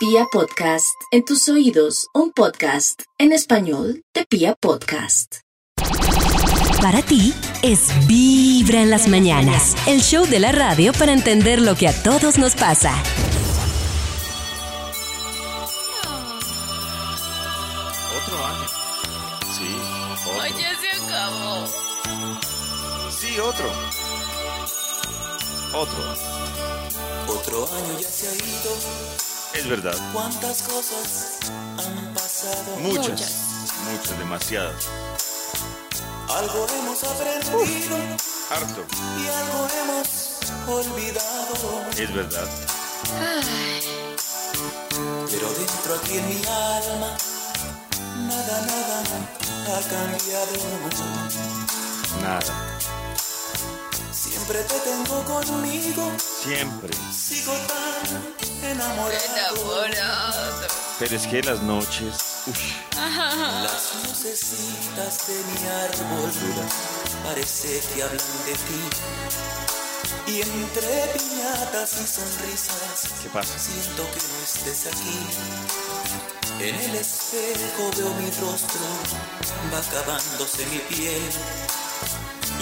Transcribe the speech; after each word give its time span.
Pia 0.00 0.24
Podcast, 0.32 0.96
en 1.10 1.26
tus 1.26 1.46
oídos, 1.50 2.06
un 2.14 2.32
podcast 2.32 3.02
en 3.18 3.32
español 3.32 4.02
de 4.14 4.24
Pia 4.24 4.54
Podcast. 4.58 5.40
Para 6.80 7.02
ti 7.02 7.34
es 7.60 7.90
Vibra 8.06 8.80
en 8.80 8.88
las 8.88 9.08
mañanas, 9.08 9.76
el 9.86 10.00
show 10.00 10.24
de 10.24 10.38
la 10.38 10.52
radio 10.52 10.94
para 10.94 11.12
entender 11.12 11.60
lo 11.60 11.74
que 11.74 11.86
a 11.86 12.02
todos 12.02 12.38
nos 12.38 12.54
pasa. 12.54 12.94
Otro 18.16 18.46
año. 18.46 18.68
Sí, 19.52 19.76
otro. 20.14 20.40
Ay, 20.40 20.52
ya 20.58 20.80
se 20.80 20.88
acabó. 21.04 21.66
Sí, 23.10 23.38
otro. 23.38 23.70
Otro. 25.74 26.40
Otro 27.28 27.68
año 27.74 28.00
ya 28.00 28.08
se 28.08 28.28
ha 28.28 28.34
ido, 28.34 29.19
Es 29.54 29.68
verdad. 29.68 29.94
cuántas 30.12 30.62
cosas 30.62 31.38
han 31.78 32.14
pasado. 32.14 32.76
Muchas. 32.78 33.08
Muchas. 33.08 33.32
Muchas, 33.90 34.18
demasiadas. 34.18 34.84
Algo 36.28 36.66
hemos 36.78 37.02
aprendido 37.02 37.96
Harto. 38.50 38.86
y 39.18 39.26
algo 39.26 39.68
hemos 39.80 40.06
olvidado. 40.68 41.84
Es 41.96 42.14
verdad. 42.14 42.48
Pero 45.30 45.48
dentro 45.52 45.94
aquí 45.96 46.18
en 46.18 46.28
mi 46.28 46.36
alma, 46.46 47.16
nada, 48.28 48.66
nada 48.66 49.02
ha 49.66 49.80
cambiado. 49.88 50.52
Nada. 52.22 52.79
Siempre 54.50 54.68
te 54.68 54.80
tengo 54.80 55.24
conmigo, 55.26 56.10
Siempre. 56.42 56.90
sigo 57.12 57.52
tan 57.52 58.68
enamorado. 58.68 59.84
Enamorado. 59.86 60.66
Pero 60.98 61.14
es 61.16 61.26
que 61.28 61.40
las 61.44 61.62
noches. 61.62 62.16
Uf, 62.48 62.58
Las 62.96 63.94
lucecitas 64.08 65.26
de 65.28 65.34
mi 65.34 65.68
árbol 65.68 66.32
parece 67.24 67.80
que 67.94 68.02
hablan 68.02 68.18
de 68.44 68.52
ti. 68.66 68.82
Y 70.26 70.40
entre 70.42 71.12
piñatas 71.16 71.92
y 71.92 72.06
sonrisas 72.08 73.22
¿Qué 73.22 73.28
pasa? 73.28 73.56
siento 73.56 74.02
que 74.02 74.18
no 74.18 74.42
estés 74.42 74.86
aquí. 74.88 75.18
En 76.58 76.74
el 76.74 76.96
espejo 76.96 77.90
veo 77.96 78.14
mi 78.14 78.30
rostro, 78.30 78.80
va 79.72 79.78
acabándose 79.78 80.66
mi 80.66 80.78
piel. 80.78 81.22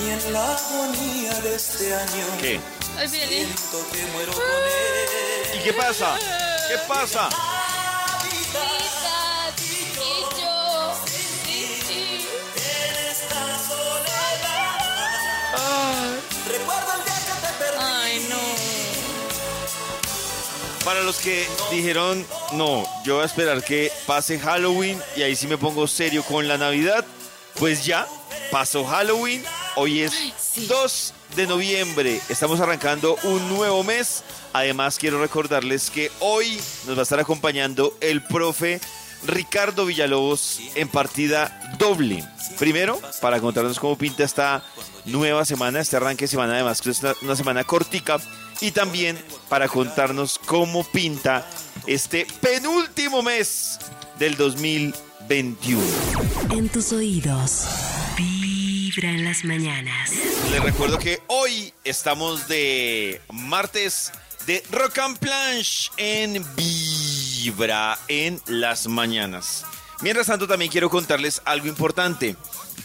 Y 0.00 0.10
en 0.10 0.32
la 0.32 0.54
agonía 0.56 1.34
de 1.40 1.54
este 1.56 1.94
año 1.94 2.26
¿Qué? 2.40 2.60
Ay, 2.96 3.08
viene. 3.08 3.26
siento 3.28 3.86
que 3.92 4.06
muero 4.12 4.32
con 4.32 4.42
él. 4.42 5.58
¿Y 5.58 5.64
qué 5.64 5.72
pasa? 5.72 6.16
¿Qué 6.68 6.78
pasa? 6.86 7.28
Para 20.88 21.02
los 21.02 21.18
que 21.18 21.46
dijeron, 21.70 22.26
no, 22.52 22.82
yo 23.04 23.16
voy 23.16 23.22
a 23.22 23.26
esperar 23.26 23.62
que 23.62 23.92
pase 24.06 24.38
Halloween 24.38 24.98
y 25.16 25.22
ahí 25.22 25.36
sí 25.36 25.46
me 25.46 25.58
pongo 25.58 25.86
serio 25.86 26.22
con 26.22 26.48
la 26.48 26.56
Navidad, 26.56 27.04
pues 27.58 27.84
ya 27.84 28.08
pasó 28.50 28.86
Halloween, 28.86 29.44
hoy 29.78 30.02
es 30.02 30.12
sí. 30.38 30.66
2 30.66 31.14
de 31.36 31.46
noviembre, 31.46 32.20
estamos 32.28 32.60
arrancando 32.60 33.16
un 33.22 33.48
nuevo 33.48 33.84
mes, 33.84 34.24
además 34.52 34.98
quiero 34.98 35.20
recordarles 35.20 35.90
que 35.90 36.10
hoy 36.18 36.60
nos 36.86 36.96
va 36.96 37.00
a 37.00 37.02
estar 37.02 37.20
acompañando 37.20 37.96
el 38.00 38.22
profe 38.22 38.80
Ricardo 39.26 39.86
Villalobos 39.86 40.60
en 40.74 40.88
partida 40.88 41.76
doble. 41.78 42.24
Primero, 42.58 43.00
para 43.20 43.40
contarnos 43.40 43.78
cómo 43.78 43.96
pinta 43.96 44.24
esta 44.24 44.64
nueva 45.04 45.44
semana, 45.44 45.80
este 45.80 45.96
arranque 45.96 46.24
de 46.24 46.28
semana, 46.28 46.54
además 46.54 46.80
que 46.80 46.90
es 46.90 47.00
una, 47.00 47.14
una 47.22 47.36
semana 47.36 47.62
cortica, 47.62 48.18
y 48.60 48.72
también 48.72 49.16
para 49.48 49.68
contarnos 49.68 50.40
cómo 50.44 50.82
pinta 50.84 51.46
este 51.86 52.26
penúltimo 52.40 53.22
mes 53.22 53.78
del 54.18 54.36
2021. 54.36 55.80
En 56.50 56.68
tus 56.68 56.92
oídos, 56.92 57.66
Vibra 58.88 59.10
en 59.10 59.24
las 59.26 59.44
mañanas. 59.44 60.12
Les 60.50 60.62
recuerdo 60.62 60.98
que 60.98 61.20
hoy 61.26 61.74
estamos 61.84 62.48
de 62.48 63.20
martes 63.30 64.12
de 64.46 64.62
Rock 64.70 64.98
and 65.00 65.18
Planche 65.18 65.90
en 65.98 66.42
Vibra 66.56 67.98
en 68.08 68.40
las 68.46 68.86
mañanas. 68.86 69.66
Mientras 70.00 70.28
tanto, 70.28 70.48
también 70.48 70.70
quiero 70.70 70.88
contarles 70.88 71.42
algo 71.44 71.66
importante. 71.66 72.34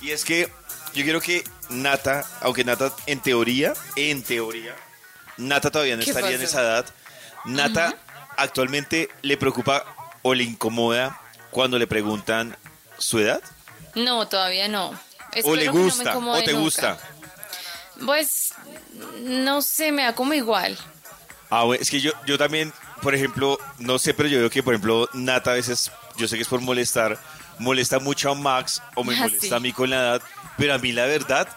Y 0.02 0.12
es 0.12 0.26
que 0.26 0.50
yo 0.94 1.04
quiero 1.04 1.22
que 1.22 1.46
Nata, 1.70 2.26
aunque 2.42 2.66
Nata 2.66 2.94
en 3.06 3.22
teoría, 3.22 3.74
en 3.96 4.24
teoría, 4.24 4.76
Nata 5.38 5.72
todavía 5.72 5.96
no 5.96 6.04
¿Qué 6.04 6.10
estaría 6.10 6.36
en 6.36 6.42
esa 6.42 6.64
edad. 6.64 6.86
Nata 7.46 7.96
actualmente 8.36 9.10
le 9.22 9.38
preocupa 9.38 9.86
o 10.22 10.34
le 10.34 10.44
incomoda 10.44 11.22
cuando 11.50 11.80
le 11.80 11.88
preguntan 11.88 12.58
su 12.98 13.20
edad. 13.20 13.42
No, 13.96 14.28
todavía 14.28 14.68
no. 14.68 15.00
O 15.44 15.56
le 15.56 15.66
no 15.66 15.72
gusta, 15.74 16.12
incomode 16.12 16.42
o 16.42 16.44
te 16.46 16.52
nunca. 16.54 16.64
gusta. 16.64 16.98
Pues, 18.06 18.54
no 19.22 19.62
sé, 19.62 19.92
me 19.92 20.04
da 20.04 20.14
como 20.16 20.34
igual. 20.34 20.78
Ah, 21.50 21.64
bueno, 21.64 21.82
es 21.82 21.90
que 21.90 22.02
yo, 22.02 22.12
yo 22.26 22.38
también, 22.38 22.74
por 23.02 23.14
ejemplo, 23.14 23.60
no 23.78 24.00
sé, 24.00 24.14
pero 24.14 24.28
yo 24.30 24.40
veo 24.40 24.50
que, 24.50 24.64
por 24.64 24.74
ejemplo, 24.74 25.08
Nata 25.14 25.52
a 25.52 25.54
veces, 25.56 25.92
yo 26.18 26.28
sé 26.28 26.36
que 26.36 26.42
es 26.42 26.48
por 26.48 26.62
molestar, 26.62 27.20
molesta 27.60 28.00
mucho 28.00 28.32
a 28.32 28.36
Max 28.36 28.82
o 28.96 29.04
me 29.04 29.16
Ah, 29.16 29.20
molesta 29.22 29.48
sí. 29.48 29.54
a 29.54 29.60
mí 29.60 29.72
con 29.72 29.90
la 29.92 29.98
edad, 29.98 30.22
pero 30.58 30.74
a 30.74 30.78
mí 30.80 30.92
la 30.92 31.06
verdad 31.06 31.48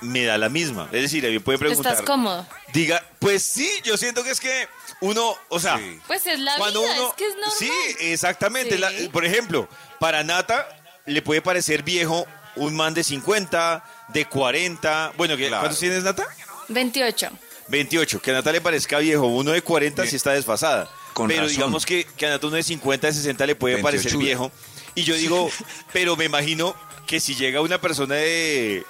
me 0.00 0.24
da 0.24 0.38
la 0.38 0.48
misma. 0.48 0.88
Es 0.92 1.02
decir, 1.02 1.24
a 1.26 1.28
mí 1.28 1.34
me 1.34 1.40
preguntar. 1.58 1.92
¿Estás 1.92 2.06
cómodo? 2.06 2.46
Diga, 2.72 3.02
pues 3.18 3.42
sí, 3.42 3.70
yo 3.84 3.96
siento 3.98 4.24
que 4.24 4.30
es 4.30 4.40
que 4.40 4.66
uno, 5.02 5.36
o 5.48 5.60
sea, 5.60 5.78
Pues 6.06 6.26
es 6.26 6.40
la 6.40 6.56
cuando 6.56 6.80
vida, 6.80 6.94
uno. 6.94 7.08
es 7.10 7.14
que 7.14 7.26
es 7.28 7.34
normal. 7.34 7.54
Sí, 7.58 7.72
exactamente. 8.00 8.74
Sí. 8.76 8.78
La- 8.80 8.90
por 9.12 9.24
ejemplo, 9.26 9.68
para 10.00 10.24
Nata 10.24 10.66
le 11.04 11.20
puede 11.20 11.42
parecer 11.42 11.82
viejo 11.82 12.26
un 12.56 12.74
man 12.74 12.94
de 12.94 13.02
50, 13.04 13.84
de 14.08 14.24
40. 14.26 15.12
Bueno, 15.16 15.36
¿qué- 15.36 15.48
¿cuántos 15.48 15.78
tienes, 15.78 16.02
Nata? 16.04 16.26
28. 16.68 17.30
28, 17.68 18.20
que 18.20 18.30
a 18.30 18.34
Nata 18.34 18.52
le 18.52 18.60
parezca 18.60 18.98
viejo, 18.98 19.26
uno 19.26 19.52
de 19.52 19.62
40 19.62 20.06
sí 20.06 20.16
está 20.16 20.32
desfasada. 20.32 20.90
Con 21.14 21.28
pero 21.28 21.42
razón. 21.42 21.56
digamos 21.56 21.86
que, 21.86 22.04
que 22.16 22.26
a 22.26 22.30
Nata 22.30 22.46
uno 22.46 22.56
de 22.56 22.62
50, 22.62 23.06
de 23.06 23.12
60 23.12 23.46
le 23.46 23.54
puede 23.54 23.74
28. 23.76 23.82
parecer 24.02 24.18
viejo. 24.18 24.50
Y 24.94 25.04
yo 25.04 25.14
digo, 25.14 25.50
pero 25.92 26.16
me 26.16 26.24
imagino 26.24 26.74
que 27.06 27.20
si 27.20 27.34
llega 27.34 27.60
una 27.60 27.80
persona 27.80 28.14
de, 28.16 28.84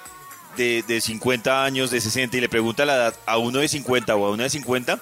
de, 0.57 0.83
de 0.87 1.01
50 1.01 1.63
años, 1.63 1.91
de 1.91 2.01
60 2.01 2.37
y 2.37 2.41
le 2.41 2.49
pregunta 2.49 2.85
la 2.85 2.95
edad 2.95 3.15
a 3.25 3.37
uno 3.37 3.59
de 3.59 3.67
50 3.67 4.15
o 4.15 4.25
a 4.25 4.31
una 4.31 4.43
de 4.43 4.49
50, 4.49 4.99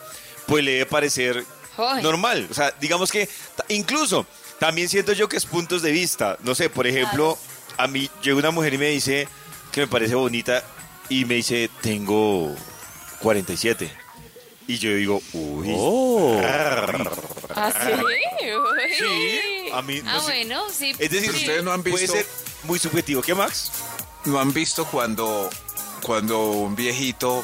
pues 0.48 0.64
le 0.64 0.72
debe 0.74 0.86
parecer 0.86 1.44
Ay. 1.78 2.02
normal. 2.04 2.48
O 2.50 2.54
sea, 2.54 2.74
digamos 2.80 3.12
que 3.12 3.28
incluso 3.70 4.26
también 4.60 4.90
siento 4.90 5.14
yo 5.14 5.28
que 5.30 5.38
es 5.38 5.46
puntos 5.46 5.82
de 5.82 5.92
vista. 5.92 6.38
No 6.44 6.56
sé, 6.56 6.70
por 6.70 6.86
ejemplo, 6.88 7.38
a 7.84 7.88
mí 7.88 8.10
llega 8.22 8.38
una 8.38 8.52
mujer 8.52 8.74
y 8.74 8.78
me 8.78 8.88
dice 8.90 9.28
que 9.72 9.82
me 9.82 9.88
parece 9.88 10.16
bonita 10.16 10.64
y 11.10 11.26
me 11.26 11.36
dice, 11.36 11.70
tengo 11.82 12.54
47. 13.22 13.92
Y 14.68 14.78
yo 14.78 14.96
digo, 14.96 15.22
uy. 15.34 15.74
¿Ah, 17.56 17.72
sí? 17.74 17.92
Uy. 17.94 18.94
Sí, 18.98 19.70
a 19.74 19.82
mí, 19.82 20.02
no 20.02 20.12
Ah, 20.12 20.20
sé. 20.20 20.26
bueno, 20.26 20.64
sí. 20.70 20.92
Es 20.98 21.10
decir, 21.12 21.32
sí. 21.32 21.38
ustedes 21.40 21.64
no 21.64 21.72
han 21.74 21.82
puede 21.84 21.98
visto- 22.04 22.14
ser 22.16 22.26
muy 22.64 22.80
subjetivo. 22.80 23.22
¿Qué, 23.22 23.34
Max? 23.36 23.72
¿No 24.26 24.40
han 24.40 24.54
visto 24.54 24.86
cuando, 24.86 25.50
cuando 26.04 26.52
un 26.52 26.76
viejito 26.76 27.44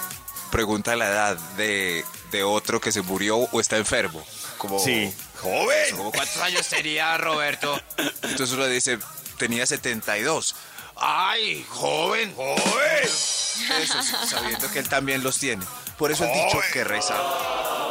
pregunta 0.51 0.95
la 0.95 1.07
edad 1.07 1.37
de, 1.57 2.05
de 2.31 2.43
otro 2.43 2.79
que 2.79 2.91
se 2.91 3.01
murió 3.01 3.37
o 3.37 3.59
está 3.59 3.77
enfermo? 3.77 4.23
Como, 4.57 4.79
Sí. 4.79 5.11
¡Joven! 5.41 5.95
como, 5.97 6.11
¿Cuántos 6.11 6.37
años 6.37 6.67
tenía 6.67 7.17
Roberto? 7.17 7.79
Entonces 8.23 8.51
uno 8.51 8.65
dice, 8.67 8.97
tenía 9.37 9.65
72. 9.65 10.55
¡Ay, 10.95 11.65
joven! 11.69 12.33
¡Joven! 12.35 13.03
Eso, 13.03 14.03
sabiendo 14.25 14.69
que 14.71 14.79
él 14.79 14.89
también 14.89 15.23
los 15.23 15.37
tiene. 15.37 15.65
Por 15.97 16.11
eso 16.11 16.25
el 16.25 16.33
dicho 16.33 16.59
que 16.73 16.83
reza. 16.83 17.15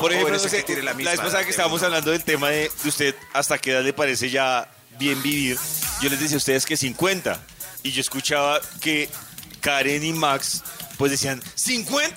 Por 0.01 0.13
ejemplo, 0.13 0.35
no 0.35 0.39
sé, 0.39 0.65
que 0.65 0.77
la 0.77 0.83
la, 0.83 0.95
misma 0.95 1.13
vez 1.13 1.21
pasada 1.21 1.45
que 1.45 1.51
estábamos 1.51 1.83
hablando 1.83 2.11
del 2.11 2.23
tema 2.23 2.51
de 2.51 2.71
usted 2.85 3.15
hasta 3.33 3.59
qué 3.59 3.73
edad 3.73 3.83
le 3.83 3.93
parece 3.93 4.31
ya 4.31 4.71
bien 4.99 5.23
vivir, 5.23 5.59
yo 6.01 6.11
les 6.11 6.21
decía 6.21 6.37
a 6.37 6.39
ustedes 6.39 6.67
que 6.67 6.77
50. 6.77 7.41
Y 7.83 7.93
yo 7.93 8.01
escuchaba 8.01 8.61
que 8.81 9.09
Karen 9.61 10.05
y 10.05 10.13
Max 10.13 10.63
pues 10.99 11.11
decían, 11.11 11.41
¿50? 11.41 12.15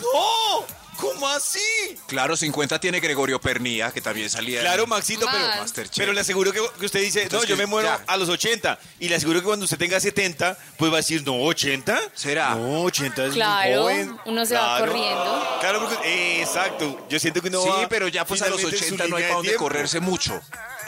¡No! 0.00 0.79
¿Cómo 1.00 1.26
así? 1.28 1.58
Claro, 2.06 2.36
50 2.36 2.78
tiene 2.80 3.00
Gregorio 3.00 3.40
Pernía, 3.40 3.90
que 3.90 4.00
también 4.00 4.28
salía. 4.28 4.58
en 4.58 4.64
Claro, 4.66 4.86
Maxito, 4.86 5.26
pero. 5.30 5.46
Masterchef. 5.60 5.96
pero 5.96 6.12
le 6.12 6.20
aseguro 6.20 6.52
que, 6.52 6.60
que 6.78 6.86
usted 6.86 7.00
dice, 7.00 7.22
Entonces, 7.22 7.48
no, 7.48 7.54
yo 7.54 7.58
me 7.58 7.66
muero 7.66 7.88
ya. 7.88 8.04
a 8.06 8.16
los 8.16 8.28
80. 8.28 8.78
Y 8.98 9.08
le 9.08 9.16
aseguro 9.16 9.40
que 9.40 9.46
cuando 9.46 9.64
usted 9.64 9.78
tenga 9.78 9.98
70, 10.00 10.58
pues 10.76 10.90
va 10.92 10.96
a 10.96 10.98
decir, 10.98 11.22
no, 11.24 11.40
80. 11.42 11.98
¿Será? 12.14 12.54
No, 12.54 12.82
80 12.82 13.26
es 13.26 13.34
Claro, 13.34 13.70
muy 13.70 13.92
joven. 13.92 14.18
uno 14.26 14.46
se 14.46 14.54
va 14.54 14.78
corriendo. 14.80 15.58
Claro, 15.60 15.80
porque, 15.88 16.08
eh, 16.08 16.42
exacto. 16.42 17.06
Yo 17.08 17.18
siento 17.18 17.40
que 17.40 17.48
uno 17.48 17.62
Sí, 17.62 17.68
va 17.68 17.88
pero 17.88 18.08
ya 18.08 18.24
pues 18.24 18.42
a 18.42 18.48
los 18.48 18.56
finalmente 18.60 18.84
en 18.84 18.88
su 18.88 18.94
80 18.94 19.08
no 19.08 19.16
hay 19.16 19.22
línea 19.22 19.28
para 19.28 19.28
de 19.28 19.34
dónde 19.34 19.48
tiempo. 19.48 19.64
correrse 19.64 20.00
mucho. 20.00 20.40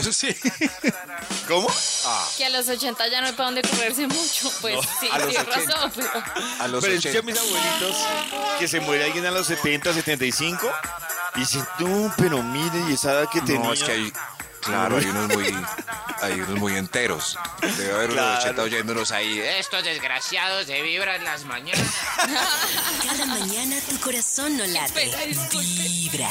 Sí. 0.13 0.35
¿Cómo? 1.49 1.69
Que 2.37 2.45
a 2.47 2.51
los 2.51 2.69
80 2.69 3.09
ya 3.09 3.21
no 3.21 3.29
hay 3.29 3.33
para 3.33 3.47
dónde 3.47 3.63
correrse 3.63 4.07
mucho. 4.07 4.53
Pues 4.61 4.79
sí, 5.01 5.09
a 5.11 5.19
los 5.19 5.29
tienes 5.29 5.49
80. 5.49 5.75
razón. 5.75 5.93
Pero... 5.95 6.11
A 6.61 6.69
los 6.69 6.85
Pero 6.85 6.97
80. 6.97 7.09
escuché 7.09 7.19
a 7.19 7.23
mis 7.23 7.39
abuelitos 7.39 7.97
que 8.59 8.69
se 8.69 8.81
muere 8.81 9.05
alguien 9.05 9.27
a 9.27 9.31
los 9.31 9.47
70, 9.47 9.93
75 9.93 10.71
y 11.37 11.41
dicen, 11.41 11.65
no, 11.79 12.13
pero 12.17 12.43
mire, 12.43 12.85
y 12.89 12.95
esa 12.95 13.13
edad 13.13 13.29
que 13.31 13.41
tenía. 13.41 13.63
No, 13.67 13.73
es 13.73 13.83
que 13.83 13.93
hay. 13.93 14.13
Claro, 14.63 14.97
hay 14.99 15.05
unos 15.11 15.29
muy. 15.29 15.55
Hay 16.23 16.41
unos 16.41 16.59
muy 16.61 16.77
enteros. 16.77 17.37
Debe 17.77 17.93
haber 17.95 18.11
Claro. 18.11 18.29
unos 18.31 18.45
80 18.45 18.63
oyéndonos 18.63 19.11
ahí. 19.13 19.41
Estos 19.59 19.83
desgraciados 19.85 20.67
se 20.67 20.81
vibran 20.83 21.25
las 21.25 21.45
mañanas. 21.45 21.87
Cada 23.05 23.27
mañana 23.27 23.77
tu 23.89 23.99
corazón 23.99 24.57
no 24.57 24.65
late. 24.67 25.11
Vibra. 25.51 26.31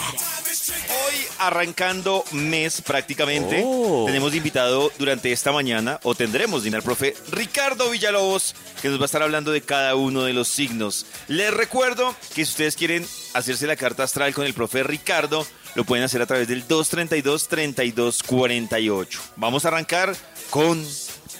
Hoy 0.89 1.15
arrancando 1.39 2.23
mes 2.31 2.81
prácticamente, 2.81 3.61
Oh. 3.65 4.03
tenemos 4.05 4.33
invitado 4.33 4.91
durante 4.97 5.31
esta 5.31 5.51
mañana, 5.51 5.99
o 6.03 6.15
tendremos 6.15 6.65
al 6.71 6.83
profe 6.83 7.15
Ricardo 7.31 7.89
Villalobos, 7.89 8.55
que 8.81 8.87
nos 8.89 8.99
va 8.99 9.03
a 9.03 9.05
estar 9.05 9.23
hablando 9.23 9.51
de 9.51 9.61
cada 9.61 9.95
uno 9.95 10.23
de 10.23 10.33
los 10.33 10.47
signos. 10.47 11.05
Les 11.27 11.53
recuerdo 11.53 12.15
que 12.33 12.45
si 12.45 12.51
ustedes 12.51 12.75
quieren 12.77 13.05
hacerse 13.33 13.67
la 13.67 13.75
carta 13.75 14.03
astral 14.03 14.33
con 14.33 14.45
el 14.45 14.53
profe 14.53 14.83
Ricardo, 14.83 15.45
lo 15.75 15.85
pueden 15.85 16.03
hacer 16.03 16.21
a 16.21 16.25
través 16.25 16.47
del 16.47 16.67
232-3248. 16.67 19.19
Vamos 19.37 19.65
a 19.65 19.69
arrancar 19.69 20.15
con 20.49 20.83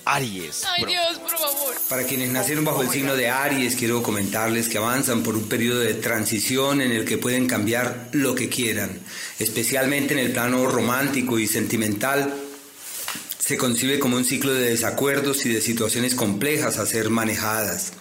Aries. 0.06 0.64
Ay, 0.66 0.84
Bro. 0.84 0.92
Dios, 0.92 1.20
por 1.20 1.32
favor. 1.32 1.76
Para 1.90 2.04
quienes 2.04 2.30
nacieron 2.30 2.66
bajo 2.66 2.82
el 2.82 2.90
signo 2.90 3.16
de 3.16 3.30
Aries, 3.30 3.76
quiero 3.76 4.02
comentarles 4.02 4.70
que 4.70 4.78
avanzan 4.78 5.24
por 5.24 5.36
un 5.36 5.50
periodo 5.50 5.80
de 5.80 5.94
transición 5.96 6.82
en 6.82 6.92
el 6.92 7.06
que 7.06 7.18
pueden 7.18 7.48
cambiar 7.48 8.10
lo 8.14 8.36
que 8.36 8.50
quieran, 8.50 9.00
especialmente 9.40 10.14
en 10.14 10.20
el 10.20 10.32
plano 10.32 10.66
romántico 10.68 11.38
y 11.38 11.48
sentimental. 11.48 12.34
Se 13.40 13.58
concibe 13.58 14.00
como 14.00 14.18
un 14.18 14.24
ciclo 14.24 14.54
de 14.54 14.70
desacuerdos 14.70 15.46
y 15.46 15.50
de 15.50 15.62
situaciones 15.62 16.16
complejas 16.16 16.78
a 16.78 16.86
ser 16.86 17.10
manejadas. 17.10 17.92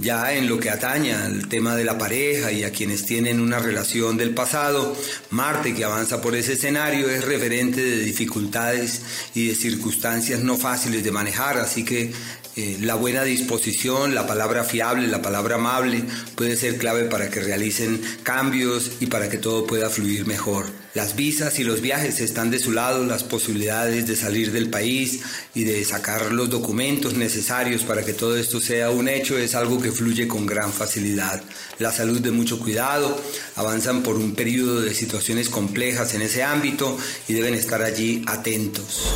Ya 0.00 0.32
en 0.32 0.48
lo 0.48 0.58
que 0.58 0.70
atañe 0.70 1.12
al 1.12 1.48
tema 1.48 1.76
de 1.76 1.84
la 1.84 1.98
pareja 1.98 2.50
y 2.52 2.64
a 2.64 2.72
quienes 2.72 3.04
tienen 3.04 3.38
una 3.38 3.58
relación 3.58 4.16
del 4.16 4.32
pasado, 4.32 4.96
Marte 5.28 5.74
que 5.74 5.84
avanza 5.84 6.22
por 6.22 6.34
ese 6.34 6.54
escenario 6.54 7.10
es 7.10 7.24
referente 7.24 7.82
de 7.82 7.98
dificultades 7.98 9.02
y 9.34 9.48
de 9.48 9.54
circunstancias 9.54 10.40
no 10.40 10.56
fáciles 10.56 11.04
de 11.04 11.12
manejar, 11.12 11.58
así 11.58 11.84
que 11.84 12.12
eh, 12.56 12.78
la 12.80 12.94
buena 12.94 13.24
disposición, 13.24 14.14
la 14.14 14.26
palabra 14.26 14.64
fiable, 14.64 15.06
la 15.06 15.22
palabra 15.22 15.56
amable 15.56 16.02
puede 16.34 16.56
ser 16.56 16.78
clave 16.78 17.04
para 17.04 17.28
que 17.28 17.40
realicen 17.40 18.00
cambios 18.22 18.92
y 19.00 19.06
para 19.06 19.28
que 19.28 19.38
todo 19.38 19.66
pueda 19.66 19.90
fluir 19.90 20.26
mejor. 20.26 20.66
Las 20.92 21.14
visas 21.14 21.60
y 21.60 21.64
los 21.64 21.80
viajes 21.80 22.20
están 22.20 22.50
de 22.50 22.58
su 22.58 22.72
lado, 22.72 23.04
las 23.04 23.22
posibilidades 23.22 24.08
de 24.08 24.16
salir 24.16 24.50
del 24.50 24.70
país 24.70 25.20
y 25.54 25.62
de 25.62 25.84
sacar 25.84 26.32
los 26.32 26.50
documentos 26.50 27.14
necesarios 27.14 27.82
para 27.82 28.04
que 28.04 28.12
todo 28.12 28.36
esto 28.36 28.60
sea 28.60 28.90
un 28.90 29.08
hecho 29.08 29.38
es 29.38 29.54
algo 29.54 29.80
que 29.80 29.92
fluye 29.92 30.26
con 30.26 30.46
gran 30.46 30.72
facilidad. 30.72 31.42
La 31.78 31.92
salud 31.92 32.20
de 32.20 32.32
mucho 32.32 32.58
cuidado, 32.58 33.22
avanzan 33.54 34.02
por 34.02 34.16
un 34.16 34.34
periodo 34.34 34.80
de 34.80 34.92
situaciones 34.92 35.48
complejas 35.48 36.14
en 36.14 36.22
ese 36.22 36.42
ámbito 36.42 36.98
y 37.28 37.34
deben 37.34 37.54
estar 37.54 37.82
allí 37.82 38.24
atentos. 38.26 39.12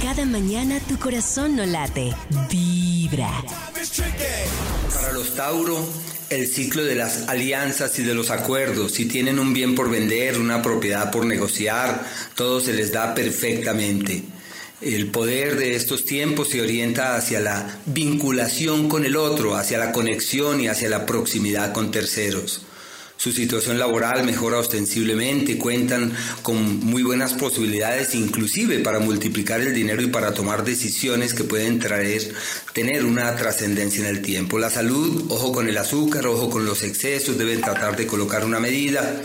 Cada 0.00 0.24
mañana 0.24 0.78
tu 0.78 0.96
corazón 0.96 1.56
no 1.56 1.66
late. 1.66 2.14
Vibra. 2.48 3.42
Para 4.94 5.12
los 5.12 5.34
Tauro, 5.34 5.84
el 6.30 6.48
ciclo 6.48 6.84
de 6.84 6.94
las 6.94 7.28
alianzas 7.28 7.98
y 7.98 8.02
de 8.02 8.14
los 8.14 8.30
acuerdos, 8.30 8.92
si 8.92 9.06
tienen 9.06 9.38
un 9.38 9.52
bien 9.52 9.74
por 9.74 9.90
vender, 9.90 10.38
una 10.38 10.62
propiedad 10.62 11.10
por 11.10 11.24
negociar, 11.24 12.04
todo 12.34 12.60
se 12.60 12.72
les 12.72 12.92
da 12.92 13.14
perfectamente. 13.14 14.22
El 14.80 15.10
poder 15.10 15.56
de 15.56 15.74
estos 15.74 16.04
tiempos 16.04 16.48
se 16.48 16.60
orienta 16.60 17.16
hacia 17.16 17.40
la 17.40 17.78
vinculación 17.86 18.88
con 18.88 19.04
el 19.04 19.16
otro, 19.16 19.56
hacia 19.56 19.78
la 19.78 19.92
conexión 19.92 20.60
y 20.60 20.68
hacia 20.68 20.90
la 20.90 21.06
proximidad 21.06 21.72
con 21.72 21.90
terceros. 21.90 22.66
Su 23.16 23.32
situación 23.32 23.78
laboral 23.78 24.24
mejora 24.24 24.58
ostensiblemente, 24.58 25.56
cuentan 25.56 26.12
con 26.42 26.80
muy 26.80 27.02
buenas 27.02 27.32
posibilidades 27.32 28.14
inclusive 28.14 28.80
para 28.80 28.98
multiplicar 28.98 29.60
el 29.62 29.74
dinero 29.74 30.02
y 30.02 30.08
para 30.08 30.34
tomar 30.34 30.64
decisiones 30.64 31.32
que 31.32 31.44
pueden 31.44 31.78
traer, 31.78 32.34
tener 32.74 33.04
una 33.04 33.34
trascendencia 33.34 34.06
en 34.06 34.14
el 34.14 34.22
tiempo. 34.22 34.58
La 34.58 34.68
salud, 34.68 35.26
ojo 35.30 35.50
con 35.50 35.66
el 35.66 35.78
azúcar, 35.78 36.26
ojo 36.26 36.50
con 36.50 36.66
los 36.66 36.82
excesos, 36.82 37.38
deben 37.38 37.62
tratar 37.62 37.96
de 37.96 38.06
colocar 38.06 38.44
una 38.44 38.60
medida. 38.60 39.22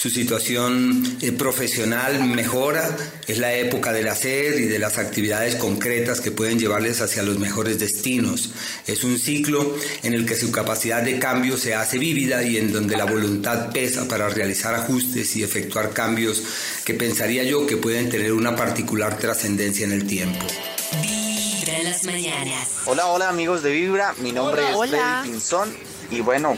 Su 0.00 0.08
situación 0.08 1.18
eh, 1.20 1.30
profesional 1.30 2.24
mejora, 2.24 2.88
es 3.26 3.36
la 3.36 3.52
época 3.52 3.92
del 3.92 4.08
hacer 4.08 4.58
y 4.58 4.64
de 4.64 4.78
las 4.78 4.96
actividades 4.96 5.56
concretas 5.56 6.22
que 6.22 6.30
pueden 6.30 6.58
llevarles 6.58 7.02
hacia 7.02 7.22
los 7.22 7.38
mejores 7.38 7.78
destinos. 7.78 8.48
Es 8.86 9.04
un 9.04 9.18
ciclo 9.18 9.76
en 10.02 10.14
el 10.14 10.24
que 10.24 10.36
su 10.36 10.50
capacidad 10.50 11.02
de 11.02 11.18
cambio 11.18 11.58
se 11.58 11.74
hace 11.74 11.98
vívida 11.98 12.42
y 12.42 12.56
en 12.56 12.72
donde 12.72 12.96
la 12.96 13.04
voluntad 13.04 13.72
pesa 13.72 14.08
para 14.08 14.30
realizar 14.30 14.74
ajustes 14.74 15.36
y 15.36 15.42
efectuar 15.42 15.90
cambios 15.90 16.44
que 16.86 16.94
pensaría 16.94 17.44
yo 17.44 17.66
que 17.66 17.76
pueden 17.76 18.08
tener 18.08 18.32
una 18.32 18.56
particular 18.56 19.18
trascendencia 19.18 19.84
en 19.84 19.92
el 19.92 20.06
tiempo. 20.06 20.46
Vibra 21.02 21.76
en 21.76 21.84
las 21.84 22.04
mañanas. 22.04 22.68
Hola, 22.86 23.04
hola 23.08 23.28
amigos 23.28 23.62
de 23.62 23.70
Vibra, 23.70 24.14
mi 24.16 24.32
nombre 24.32 24.62
es 24.62 24.78
Freddy 24.78 25.30
Pinzón 25.30 25.70
y 26.10 26.22
bueno, 26.22 26.56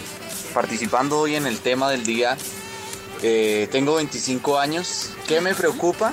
participando 0.54 1.18
hoy 1.18 1.34
en 1.34 1.46
el 1.46 1.58
tema 1.58 1.90
del 1.90 2.04
día, 2.04 2.38
eh, 3.22 3.68
tengo 3.70 3.94
25 3.94 4.58
años. 4.58 5.10
¿Qué 5.26 5.40
me 5.40 5.54
preocupa? 5.54 6.12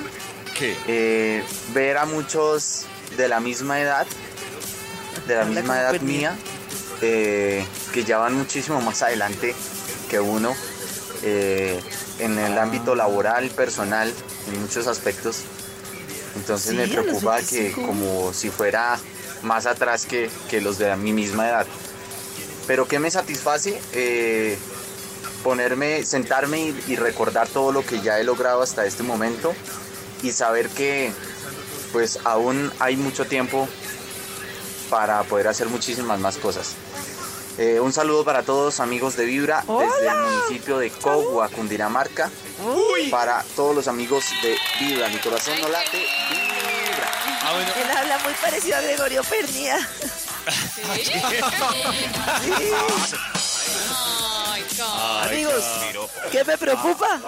¿Qué? 0.56 0.76
Eh, 0.86 1.44
ver 1.74 1.98
a 1.98 2.06
muchos 2.06 2.86
de 3.16 3.28
la 3.28 3.40
misma 3.40 3.80
edad, 3.80 4.06
de 5.26 5.34
la 5.34 5.44
misma 5.44 5.80
edad 5.80 6.00
mía, 6.00 6.36
eh, 7.02 7.66
que 7.92 8.04
ya 8.04 8.18
van 8.18 8.34
muchísimo 8.36 8.80
más 8.80 9.02
adelante 9.02 9.54
que 10.08 10.20
uno 10.20 10.54
eh, 11.22 11.80
en 12.20 12.38
el 12.38 12.56
ámbito 12.58 12.94
laboral, 12.94 13.48
personal, 13.50 14.12
en 14.52 14.60
muchos 14.60 14.86
aspectos. 14.86 15.42
Entonces 16.36 16.74
me 16.74 16.86
preocupa 16.86 17.42
que 17.42 17.72
como 17.72 18.32
si 18.32 18.50
fuera 18.50 18.98
más 19.42 19.66
atrás 19.66 20.06
que, 20.06 20.30
que 20.48 20.60
los 20.60 20.78
de 20.78 20.94
mi 20.96 21.12
misma 21.12 21.48
edad. 21.48 21.66
Pero 22.68 22.86
¿qué 22.86 23.00
me 23.00 23.10
satisface? 23.10 23.80
Ponerme, 25.42 26.04
sentarme 26.04 26.60
y, 26.60 26.84
y 26.88 26.96
recordar 26.96 27.48
todo 27.48 27.72
lo 27.72 27.84
que 27.84 28.00
ya 28.00 28.18
he 28.18 28.24
logrado 28.24 28.62
hasta 28.62 28.84
este 28.84 29.02
momento 29.02 29.54
y 30.22 30.32
saber 30.32 30.68
que 30.68 31.12
pues 31.92 32.18
aún 32.24 32.72
hay 32.78 32.96
mucho 32.96 33.24
tiempo 33.26 33.68
para 34.90 35.22
poder 35.22 35.48
hacer 35.48 35.68
muchísimas 35.68 36.18
más 36.20 36.36
cosas. 36.36 36.74
Eh, 37.58 37.78
un 37.80 37.92
saludo 37.92 38.24
para 38.24 38.42
todos 38.42 38.80
amigos 38.80 39.16
de 39.16 39.24
Vibra 39.24 39.64
desde 39.66 40.08
el 40.08 40.16
municipio 40.16 40.78
de 40.78 40.90
Cogua, 40.90 41.48
Cundinamarca. 41.48 42.30
Para 43.10 43.44
todos 43.56 43.74
los 43.74 43.88
amigos 43.88 44.24
de 44.42 44.56
Vibra, 44.80 45.08
mi 45.08 45.18
corazón 45.18 45.60
no 45.60 45.68
late, 45.68 45.98
Vibra. 45.98 47.10
Ah, 47.42 47.52
bueno. 47.54 47.70
Él 47.76 47.90
habla 47.96 48.18
muy 48.18 48.32
parecido 48.34 48.76
a 48.76 48.80
Gregorio 48.80 49.22
Pernía. 49.24 49.78
Ay, 50.88 51.04
God. 52.70 53.39
Amigos, 55.22 55.64
¿qué 56.32 56.44
me 56.44 56.56
preocupa? 56.58 57.20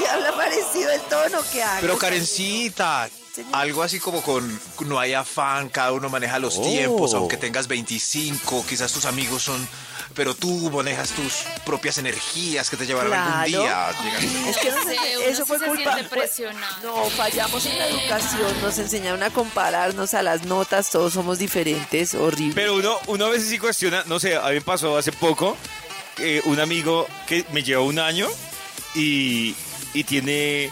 Y 0.00 0.04
habla 0.06 0.32
parecido 0.36 0.90
el 0.90 1.00
tono 1.02 1.38
que 1.52 1.62
hago. 1.62 1.80
Pero 1.80 1.98
Karencita, 1.98 3.08
Señor. 3.34 3.50
algo 3.54 3.82
así 3.82 3.98
como 4.00 4.22
con 4.22 4.60
no 4.86 4.98
hay 5.00 5.14
afán, 5.14 5.68
cada 5.68 5.92
uno 5.92 6.08
maneja 6.08 6.38
los 6.38 6.60
tiempos, 6.62 7.14
aunque 7.14 7.36
tengas 7.36 7.66
25, 7.68 8.64
quizás 8.68 8.92
tus 8.92 9.04
amigos 9.06 9.42
son, 9.42 9.66
pero 10.14 10.34
tú 10.34 10.70
manejas 10.70 11.10
tus 11.10 11.42
propias 11.66 11.98
energías 11.98 12.70
que 12.70 12.76
te 12.76 12.86
llevarán 12.86 13.12
algún 13.12 13.44
día. 13.44 13.90
Es 14.48 14.56
que 14.58 14.70
ense- 14.72 15.16
uno 15.16 15.24
eso 15.26 15.46
fue 15.46 15.58
se 15.58 15.66
culpa. 15.66 15.96
no, 16.82 17.04
fallamos 17.10 17.66
en 17.66 17.78
la 17.78 17.88
educación, 17.88 18.60
nos 18.62 18.78
enseñaron 18.78 19.22
a 19.24 19.30
compararnos 19.30 20.14
a 20.14 20.22
las 20.22 20.44
notas, 20.44 20.90
todos 20.90 21.12
somos 21.14 21.38
diferentes, 21.38 22.14
horrible. 22.14 22.54
Pero 22.54 22.74
uno, 22.76 22.98
uno 23.08 23.26
a 23.26 23.30
veces 23.30 23.48
sí 23.48 23.58
cuestiona, 23.58 24.04
no 24.06 24.20
sé, 24.20 24.36
a 24.36 24.42
mí 24.48 24.54
me 24.54 24.60
pasó 24.60 24.96
hace 24.96 25.10
poco 25.12 25.56
eh, 26.18 26.40
un 26.44 26.60
amigo 26.60 27.06
que 27.26 27.44
me 27.52 27.62
lleva 27.62 27.82
un 27.82 27.98
año 27.98 28.28
y, 28.94 29.54
y 29.92 30.04
tiene 30.04 30.70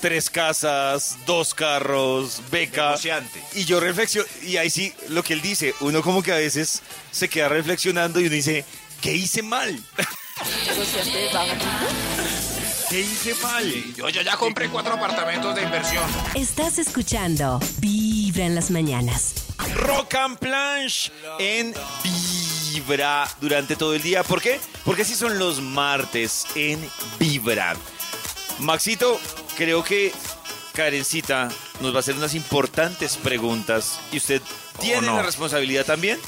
tres 0.00 0.30
casas, 0.30 1.16
dos 1.26 1.54
carros, 1.54 2.42
beca. 2.50 2.86
Negociante. 2.90 3.42
Y 3.54 3.64
yo 3.64 3.78
reflexiono, 3.80 4.26
y 4.42 4.56
ahí 4.56 4.68
sí, 4.68 4.92
lo 5.08 5.22
que 5.22 5.32
él 5.32 5.40
dice, 5.40 5.74
uno 5.80 6.02
como 6.02 6.22
que 6.22 6.32
a 6.32 6.36
veces 6.36 6.82
se 7.10 7.28
queda 7.28 7.48
reflexionando 7.48 8.20
y 8.20 8.24
uno 8.26 8.34
dice, 8.34 8.64
¿qué 9.00 9.14
hice 9.14 9.42
mal? 9.42 9.80
Negociante. 10.66 11.30
¿Qué 12.90 13.00
hice 13.00 13.34
mal? 13.36 13.94
Yo, 13.96 14.08
yo 14.10 14.22
ya 14.22 14.36
compré 14.36 14.68
cuatro 14.68 14.94
apartamentos 14.94 15.54
de 15.54 15.62
inversión. 15.62 16.04
Estás 16.34 16.78
escuchando 16.78 17.58
Vibra 17.78 18.44
en 18.44 18.54
las 18.54 18.70
mañanas. 18.70 19.34
Rock 19.76 20.16
and 20.16 20.38
Planche 20.38 21.10
en 21.38 21.72
Vibra 22.02 22.51
durante 23.40 23.76
todo 23.76 23.94
el 23.94 24.02
día. 24.02 24.22
¿Por 24.22 24.40
qué? 24.40 24.60
Porque 24.84 25.02
así 25.02 25.14
son 25.14 25.38
los 25.38 25.60
martes 25.60 26.46
en 26.54 26.80
Vibra. 27.18 27.74
Maxito, 28.58 29.20
creo 29.56 29.82
que 29.82 30.12
Karencita 30.72 31.48
nos 31.80 31.92
va 31.92 31.98
a 31.98 32.00
hacer 32.00 32.14
unas 32.14 32.34
importantes 32.34 33.16
preguntas 33.16 34.00
y 34.12 34.18
usted 34.18 34.40
tiene 34.80 35.06
no? 35.06 35.16
la 35.16 35.22
responsabilidad 35.22 35.84
también 35.84 36.18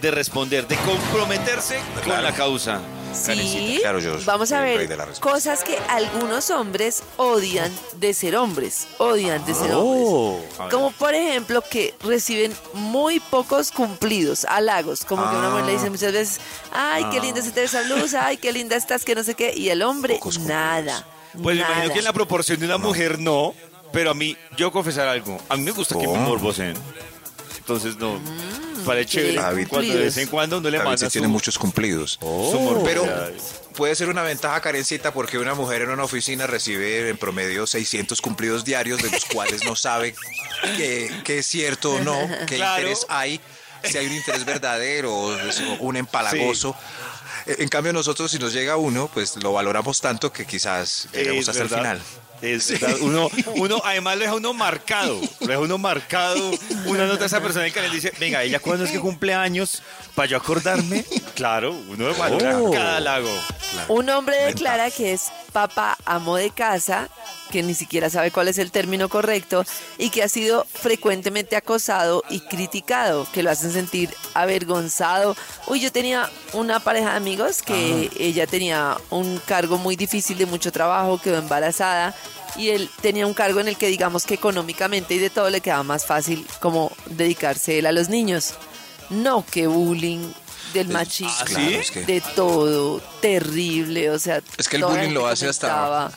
de 0.00 0.10
responder, 0.10 0.66
de 0.66 0.76
comprometerse 0.76 1.80
con 2.04 2.22
la 2.22 2.32
causa. 2.32 2.80
Sí, 3.14 3.78
claro, 3.80 4.00
yo 4.00 4.16
vamos 4.24 4.52
a 4.52 4.60
ver 4.60 4.88
cosas 5.20 5.62
que 5.62 5.78
algunos 5.88 6.50
hombres 6.50 7.02
odian 7.16 7.72
de 7.96 8.12
ser 8.12 8.36
hombres, 8.36 8.86
odian 8.98 9.44
de 9.44 9.54
ser 9.54 9.72
hombres. 9.72 10.58
A 10.58 10.64
ver. 10.64 10.72
Como 10.72 10.90
por 10.92 11.14
ejemplo 11.14 11.62
que 11.68 11.94
reciben 12.00 12.52
muy 12.72 13.20
pocos 13.20 13.70
cumplidos, 13.70 14.44
halagos, 14.46 15.04
como 15.04 15.28
que 15.30 15.36
una 15.36 15.50
mujer 15.50 15.64
le 15.66 15.72
dice 15.72 15.90
muchas 15.90 16.12
veces, 16.12 16.40
ay, 16.72 17.04
qué 17.10 17.20
linda 17.20 17.40
se 17.42 17.52
te 17.52 17.60
ve 17.60 17.66
esa 17.66 17.82
blusa, 17.82 18.26
ay, 18.26 18.36
qué 18.36 18.52
linda 18.52 18.76
estás, 18.76 19.04
que 19.04 19.14
no 19.14 19.22
sé 19.22 19.34
qué, 19.34 19.54
y 19.56 19.68
el 19.70 19.82
hombre 19.82 20.20
nada. 20.40 21.06
Pues 21.42 21.56
me 21.56 21.62
imagino 21.62 21.92
que 21.92 21.98
en 21.98 22.04
la 22.04 22.12
proporción 22.12 22.58
de 22.60 22.66
una 22.66 22.78
mujer 22.78 23.18
no, 23.18 23.54
pero 23.92 24.10
a 24.10 24.14
mí, 24.14 24.36
yo 24.56 24.70
confesar 24.72 25.08
algo, 25.08 25.38
a 25.48 25.56
mí 25.56 25.62
me 25.62 25.70
gusta 25.70 25.98
que 25.98 26.06
me 26.06 26.18
morbosen. 26.18 26.74
Entonces 27.58 27.96
no, 27.96 28.18
Mm, 28.18 28.63
parece 28.84 29.10
chévere. 29.10 29.34
David. 29.34 29.68
Cuando 29.68 29.94
de 29.94 30.00
vez 30.04 30.16
en 30.18 30.28
cuando 30.28 30.58
uno 30.58 30.70
le 30.70 30.78
David 30.78 30.88
manda 30.90 30.98
sí 30.98 31.04
su, 31.06 31.10
tiene 31.12 31.28
muchos 31.28 31.58
cumplidos. 31.58 32.18
morbosa. 32.20 32.84
Pero 32.84 33.06
puede 33.76 33.94
ser 33.96 34.08
una 34.08 34.22
ventaja, 34.22 34.60
Karencita, 34.60 35.12
porque 35.12 35.38
una 35.38 35.54
mujer 35.54 35.82
en 35.82 35.90
una 35.90 36.04
oficina 36.04 36.46
recibe 36.46 37.08
en 37.08 37.16
promedio 37.16 37.66
600 37.66 38.20
cumplidos 38.20 38.64
diarios, 38.64 39.02
de 39.02 39.10
los 39.10 39.24
cuales 39.24 39.64
no 39.64 39.74
sabe 39.76 40.14
qué 40.76 41.10
qué 41.24 41.38
es 41.38 41.46
cierto 41.46 41.94
o 41.94 42.00
no, 42.00 42.16
qué 42.46 42.56
Claro. 42.56 42.80
interés 42.82 43.06
hay, 43.08 43.40
si 43.82 43.98
hay 43.98 44.06
un 44.06 44.12
interés 44.14 44.44
verdadero 44.44 45.12
o 45.14 45.36
un 45.80 45.96
empalagoso. 45.96 46.76
Eh, 47.46 47.56
En 47.58 47.68
cambio, 47.68 47.92
nosotros, 47.92 48.30
si 48.30 48.38
nos 48.38 48.52
llega 48.52 48.76
uno, 48.76 49.10
pues 49.12 49.36
lo 49.36 49.52
valoramos 49.52 50.00
tanto 50.00 50.32
que 50.32 50.46
quizás 50.46 51.08
lleguemos 51.12 51.42
Es 51.42 51.48
hasta 51.50 51.62
verdad. 51.64 51.78
el 51.78 52.00
final. 52.00 52.02
Es. 52.42 52.72
Uno, 53.00 53.30
uno, 53.56 53.80
además 53.84 54.16
lo 54.16 54.20
deja 54.22 54.34
uno 54.34 54.52
marcado. 54.52 55.20
Lo 55.40 55.46
deja 55.46 55.60
uno 55.60 55.78
marcado. 55.78 56.50
Una 56.86 57.06
nota 57.06 57.24
a 57.24 57.26
esa 57.26 57.40
persona 57.40 57.62
en 57.64 57.68
el 57.68 57.72
canal 57.74 57.90
dice, 57.90 58.12
venga, 58.20 58.42
ella 58.42 58.58
cuando 58.60 58.84
es 58.84 58.90
que 58.90 59.00
cumple 59.00 59.32
años, 59.34 59.82
para 60.14 60.28
yo 60.28 60.36
acordarme. 60.36 61.04
Claro, 61.34 61.72
uno 61.88 62.14
valora 62.14 62.58
Oh. 62.58 62.70
cada 62.70 63.00
lago. 63.00 63.30
Un 63.88 64.08
hombre 64.08 64.36
declara 64.46 64.90
que 64.90 65.12
es 65.12 65.30
papá 65.52 65.96
amo 66.04 66.36
de 66.36 66.50
casa, 66.50 67.08
que 67.50 67.62
ni 67.62 67.74
siquiera 67.74 68.08
sabe 68.08 68.30
cuál 68.30 68.48
es 68.48 68.58
el 68.58 68.70
término 68.70 69.08
correcto 69.08 69.64
y 69.98 70.10
que 70.10 70.22
ha 70.22 70.28
sido 70.28 70.64
frecuentemente 70.64 71.54
acosado 71.56 72.22
y 72.30 72.40
criticado, 72.40 73.26
que 73.32 73.42
lo 73.42 73.50
hacen 73.50 73.72
sentir 73.72 74.10
avergonzado. 74.32 75.36
Uy, 75.66 75.80
yo 75.80 75.92
tenía 75.92 76.30
una 76.54 76.80
pareja 76.80 77.10
de 77.10 77.16
amigos 77.16 77.62
que 77.62 78.10
ella 78.18 78.46
tenía 78.46 78.96
un 79.10 79.38
cargo 79.46 79.76
muy 79.76 79.96
difícil 79.96 80.38
de 80.38 80.46
mucho 80.46 80.72
trabajo, 80.72 81.20
quedó 81.20 81.38
embarazada 81.38 82.14
y 82.56 82.70
él 82.70 82.88
tenía 83.02 83.26
un 83.26 83.34
cargo 83.34 83.60
en 83.60 83.68
el 83.68 83.76
que 83.76 83.88
digamos 83.88 84.24
que 84.24 84.34
económicamente 84.34 85.14
y 85.14 85.18
de 85.18 85.30
todo 85.30 85.50
le 85.50 85.60
quedaba 85.60 85.82
más 85.82 86.06
fácil 86.06 86.46
como 86.60 86.92
dedicarse 87.06 87.78
él 87.78 87.86
a 87.86 87.92
los 87.92 88.08
niños. 88.08 88.54
No, 89.10 89.44
que 89.44 89.66
bullying 89.66 90.32
del 90.74 90.88
machismo, 90.88 91.32
¿Ah, 91.40 91.44
sí? 91.46 91.54
Claro, 91.54 91.68
es 91.70 91.90
que- 91.90 92.04
de 92.04 92.20
todo, 92.20 93.00
terrible, 93.22 94.10
o 94.10 94.18
sea, 94.18 94.42
Es 94.58 94.68
que 94.68 94.76
el 94.76 94.84
bullying 94.84 95.12
lo 95.14 95.26
hace 95.26 95.48
hasta- 95.48 96.10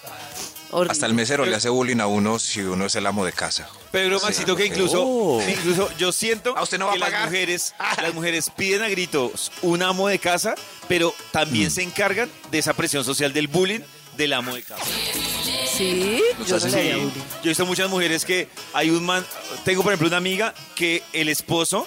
horrible. 0.72 0.92
Hasta 0.92 1.06
el 1.06 1.14
mesero 1.14 1.46
le 1.46 1.56
hace 1.56 1.70
bullying 1.70 2.00
a 2.02 2.08
uno 2.08 2.40
si 2.40 2.60
uno 2.62 2.86
es 2.88 2.96
el 2.96 3.06
amo 3.06 3.24
de 3.26 3.32
casa. 3.32 3.70
Pero 3.92 4.20
Maxito, 4.20 4.56
que 4.58 4.66
incluso, 4.66 5.40
incluso 5.48 5.90
yo 5.98 6.12
siento 6.12 6.58
¿A 6.58 6.64
usted 6.64 6.78
no 6.78 6.88
va 6.88 6.94
que 6.94 6.98
a 6.98 7.06
pagar? 7.06 7.22
las 7.22 7.30
mujeres, 7.32 7.74
las 8.02 8.14
mujeres 8.14 8.50
piden 8.56 8.82
a 8.84 8.90
gritos 8.90 9.50
un 9.62 9.82
amo 9.82 10.10
de 10.10 10.20
casa, 10.20 10.56
pero 10.90 11.14
también 11.32 11.72
se 11.72 11.84
encargan 11.84 12.30
de 12.52 12.60
esa 12.60 12.74
presión 12.74 13.06
social 13.06 13.32
del 13.32 13.48
bullying 13.48 13.80
del 14.18 14.34
amo 14.34 14.54
de 14.56 14.64
casa. 14.64 14.84
Sí, 15.78 16.22
yo 16.46 16.50
no 16.50 16.56
hacen 16.56 16.72
le 16.72 16.78
haría 16.80 16.94
Sí, 16.96 17.00
bullying. 17.02 17.14
yo 17.14 17.42
he 17.46 17.48
visto 17.50 17.66
muchas 17.66 17.90
mujeres 17.90 18.26
que 18.26 18.48
hay 18.74 18.90
un 18.90 19.06
man, 19.06 19.26
tengo 19.64 19.84
por 19.84 19.94
ejemplo 19.94 20.08
una 20.08 20.18
amiga 20.18 20.54
que 20.76 21.04
el 21.14 21.30
esposo, 21.30 21.86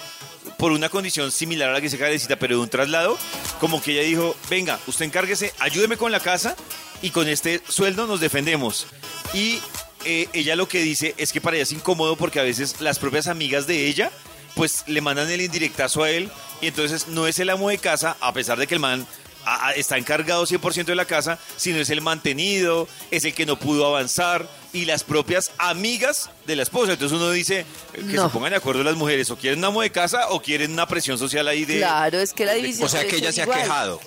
por 0.57 0.71
una 0.71 0.89
condición 0.89 1.31
similar 1.31 1.69
a 1.69 1.73
la 1.73 1.81
que 1.81 1.89
se 1.89 1.97
necesita, 1.97 2.37
pero 2.37 2.55
de 2.55 2.61
un 2.61 2.69
traslado, 2.69 3.17
como 3.59 3.81
que 3.81 3.91
ella 3.93 4.03
dijo, 4.03 4.35
venga, 4.49 4.79
usted 4.87 5.05
encárguese, 5.05 5.53
ayúdeme 5.59 5.97
con 5.97 6.11
la 6.11 6.19
casa 6.19 6.55
y 7.01 7.09
con 7.09 7.27
este 7.27 7.61
sueldo 7.67 8.07
nos 8.07 8.19
defendemos. 8.19 8.87
Y 9.33 9.59
eh, 10.05 10.27
ella 10.33 10.55
lo 10.55 10.67
que 10.67 10.81
dice 10.81 11.13
es 11.17 11.31
que 11.33 11.41
para 11.41 11.57
ella 11.57 11.63
es 11.63 11.71
incómodo 11.71 12.15
porque 12.15 12.39
a 12.39 12.43
veces 12.43 12.79
las 12.79 12.97
propias 12.97 13.27
amigas 13.27 13.67
de 13.67 13.87
ella, 13.87 14.11
pues 14.55 14.83
le 14.87 15.01
mandan 15.01 15.29
el 15.29 15.41
indirectazo 15.41 16.03
a 16.03 16.09
él 16.11 16.29
y 16.61 16.67
entonces 16.67 17.07
no 17.07 17.27
es 17.27 17.39
el 17.39 17.49
amo 17.49 17.69
de 17.69 17.77
casa, 17.77 18.17
a 18.19 18.33
pesar 18.33 18.57
de 18.57 18.67
que 18.67 18.75
el 18.75 18.79
man 18.79 19.05
a- 19.45 19.67
a- 19.69 19.71
está 19.73 19.97
encargado 19.97 20.45
100% 20.45 20.85
de 20.91 20.95
la 20.95 21.05
casa, 21.05 21.39
sino 21.57 21.79
es 21.79 21.89
el 21.89 22.01
mantenido, 22.01 22.87
es 23.11 23.25
el 23.25 23.33
que 23.33 23.45
no 23.45 23.57
pudo 23.57 23.85
avanzar 23.85 24.47
y 24.73 24.85
las 24.85 25.03
propias 25.03 25.51
amigas 25.57 26.29
de 26.45 26.55
la 26.55 26.63
esposa. 26.63 26.93
Entonces 26.93 27.17
uno 27.17 27.31
dice 27.31 27.59
eh, 27.59 27.65
que 27.93 28.01
No. 28.03 28.27
se 28.27 28.33
pongan 28.33 28.51
de 28.51 28.57
acuerdo 28.57 28.83
las 28.83 28.95
mujeres, 28.95 29.29
o 29.31 29.35
quieren 29.37 29.59
un 29.59 29.65
amo 29.65 29.81
de 29.81 29.91
casa 29.91 30.29
o 30.29 30.41
quieren 30.41 30.71
una 30.71 30.87
presión 30.87 31.17
social 31.17 31.47
ahí 31.47 31.65
de... 31.65 31.77
Claro, 31.77 32.19
es 32.19 32.33
que 32.33 32.45
la 32.45 32.53
división 32.53 32.85
O 32.85 32.89
sea 32.89 33.05
que 33.05 33.17
ella 33.17 33.31
se 33.31 33.41
ha 33.41 33.47
quejado. 33.47 33.99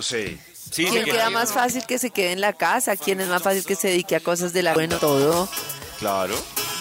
Sí. 0.00 0.38
Sí, 0.70 0.86
¿Quién 0.86 1.04
queda 1.04 1.30
más 1.30 1.52
fácil 1.52 1.84
que 1.86 1.98
se 1.98 2.10
quede 2.10 2.32
en 2.32 2.40
la 2.40 2.52
casa? 2.52 2.96
¿Quién 2.96 3.20
es 3.20 3.28
más 3.28 3.42
fácil 3.42 3.64
que 3.64 3.76
se 3.76 3.88
dedique 3.88 4.16
a 4.16 4.20
cosas 4.20 4.52
de 4.52 4.62
la 4.62 4.74
bueno 4.74 4.98
todo? 4.98 5.48
Claro. 6.00 6.34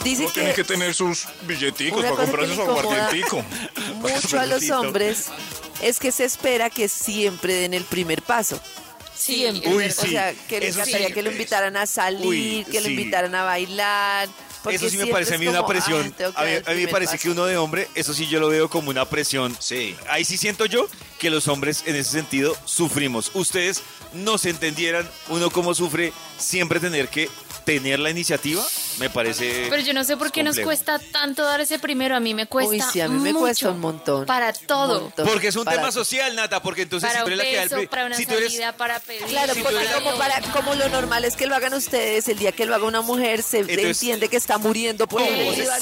Dice 0.03 0.25
que, 0.33 0.63
tener 0.63 0.93
sus 0.95 1.25
billeticos 1.43 2.03
cosa 2.03 2.29
que 2.31 2.47
le 2.47 2.53
incomoda 2.55 3.09
mucho 3.95 4.39
a 4.39 4.45
los 4.47 4.69
hombres 4.71 5.27
es 5.87 5.99
que 5.99 6.11
se 6.11 6.23
espera 6.25 6.69
que 6.69 6.87
siempre 6.89 7.53
den 7.53 7.73
el 7.73 7.83
primer 7.83 8.21
paso. 8.21 8.59
Siempre. 9.15 9.69
Uy, 9.73 9.85
o 9.85 9.91
sea, 9.91 10.33
que 10.49 10.59
les 10.59 10.75
sí. 10.75 10.91
que 11.13 11.21
lo 11.21 11.31
invitaran 11.31 11.77
a 11.77 11.85
salir, 11.85 12.25
Uy, 12.25 12.65
que 12.69 12.81
lo 12.81 12.87
sí. 12.87 12.91
invitaran 12.93 13.33
a 13.35 13.43
bailar. 13.43 14.27
porque 14.63 14.77
Eso 14.77 14.89
sí 14.89 14.97
me 14.97 15.07
parece 15.07 15.35
a 15.35 15.37
mí 15.37 15.47
una 15.47 15.65
presión. 15.65 16.01
"Ay, 16.03 16.11
tengo 16.17 16.33
que 16.33 16.39
a 16.41 16.43
mí, 16.45 16.51
a 16.65 16.85
me 16.85 16.87
parece 16.87 17.13
paso". 17.13 17.21
que 17.23 17.29
uno 17.29 17.45
de 17.45 17.57
hombre, 17.57 17.87
eso 17.95 18.13
sí 18.13 18.27
yo 18.27 18.39
lo 18.39 18.47
veo 18.49 18.69
como 18.69 18.89
una 18.89 19.05
presión. 19.05 19.55
Sí. 19.59 19.95
Ahí 20.09 20.23
sí 20.25 20.37
siento 20.37 20.65
yo 20.65 20.87
que 21.19 21.29
los 21.29 21.47
hombres 21.47 21.83
en 21.85 21.95
ese 21.95 22.11
sentido 22.11 22.55
sufrimos. 22.65 23.31
Ustedes 23.33 23.81
no 24.13 24.37
se 24.37 24.49
entendieran 24.49 25.09
uno 25.29 25.49
cómo 25.49 25.73
sufre 25.73 26.13
siempre 26.37 26.79
tener 26.79 27.07
que 27.09 27.29
tener 27.65 27.97
la 27.97 28.09
iniciativa, 28.09 28.61
me 28.99 29.09
parece. 29.09 29.67
Pero 29.69 29.81
yo 29.81 29.93
no 29.93 30.03
sé 30.03 30.17
por 30.17 30.33
qué 30.33 30.43
nos 30.43 30.59
cuesta 30.59 30.99
tanto 30.99 31.45
dar 31.45 31.61
ese 31.61 31.79
primero. 31.79 32.13
A 32.13 32.19
mí 32.19 32.33
me 32.33 32.45
cuesta 32.45 32.69
Uy, 32.71 32.83
sí, 32.91 32.99
a 32.99 33.07
mí 33.07 33.17
me 33.19 33.31
mucho 33.31 33.39
cuesta 33.39 33.69
un 33.69 33.79
montón. 33.79 34.25
Para 34.25 34.51
todo. 34.51 34.99
Montón. 35.03 35.25
Porque 35.25 35.47
es 35.47 35.55
un 35.55 35.63
Para 35.63 35.77
tema 35.77 35.87
todo. 35.89 36.03
social, 36.03 36.35
Nata, 36.35 36.61
porque 36.61 36.81
entonces 36.81 37.09
Para 37.09 37.23
si 37.23 37.31
tú 37.31 37.37
la 37.37 37.43
que 37.45 37.55
da 37.55 37.63
el 37.63 37.87
para 37.87 38.05
una 38.05 38.17
si 38.17 38.25
tú 38.25 38.33
eres- 38.33 38.59
para 38.77 38.99
pedir. 38.99 39.23
Claro, 39.27 39.53
Si 39.53 39.61
porque 39.61 39.77
eres- 39.77 39.93
como, 39.93 40.17
para, 40.17 40.41
como 40.51 40.75
lo 40.75 40.89
normal 40.89 41.23
es 41.23 41.37
que 41.37 41.45
lo 41.47 41.55
hagan 41.55 41.73
ustedes, 41.73 42.27
el 42.27 42.37
día 42.37 42.51
que 42.51 42.65
lo 42.65 42.75
haga 42.75 42.83
una 42.85 42.99
mujer 42.99 43.41
se 43.41 43.59
Entonces- 43.59 43.85
entiende 43.85 44.27
que 44.27 44.35
está 44.35 44.57
muriendo 44.57 45.07
por 45.07 45.21
sí, 45.21 45.27
conmigo, 45.29 45.49
o 45.49 45.53
ofrecida, 45.53 45.77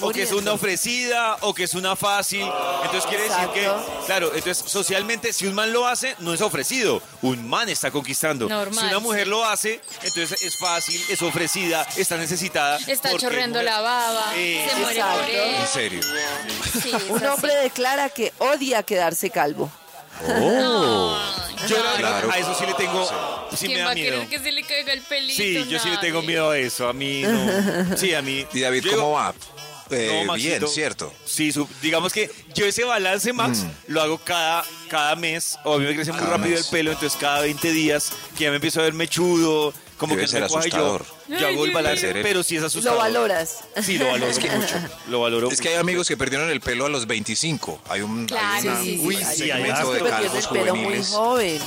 como, 0.00 0.12
que 0.12 0.22
es 0.22 0.32
una 0.32 0.52
ofrecida, 0.52 1.36
o 1.40 1.54
que 1.54 1.64
es 1.64 1.74
una 1.74 1.96
fácil. 1.96 2.42
Entonces 2.84 3.06
quiere 3.08 3.24
decir 3.24 3.48
que, 3.54 3.70
claro, 4.06 4.32
entonces 4.34 4.70
socialmente 4.70 5.32
si 5.32 5.46
un 5.46 5.54
man 5.54 5.72
lo 5.72 5.86
hace, 5.88 6.14
no 6.20 6.32
es 6.34 6.40
ofrecido, 6.40 7.02
un 7.22 7.48
man 7.48 7.68
está 7.68 7.90
conquistando. 7.90 8.48
Normal, 8.48 8.78
si 8.84 8.90
una 8.90 8.98
mujer 9.00 9.24
sí. 9.24 9.30
lo 9.30 9.44
hace, 9.44 9.80
entonces 10.02 10.42
es 10.42 10.56
fácil, 10.58 11.02
es 11.08 11.20
ofrecida, 11.22 11.86
está 11.96 12.16
necesitada. 12.16 12.78
Está 12.86 13.16
chorreando 13.16 13.58
mujer- 13.58 13.64
la 13.72 13.80
baba, 13.80 14.32
Eh, 14.36 14.66
se 14.68 14.76
muere 14.76 14.98
exacto. 15.00 15.20
por 15.20 15.30
él. 15.30 15.54
En 15.54 15.66
serio. 15.66 16.00
Sí, 16.82 16.92
Un 17.10 17.16
así. 17.16 17.26
hombre 17.26 17.54
declara 17.56 18.08
que 18.10 18.32
odia 18.38 18.82
quedarse 18.82 19.30
calvo. 19.30 19.70
Yo 21.68 21.76
la 21.82 21.92
verdad, 21.92 21.98
Claro. 21.98 22.30
a 22.32 22.38
eso 22.38 22.54
sí 22.58 22.66
le 22.66 22.74
tengo, 22.74 23.08
sí 23.54 23.68
me 23.68 23.74
¿Quién 23.74 23.80
va 23.80 23.84
da 23.86 23.90
a 23.92 23.94
miedo. 23.94 24.12
querer 24.14 24.28
que 24.28 24.38
se 24.38 24.52
le 24.52 24.62
caiga 24.62 24.92
el 24.92 25.02
pelito? 25.02 25.36
Sí, 25.42 25.66
yo 25.68 25.78
sí 25.78 25.90
le 25.90 25.96
tengo 25.98 26.22
miedo 26.22 26.50
a 26.50 26.58
eso, 26.58 26.88
a 26.88 26.92
mí 26.92 27.22
no. 27.22 27.96
Sí, 27.96 28.14
a 28.14 28.22
mí. 28.22 28.46
¿Y 28.52 28.60
David 28.60 28.84
Yo 28.84 28.92
cómo 28.96 29.12
va? 29.12 29.34
Eh, 29.90 30.20
No, 30.24 30.32
Maxito. 30.32 30.58
bien, 30.58 30.68
cierto. 30.68 31.12
Sí, 31.24 31.52
su- 31.52 31.68
digamos 31.82 32.12
que 32.12 32.30
yo 32.54 32.66
ese 32.66 32.84
balance, 32.84 33.32
Max, 33.32 33.64
lo 33.86 34.00
hago 34.02 34.18
cada, 34.18 34.64
cada 34.88 35.16
mes. 35.16 35.58
O 35.64 35.74
a 35.74 35.78
mí 35.78 35.84
me 35.86 35.94
crece 35.94 36.12
muy 36.12 36.20
Mm. 36.20 36.24
Cada 36.24 36.36
rápido 36.36 36.56
mes. 36.56 36.66
el 36.66 36.70
pelo, 36.70 36.92
entonces 36.92 37.18
cada 37.20 37.40
20 37.40 37.70
días 37.72 38.12
que 38.36 38.44
ya 38.44 38.50
me 38.50 38.56
empiezo 38.56 38.80
a 38.80 38.84
ver 38.84 38.92
mechudo, 38.92 39.72
como 39.96 40.14
Debe 40.14 40.22
que 40.26 40.28
ser 40.28 40.44
y 40.44 40.48
yo, 40.48 40.58
asustador. 40.58 41.04
yo 41.28 41.46
hago 41.48 41.64
el 41.64 41.72
balance, 41.72 42.14
pero 42.22 42.42
sí 42.44 42.54
es 42.54 42.60
Lo 42.62 42.68
asustador. 42.68 42.98
valoras. 42.98 43.58
Sí, 43.82 43.98
lo 43.98 44.06
valoro 44.06 44.32
mucho. 44.32 44.74
Lo 45.08 45.20
valoro 45.20 45.50
Es 45.50 45.60
que 45.60 45.70
hay 45.70 45.74
amigos 45.74 46.06
que 46.06 46.16
perdieron 46.16 46.48
el 46.50 46.60
pelo 46.60 46.86
a 46.86 46.88
los 46.88 47.06
25. 47.08 47.80
Hay 47.88 48.02
un, 48.02 48.26
Claro, 48.26 48.46
hay 48.48 48.68
una- 48.68 48.80
sí, 48.82 48.98
sí, 48.98 49.06
un 49.06 49.12
sí, 49.12 49.16
hay 49.24 49.36
segmento 49.36 49.74
harto. 49.76 49.92
de 49.92 50.10
calvos 50.10 50.46
pelo 50.46 50.74
muy 50.76 50.84
juveniles. 50.84 51.08
joven. 51.08 51.58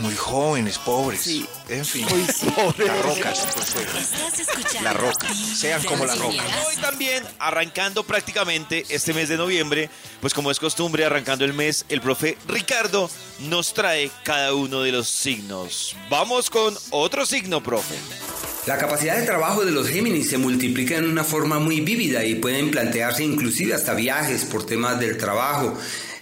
Muy 0.00 0.14
jóvenes, 0.14 0.78
pobres. 0.78 1.20
Sí. 1.20 1.46
En 1.68 1.84
fin, 1.84 2.06
Uy, 2.12 2.26
sí. 2.32 2.46
las 2.78 3.02
rocas. 3.02 3.46
Estás 3.46 4.38
escuchando 4.38 4.82
La 4.82 4.92
roca, 4.92 5.28
sean 5.34 5.82
como 5.84 6.04
la 6.04 6.14
las 6.14 6.22
roca. 6.22 6.42
Hoy 6.68 6.76
también, 6.76 7.24
arrancando 7.38 8.04
prácticamente 8.04 8.84
este 8.88 9.12
mes 9.12 9.28
de 9.28 9.36
noviembre, 9.36 9.90
pues 10.20 10.34
como 10.34 10.50
es 10.50 10.58
costumbre, 10.58 11.04
arrancando 11.04 11.44
el 11.44 11.52
mes, 11.52 11.84
el 11.88 12.00
profe 12.00 12.38
Ricardo 12.46 13.10
nos 13.40 13.74
trae 13.74 14.10
cada 14.24 14.54
uno 14.54 14.82
de 14.82 14.92
los 14.92 15.08
signos. 15.08 15.96
Vamos 16.08 16.50
con 16.50 16.76
otro 16.90 17.26
signo, 17.26 17.62
profe. 17.62 17.96
La 18.66 18.76
capacidad 18.76 19.16
de 19.16 19.24
trabajo 19.24 19.64
de 19.64 19.72
los 19.72 19.88
Géminis 19.88 20.28
se 20.28 20.36
multiplica 20.36 20.96
en 20.96 21.08
una 21.08 21.24
forma 21.24 21.58
muy 21.58 21.80
vívida 21.80 22.24
y 22.24 22.34
pueden 22.34 22.70
plantearse 22.70 23.24
inclusive 23.24 23.72
hasta 23.72 23.94
viajes 23.94 24.44
por 24.44 24.66
temas 24.66 25.00
del 25.00 25.16
trabajo. 25.16 25.78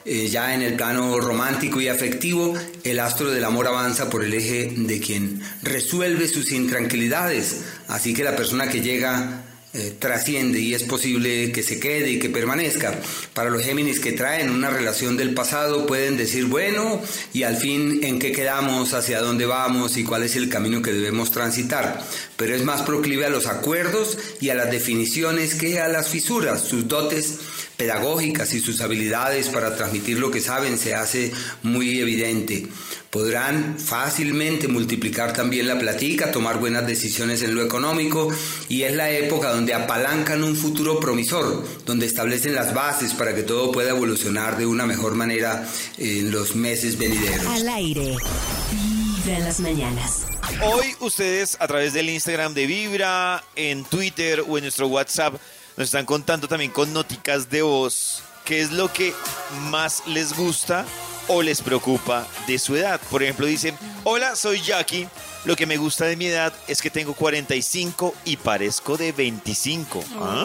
Eh, 0.09 0.29
ya 0.29 0.55
en 0.55 0.63
el 0.63 0.75
plano 0.75 1.19
romántico 1.19 1.81
y 1.81 1.89
afectivo, 1.89 2.55
el 2.85 3.01
astro 3.01 3.29
del 3.33 3.45
amor 3.45 3.67
avanza 3.67 4.09
por 4.09 4.23
el 4.23 4.35
eje 4.35 4.73
de 4.77 5.01
quien 5.01 5.43
resuelve 5.65 6.29
sus 6.29 6.53
intranquilidades. 6.53 7.63
Así 7.89 8.15
que 8.15 8.23
la 8.23 8.37
persona 8.37 8.69
que 8.69 8.83
llega 8.83 9.43
eh, 9.75 9.95
trasciende 9.99 10.61
y 10.61 10.75
es 10.75 10.85
posible 10.85 11.51
que 11.51 11.65
se 11.65 11.81
quede 11.81 12.13
y 12.13 12.19
que 12.21 12.31
permanezca. 12.31 12.95
Para 13.35 13.51
los 13.51 13.63
Géminis 13.63 13.99
que 13.99 14.13
traen 14.13 14.51
una 14.51 14.71
relación 14.71 15.17
del 15.17 15.35
pasado 15.35 15.87
pueden 15.87 16.17
decir, 16.17 16.45
bueno, 16.45 17.03
y 17.35 17.43
al 17.43 17.57
fin 17.57 17.99
en 18.05 18.21
qué 18.21 18.31
quedamos, 18.31 18.95
hacia 18.95 19.21
dónde 19.21 19.45
vamos 19.45 19.97
y 19.97 20.05
cuál 20.05 20.23
es 20.23 20.37
el 20.37 20.49
camino 20.49 20.83
que 20.83 20.93
debemos 20.93 21.33
transitar. 21.33 22.01
Pero 22.37 22.55
es 22.55 22.63
más 22.63 22.83
proclive 22.83 23.27
a 23.27 23.31
los 23.31 23.47
acuerdos 23.47 24.17
y 24.41 24.51
a 24.51 24.55
las 24.55 24.71
definiciones 24.71 25.57
que 25.57 25.81
a 25.81 25.89
las 25.89 26.09
fisuras. 26.09 26.63
Sus 26.63 26.87
dotes 26.87 27.35
pedagógicas 27.76 28.52
y 28.54 28.61
sus 28.61 28.80
habilidades 28.80 29.49
para 29.49 29.76
transmitir 29.76 30.18
lo 30.18 30.30
que 30.30 30.40
saben 30.40 30.78
se 30.78 30.95
hace 30.95 31.33
muy 31.62 32.00
evidente. 32.00 32.66
Podrán 33.11 33.78
fácilmente 33.78 34.68
multiplicar 34.68 35.33
también 35.33 35.68
la 35.68 35.78
platica, 35.78 36.33
tomar 36.33 36.59
buenas 36.59 36.87
decisiones 36.87 37.42
en 37.42 37.54
lo 37.54 37.62
económico 37.62 38.28
y 38.68 38.83
es 38.83 38.95
la 38.95 39.11
época 39.11 39.50
donde 39.50 39.75
apalancan 39.75 40.42
un 40.42 40.56
futuro 40.56 41.00
promisor, 41.00 41.64
donde 41.87 42.06
establecen 42.06 42.54
las 42.54 42.75
bases 42.75 43.14
para 43.14 43.35
que 43.35 43.42
todo 43.42 43.73
pueda 43.73 43.90
evolucionar 43.90 44.59
de 44.59 44.66
una 44.66 44.87
mejor 44.87 45.14
manera 45.14 45.66
en 45.99 46.30
los 46.30 46.56
meses 46.56 46.99
venideros. 46.99 47.47
Al 47.47 47.68
aire. 47.68 48.16
Vibra 48.71 49.38
en 49.38 49.45
las 49.45 49.61
mañanas. 49.61 50.26
Hoy 50.62 50.95
ustedes 51.00 51.56
a 51.61 51.66
través 51.66 51.92
del 51.92 52.09
Instagram 52.11 52.54
de 52.54 52.66
Vibra, 52.66 53.45
en 53.56 53.85
Twitter 53.85 54.45
o 54.47 54.59
en 54.59 54.64
nuestro 54.64 54.88
WhatsApp 54.88 55.35
nos 55.76 55.85
están 55.87 56.06
contando 56.06 56.49
también 56.49 56.71
con 56.71 56.92
noticas 56.92 57.50
de 57.50 57.62
voz 57.62 58.23
qué 58.45 58.61
es 58.61 58.71
lo 58.73 58.92
que 58.92 59.12
más 59.71 60.02
les 60.06 60.35
gusta 60.37 60.85
o 61.28 61.42
les 61.42 61.61
preocupa 61.61 62.26
de 62.47 62.59
su 62.59 62.76
edad. 62.76 63.00
Por 63.11 63.23
ejemplo, 63.23 63.47
dicen, 63.47 63.76
hola, 64.04 64.37
soy 64.37 64.61
Jackie. 64.62 65.09
Lo 65.45 65.54
que 65.56 65.66
me 65.66 65.76
gusta 65.76 66.04
de 66.06 66.16
mi 66.16 66.26
edad 66.26 66.52
es 66.68 66.80
que 66.80 66.90
tengo 66.90 67.14
45 67.14 68.14
y 68.25 68.37
parezco 68.37 68.97
de 68.97 69.12
25. 69.12 70.02
¿Ah? 70.21 70.45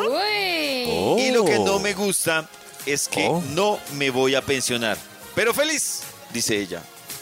Y 1.17 1.31
lo 1.31 1.45
que 1.45 1.59
no 1.59 1.79
me 1.79 1.93
gusta 1.93 2.47
es 2.85 3.07
que 3.07 3.27
Oh. 3.27 3.41
no 3.51 3.79
me 3.95 4.09
voy 4.09 4.33
a 4.35 4.41
pensionar. 4.41 4.97
Pero 5.35 5.53
feliz, 5.53 6.01
dice 6.33 6.57
ella. 6.59 6.81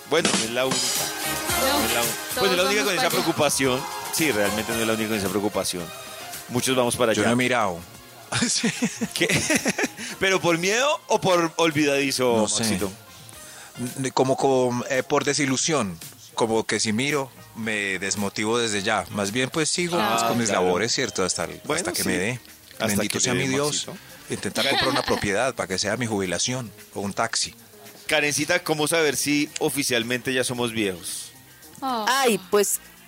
Bueno, 0.10 0.30
es 0.44 0.50
la 0.52 0.66
única. 0.66 0.82
No, 1.62 1.80
No 1.80 1.86
es 1.86 1.94
la, 1.94 2.02
pues 2.40 2.52
es 2.52 2.58
la 2.58 2.64
única 2.64 2.84
con 2.86 2.94
esa 2.94 3.02
allá. 3.04 3.10
preocupación. 3.12 3.82
Sí, 4.14 4.32
realmente 4.32 4.72
no 4.74 4.80
es 4.80 4.88
la 4.88 4.94
única 4.94 5.10
con 5.10 5.18
esa 5.20 5.30
preocupación. 5.30 5.84
Muchos 6.48 6.76
vamos 6.76 6.96
para 6.96 7.14
Yo 7.14 7.22
allá. 7.22 7.28
no 7.30 7.34
he 7.34 7.38
mirado. 7.44 7.80
Sí. 8.50 8.70
¿Qué? 9.14 9.28
¿Pero 10.20 10.40
por 10.42 10.58
miedo 10.58 10.88
o 11.08 11.20
por 11.22 11.52
olvidadizo, 11.58 12.36
No 12.38 12.48
sé. 12.48 12.64
Maxito? 12.64 12.92
Como, 14.14 14.36
como, 14.38 14.84
eh, 14.90 15.04
por 15.04 15.24
desilusión. 15.24 15.98
Como 16.36 16.66
que 16.66 16.80
si 16.80 16.94
miro, 16.94 17.32
me 17.56 18.00
desmotivo 18.00 18.58
desde 18.60 18.82
ya. 18.82 19.06
Más 19.12 19.32
bien, 19.32 19.50
pues 19.50 19.70
sigo 19.70 19.98
Ah, 20.00 20.10
pues, 20.18 20.24
con 20.30 20.38
mis 20.38 20.50
claro. 20.50 20.66
labores, 20.66 20.94
¿cierto? 20.94 21.24
Hasta, 21.24 21.46
el- 21.46 21.62
Bueno, 21.66 21.80
hasta 21.80 21.92
que 21.94 22.04
sí. 22.04 22.08
me 22.10 22.18
dé. 22.18 22.40
Hasta 22.74 22.86
Bendito 22.88 23.14
que 23.18 23.20
sea 23.24 23.34
mi 23.34 23.48
Dios. 23.48 23.88
Maxito. 23.88 23.98
Intentar 24.30 24.70
comprar 24.70 24.90
una 24.90 25.02
propiedad 25.04 25.54
para 25.56 25.68
que 25.68 25.78
sea 25.80 25.98
mi 25.98 26.06
jubilación 26.06 26.72
o 26.94 27.02
un 27.02 27.14
taxi. 27.14 27.56
Karencita, 28.08 28.64
¿cómo 28.64 28.88
saber 28.88 29.16
si 29.18 29.50
oficialmente 29.60 30.34
ya 30.34 30.44
somos 30.44 30.72
viejos? 30.72 31.32
Oh. 31.82 32.06
Ay, 32.08 32.40
pues 32.50 32.80
ah, 32.80 32.99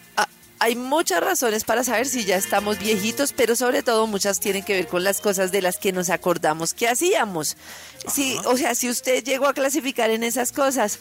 hay 0.62 0.76
muchas 0.76 1.22
razones 1.22 1.64
para 1.64 1.84
saber 1.84 2.08
si 2.08 2.24
ya 2.24 2.36
estamos 2.36 2.78
viejitos, 2.78 3.34
pero 3.34 3.56
sobre 3.56 3.82
todo 3.82 4.06
muchas 4.06 4.40
tienen 4.40 4.64
que 4.64 4.76
ver 4.76 4.88
con 4.88 5.04
las 5.04 5.20
cosas 5.20 5.52
de 5.52 5.60
las 5.60 5.78
que 5.78 5.92
nos 5.92 6.12
acordamos 6.12 6.76
que 6.76 6.88
hacíamos. 6.88 7.58
Sí, 8.08 8.38
o 8.46 8.56
sea, 8.56 8.76
si 8.76 8.88
usted 8.88 9.24
llegó 9.24 9.48
a 9.48 9.56
clasificar 9.56 10.12
en 10.12 10.24
esas 10.24 10.52
cosas, 10.52 11.00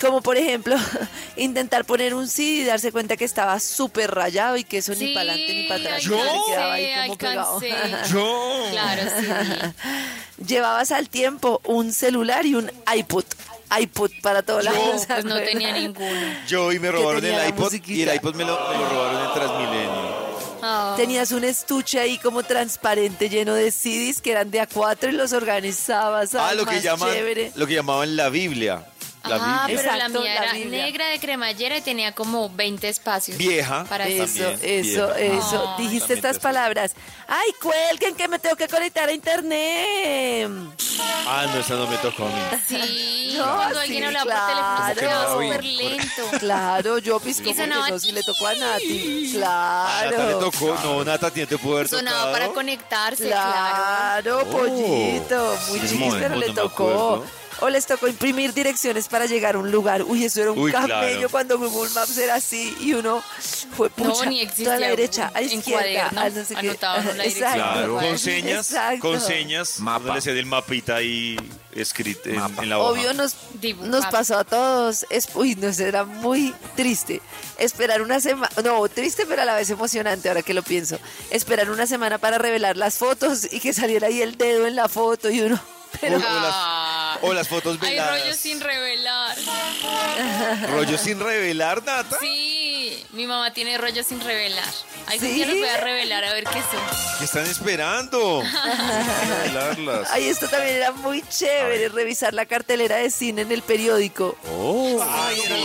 como 0.00 0.22
por 0.22 0.36
ejemplo 0.36 0.76
intentar 1.36 1.84
poner 1.84 2.14
un 2.14 2.28
CD 2.28 2.60
y 2.60 2.64
darse 2.64 2.92
cuenta 2.92 3.16
que 3.16 3.24
estaba 3.24 3.58
súper 3.58 4.12
rayado 4.12 4.56
y 4.56 4.62
que 4.62 4.78
eso 4.78 4.92
ni 4.92 4.98
Sí, 5.08 5.14
para 5.14 5.32
adelante 5.32 5.54
ni 5.54 5.62
para 5.64 5.80
atrás, 5.80 6.06
alcancé, 6.06 6.22
que 6.22 6.44
se 6.44 6.50
quedaba 6.52 6.72
ahí 6.74 6.92
como 7.08 7.18
pegado. 7.18 7.60
alcancé. 7.60 8.12
¡Yo! 8.12 8.66
Claro, 8.70 9.02
sí. 9.18 9.26
Llevabas 10.46 10.92
al 10.92 11.08
tiempo 11.08 11.60
un 11.64 11.92
celular 11.92 12.46
y 12.46 12.54
un 12.54 12.70
iPod, 12.94 13.24
iPod 13.78 14.10
para 14.22 14.42
todos 14.42 14.64
lados. 14.64 15.06
Pues 15.06 15.24
no 15.24 15.36
tenía 15.40 15.72
ninguno. 15.72 16.20
Yo 16.48 16.72
y 16.72 16.78
me 16.78 16.88
Que 16.88 16.92
robaron 16.92 17.20
tenía 17.20 17.36
el 17.38 17.42
la 17.44 17.48
iPod 17.48 17.60
y 17.72 17.76
musiquita. 17.78 18.10
el 18.12 18.16
iPod 18.16 18.34
me 18.34 18.44
lo, 18.44 18.58
me 18.70 18.78
lo 18.78 18.88
robaron 18.88 19.26
en 19.26 19.34
Transmilenio. 19.34 20.30
Oh. 20.62 20.94
Tenías 20.96 21.32
un 21.32 21.42
estuche 21.44 21.98
ahí 22.00 22.18
como 22.18 22.42
transparente 22.42 23.30
lleno 23.30 23.54
de 23.54 23.70
CDs 23.72 24.20
que 24.20 24.32
eran 24.32 24.50
de 24.50 24.60
A4 24.60 25.08
y 25.08 25.12
los 25.12 25.32
organizabas. 25.32 26.34
Ah, 26.34 26.48
ay, 26.50 26.56
lo 26.58 26.66
que 26.66 26.74
más 26.74 26.82
llaman, 26.82 27.10
chévere. 27.12 27.52
lo 27.54 27.66
que 27.66 27.74
llamaban 27.74 28.14
la 28.16 28.28
Biblia. 28.28 28.84
La 29.30 29.36
ah, 29.62 29.66
Biblia. 29.66 29.82
pero 29.84 29.96
la 29.98 30.08
mía 30.08 30.34
la 30.34 30.42
era 30.44 30.52
Biblia. 30.54 30.84
negra 30.84 31.06
de 31.06 31.20
cremallera 31.20 31.76
y 31.78 31.80
tenía 31.80 32.12
como 32.12 32.50
20 32.50 32.88
espacios. 32.88 33.36
Vieja. 33.38 33.84
Para 33.84 34.06
Eso, 34.06 34.24
También, 34.44 34.60
eso, 34.62 35.06
vieja. 35.14 35.18
eso. 35.36 35.64
Ah, 35.68 35.76
Dijiste 35.78 36.14
estas 36.14 36.38
palabras. 36.38 36.92
¡Ay, 37.28 37.52
cuelguen 37.62 38.14
que 38.16 38.26
me 38.28 38.38
tengo 38.38 38.56
que 38.56 38.66
conectar 38.68 39.08
a 39.08 39.12
internet! 39.12 40.50
Ah, 41.26 41.46
no, 41.52 41.60
esa 41.60 41.74
no 41.74 41.86
me 41.86 41.96
tocó 41.98 42.24
a 42.24 42.28
mí. 42.28 42.58
Sí, 42.68 43.16
No, 43.38 43.44
cuando 43.56 43.74
sí, 43.76 43.80
alguien 43.82 44.04
hablaba 44.04 44.46
por 44.46 44.46
teléfono 44.48 44.88
se 44.88 44.94
claro. 44.94 45.00
que 45.00 45.06
no 45.06 45.42
súper 45.48 45.64
lento. 45.64 46.30
Claro, 46.40 46.98
yo 46.98 47.20
eso 47.24 47.98
sí 47.98 48.12
le 48.12 48.22
tocó 48.22 48.46
a 48.48 48.54
Nati. 48.54 49.36
A 49.36 50.02
Nata 50.04 50.10
le 50.10 50.16
Claro. 50.16 50.38
tocó. 50.38 50.74
No, 50.82 51.04
Nata, 51.04 51.26
¿a 51.28 51.30
ti 51.30 51.40
no 51.40 51.46
te 51.46 51.58
pudo 51.58 51.74
haber 51.76 51.88
Sonaba 51.88 52.16
tocado? 52.18 52.32
para 52.32 52.48
conectarse, 52.48 53.26
claro. 53.26 54.22
Claro, 54.22 54.50
pollito. 54.50 55.56
Muy 55.68 55.80
sí, 55.80 55.94
moderno, 55.96 56.18
pero 56.20 56.36
le 56.36 56.48
no 56.48 56.54
tocó. 56.54 57.24
O 57.60 57.68
les 57.68 57.86
tocó 57.86 58.08
imprimir 58.08 58.54
direcciones 58.54 59.08
para 59.08 59.26
llegar 59.26 59.54
a 59.54 59.58
un 59.58 59.70
lugar. 59.70 60.02
Uy, 60.02 60.24
eso 60.24 60.40
era 60.40 60.52
un 60.52 60.58
Uy, 60.58 60.72
camello 60.72 60.88
claro. 60.90 61.28
cuando 61.30 61.58
Google 61.58 61.90
Maps 61.94 62.16
era 62.16 62.36
así 62.36 62.74
y 62.80 62.94
uno 62.94 63.22
fue 63.76 63.90
No, 63.96 64.12
pucha, 64.12 64.26
ni 64.26 64.40
existía 64.40 64.64
toda 64.66 64.78
la 64.78 64.88
derecha, 64.88 65.30
a 65.34 65.40
en 65.40 65.52
izquierda, 65.52 66.08
a 66.16 66.30
no 66.30 66.44
sé 66.44 66.54
qué. 66.54 66.68
anotaban 66.70 67.06
la 67.06 67.24
dirección. 67.24 67.48
Exacto. 67.48 67.72
Claro, 67.72 67.94
con 67.96 68.18
señas, 68.18 68.70
exacto. 68.70 69.00
con 69.00 69.20
señas, 69.20 69.80
Mapa. 69.80 70.04
donde 70.06 70.20
se 70.22 70.30
el 70.30 70.46
mapita 70.46 70.96
ahí 70.96 71.36
escrito 71.72 72.28
en, 72.28 72.68
la 72.68 72.78
hoja. 72.78 72.90
Obvio 72.90 73.12
nos, 73.14 73.36
Dibujar. 73.60 73.90
nos 73.90 74.06
pasó 74.06 74.38
a 74.38 74.44
todos. 74.44 75.06
Es, 75.10 75.28
uy, 75.34 75.54
nos 75.54 75.78
era 75.80 76.04
muy 76.04 76.54
triste. 76.76 77.20
Esperar 77.58 78.02
una 78.02 78.20
semana, 78.20 78.50
no, 78.64 78.88
triste 78.88 79.26
pero 79.26 79.42
a 79.42 79.44
la 79.44 79.54
vez 79.54 79.68
emocionante 79.70 80.28
ahora 80.28 80.42
que 80.42 80.54
lo 80.54 80.62
pienso. 80.62 80.98
Esperar 81.30 81.70
una 81.70 81.86
semana 81.86 82.18
para 82.18 82.38
revelar 82.38 82.76
las 82.76 82.98
fotos 82.98 83.52
y 83.52 83.60
que 83.60 83.72
saliera 83.72 84.06
ahí 84.08 84.22
el 84.22 84.36
dedo 84.36 84.66
en 84.66 84.76
la 84.76 84.88
foto 84.88 85.30
y 85.30 85.40
uno... 85.40 85.60
Pero, 86.00 86.16
O, 86.16 86.18
o 86.18 86.20
las, 86.22 86.54
Ah. 86.54 87.18
o 87.22 87.32
las 87.34 87.48
fotos 87.48 87.78
Hay 87.82 87.90
veladas. 87.90 88.20
rollos 88.22 88.36
sin 88.36 88.60
revelar. 88.60 89.36
Rollos 90.70 91.00
sin 91.00 91.20
revelar, 91.20 91.82
Nata. 91.84 92.16
Sí, 92.20 93.04
mi 93.12 93.26
mamá 93.26 93.52
tiene 93.52 93.76
rollos 93.78 94.06
sin 94.06 94.20
revelar. 94.20 94.64
Algún 95.06 95.28
¿Sí? 95.28 95.34
día 95.34 95.46
los 95.46 95.56
voy 95.58 95.68
a 95.68 95.76
revelar 95.78 96.24
a 96.24 96.32
ver 96.32 96.44
qué 96.44 96.60
son. 96.60 97.18
¿Qué 97.18 97.24
están 97.24 97.46
esperando? 97.46 98.42
revelarlas. 98.42 100.08
Ay, 100.10 100.28
esto 100.28 100.48
también 100.48 100.76
era 100.76 100.92
muy 100.92 101.22
chévere, 101.28 101.88
revisar 101.88 102.32
la 102.34 102.46
cartelera 102.46 102.96
de 102.96 103.10
cine 103.10 103.42
en 103.42 103.52
el 103.52 103.62
periódico. 103.62 104.36
Oh. 104.50 105.02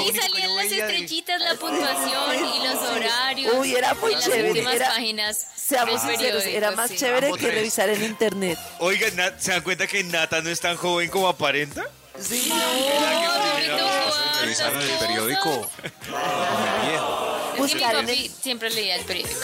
Y 0.09 0.17
salían 0.17 0.54
las 0.69 0.80
estrellitas, 0.80 1.41
la 1.41 1.56
puntuación 1.56 2.36
y 2.36 2.67
los 2.67 2.82
horarios. 2.82 3.54
Uy, 3.58 3.75
era 3.75 3.93
muy 3.95 4.13
las 4.13 4.23
chévere, 4.25 4.49
últimas 4.51 4.75
era- 4.75 4.88
páginas. 4.89 5.47
Seamos 5.56 6.01
sinceros, 6.01 6.45
era 6.45 6.71
más 6.71 6.89
sí. 6.91 6.97
chévere 6.97 7.28
Ambos 7.28 7.39
que 7.39 7.45
tres. 7.47 7.56
revisar 7.58 7.89
en 7.89 8.04
internet. 8.04 8.58
Oigan, 8.80 9.15
Nat, 9.15 9.39
¿se 9.39 9.51
dan 9.51 9.62
cuenta 9.62 9.88
que 9.88 10.04
Nata 10.04 10.41
no 10.41 10.49
es 10.49 10.60
tan 10.60 10.75
joven 10.78 11.10
como 11.10 11.28
aparenta? 11.28 11.84
Sí, 12.19 12.49
No, 12.49 13.78
tocó 13.78 14.41
Revisaron 14.41 14.82
el 14.82 14.89
periódico. 14.99 15.69
Buscar 17.58 17.95
en 17.95 18.06
papi 18.06 18.32
siempre 18.41 18.69
leía 18.69 18.95
el 18.95 19.06
periódico. 19.06 19.39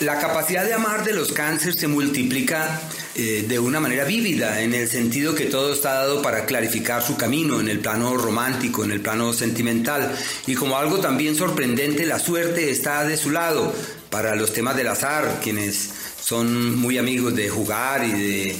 La 0.00 0.18
capacidad 0.18 0.66
de 0.66 0.74
amar 0.74 1.02
de 1.04 1.14
los 1.14 1.32
cánceres 1.32 1.76
se 1.76 1.88
multiplica 1.88 2.82
eh, 3.14 3.44
de 3.48 3.58
una 3.58 3.80
manera 3.80 4.04
vívida, 4.04 4.60
en 4.62 4.72
el 4.72 4.88
sentido 4.88 5.34
que 5.34 5.46
todo 5.46 5.72
está 5.72 5.94
dado 5.94 6.22
para 6.22 6.46
clarificar 6.46 7.02
su 7.02 7.16
camino 7.16 7.60
en 7.60 7.68
el 7.68 7.80
plano 7.80 8.16
romántico, 8.16 8.84
en 8.84 8.92
el 8.92 9.00
plano 9.00 9.32
sentimental. 9.32 10.16
Y 10.46 10.54
como 10.54 10.76
algo 10.76 11.00
también 11.00 11.34
sorprendente, 11.34 12.06
la 12.06 12.18
suerte 12.18 12.70
está 12.70 13.04
de 13.04 13.16
su 13.16 13.30
lado 13.30 13.74
para 14.10 14.36
los 14.36 14.52
temas 14.52 14.76
del 14.76 14.88
azar, 14.88 15.40
quienes 15.42 15.90
son 16.30 16.78
muy 16.78 16.96
amigos 16.96 17.34
de 17.34 17.48
jugar 17.48 18.04
y 18.04 18.12
de 18.12 18.50
eh, 18.50 18.56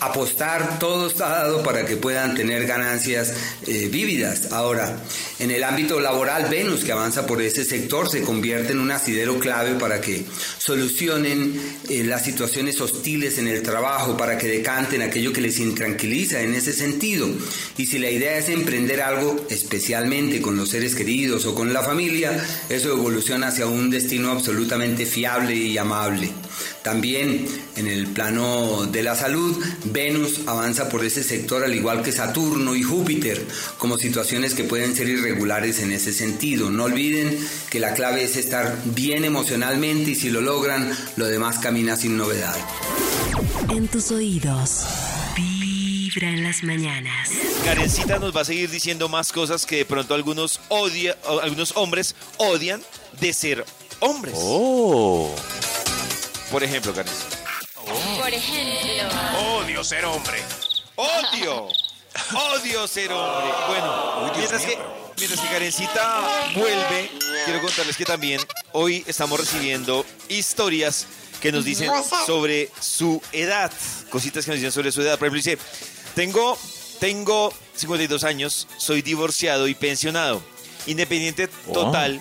apostar, 0.00 0.78
todo 0.78 1.06
está 1.06 1.30
dado 1.30 1.62
para 1.62 1.86
que 1.86 1.96
puedan 1.96 2.34
tener 2.34 2.66
ganancias 2.66 3.32
eh, 3.66 3.88
vívidas. 3.90 4.52
Ahora, 4.52 4.98
en 5.38 5.50
el 5.50 5.64
ámbito 5.64 5.98
laboral, 5.98 6.48
Venus, 6.50 6.84
que 6.84 6.92
avanza 6.92 7.26
por 7.26 7.40
ese 7.40 7.64
sector, 7.64 8.10
se 8.10 8.20
convierte 8.20 8.72
en 8.72 8.80
un 8.80 8.90
asidero 8.90 9.38
clave 9.38 9.76
para 9.76 10.02
que 10.02 10.26
solucionen 10.58 11.58
eh, 11.88 12.04
las 12.04 12.22
situaciones 12.22 12.78
hostiles 12.82 13.38
en 13.38 13.48
el 13.48 13.62
trabajo, 13.62 14.18
para 14.18 14.36
que 14.36 14.48
decanten 14.48 15.00
aquello 15.00 15.32
que 15.32 15.40
les 15.40 15.58
intranquiliza 15.58 16.42
en 16.42 16.54
ese 16.54 16.74
sentido. 16.74 17.30
Y 17.78 17.86
si 17.86 17.98
la 17.98 18.10
idea 18.10 18.36
es 18.36 18.50
emprender 18.50 19.00
algo, 19.00 19.46
especialmente 19.48 20.42
con 20.42 20.54
los 20.54 20.68
seres 20.68 20.94
queridos 20.94 21.46
o 21.46 21.54
con 21.54 21.72
la 21.72 21.82
familia, 21.82 22.44
eso 22.68 22.90
evoluciona 22.90 23.48
hacia 23.48 23.64
un 23.64 23.88
destino 23.88 24.32
absolutamente 24.32 25.06
fiable 25.06 25.54
y 25.54 25.78
amable. 25.78 26.30
También 26.90 27.46
en 27.76 27.86
el 27.86 28.08
plano 28.08 28.84
de 28.84 29.04
la 29.04 29.14
salud, 29.14 29.56
Venus 29.84 30.40
avanza 30.48 30.88
por 30.88 31.04
ese 31.04 31.22
sector 31.22 31.62
al 31.62 31.72
igual 31.72 32.02
que 32.02 32.10
Saturno 32.10 32.74
y 32.74 32.82
Júpiter, 32.82 33.46
como 33.78 33.96
situaciones 33.96 34.54
que 34.54 34.64
pueden 34.64 34.96
ser 34.96 35.08
irregulares 35.08 35.78
en 35.78 35.92
ese 35.92 36.12
sentido. 36.12 36.68
No 36.68 36.86
olviden 36.86 37.38
que 37.70 37.78
la 37.78 37.94
clave 37.94 38.24
es 38.24 38.34
estar 38.34 38.76
bien 38.86 39.24
emocionalmente 39.24 40.10
y 40.10 40.14
si 40.16 40.30
lo 40.30 40.40
logran, 40.40 40.90
lo 41.14 41.26
demás 41.26 41.60
camina 41.60 41.94
sin 41.94 42.16
novedad. 42.16 42.56
En 43.68 43.86
tus 43.86 44.10
oídos, 44.10 44.84
Vibra 45.36 46.28
en 46.28 46.42
las 46.42 46.64
mañanas. 46.64 47.30
Karencita 47.64 48.18
nos 48.18 48.36
va 48.36 48.40
a 48.40 48.44
seguir 48.44 48.68
diciendo 48.68 49.08
más 49.08 49.30
cosas 49.30 49.64
que 49.64 49.76
de 49.76 49.84
pronto 49.84 50.12
algunos, 50.12 50.58
odia, 50.70 51.16
algunos 51.40 51.70
hombres 51.76 52.16
odian 52.38 52.82
de 53.20 53.32
ser 53.32 53.64
hombres. 54.00 54.34
Oh. 54.36 55.32
Por 56.50 56.64
ejemplo, 56.64 56.92
Karencita. 56.92 57.38
Por 58.18 58.34
ejemplo. 58.34 59.18
Odio 59.56 59.84
ser 59.84 60.04
hombre. 60.04 60.42
¡Odio! 60.96 61.68
¡Odio 62.34 62.88
ser 62.88 63.12
hombre! 63.12 63.52
Bueno, 63.68 64.32
mientras 64.36 64.62
que, 64.62 64.76
mientras 65.16 65.40
que 65.40 65.48
Karencita 65.48 66.50
vuelve, 66.54 67.10
quiero 67.44 67.62
contarles 67.62 67.96
que 67.96 68.04
también 68.04 68.40
hoy 68.72 69.04
estamos 69.06 69.38
recibiendo 69.38 70.04
historias 70.28 71.06
que 71.40 71.52
nos 71.52 71.64
dicen 71.64 71.90
sobre 72.26 72.68
su 72.80 73.22
edad. 73.32 73.72
Cositas 74.10 74.44
que 74.44 74.50
nos 74.50 74.58
dicen 74.58 74.72
sobre 74.72 74.92
su 74.92 75.02
edad. 75.02 75.18
Por 75.18 75.28
ejemplo, 75.28 75.36
dice, 75.36 75.58
tengo, 76.14 76.58
tengo 76.98 77.54
52 77.76 78.24
años, 78.24 78.66
soy 78.76 79.02
divorciado 79.02 79.68
y 79.68 79.74
pensionado. 79.74 80.42
Independiente 80.86 81.48
total, 81.72 82.20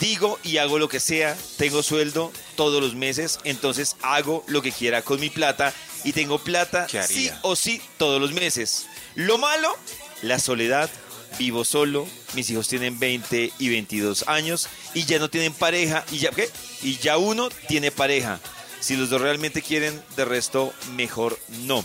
digo 0.00 0.38
y 0.42 0.58
hago 0.58 0.78
lo 0.78 0.88
que 0.88 1.00
sea, 1.00 1.36
tengo 1.56 1.82
sueldo 1.82 2.32
todos 2.56 2.82
los 2.82 2.94
meses, 2.94 3.38
entonces 3.44 3.96
hago 4.02 4.44
lo 4.46 4.62
que 4.62 4.72
quiera 4.72 5.02
con 5.02 5.20
mi 5.20 5.30
plata 5.30 5.74
y 6.04 6.12
tengo 6.12 6.38
plata 6.38 6.86
¿Qué 6.86 7.02
sí 7.02 7.30
o 7.42 7.56
sí 7.56 7.80
todos 7.96 8.20
los 8.20 8.32
meses. 8.32 8.86
Lo 9.14 9.38
malo, 9.38 9.76
la 10.22 10.38
soledad, 10.38 10.90
vivo 11.38 11.64
solo, 11.64 12.06
mis 12.34 12.50
hijos 12.50 12.68
tienen 12.68 12.98
20 12.98 13.52
y 13.58 13.68
22 13.68 14.28
años 14.28 14.68
y 14.94 15.04
ya 15.04 15.18
no 15.18 15.28
tienen 15.28 15.52
pareja 15.52 16.04
y 16.10 16.18
ya 16.18 16.30
¿qué? 16.30 16.48
Y 16.82 16.96
ya 16.98 17.18
uno 17.18 17.48
tiene 17.68 17.90
pareja. 17.90 18.40
Si 18.80 18.96
los 18.96 19.10
dos 19.10 19.20
realmente 19.20 19.60
quieren, 19.60 20.00
de 20.16 20.24
resto 20.24 20.72
mejor 20.94 21.38
no. 21.64 21.84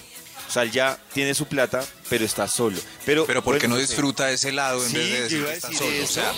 O 0.53 0.57
sea, 0.61 0.61
él 0.61 0.71
ya 0.71 0.99
tiene 1.15 1.33
su 1.33 1.47
plata, 1.47 1.83
pero 2.09 2.23
está 2.23 2.47
solo. 2.47 2.79
Pero, 3.07 3.25
Pero 3.25 3.43
¿por 3.43 3.55
qué 3.57 3.65
bueno, 3.65 3.75
no 3.75 3.81
disfruta 3.81 4.29
ese 4.29 4.51
lado 4.51 4.83
en 4.83 4.89
Sí, 4.91 4.97
vez 4.97 5.09
de 5.09 5.17
yo 5.17 5.23
decir 5.23 5.45
que 5.45 5.53
está 5.53 5.67
decir 5.69 5.79
solo? 5.83 5.97
O 5.99 6.03
eso. 6.03 6.13
sea, 6.13 6.33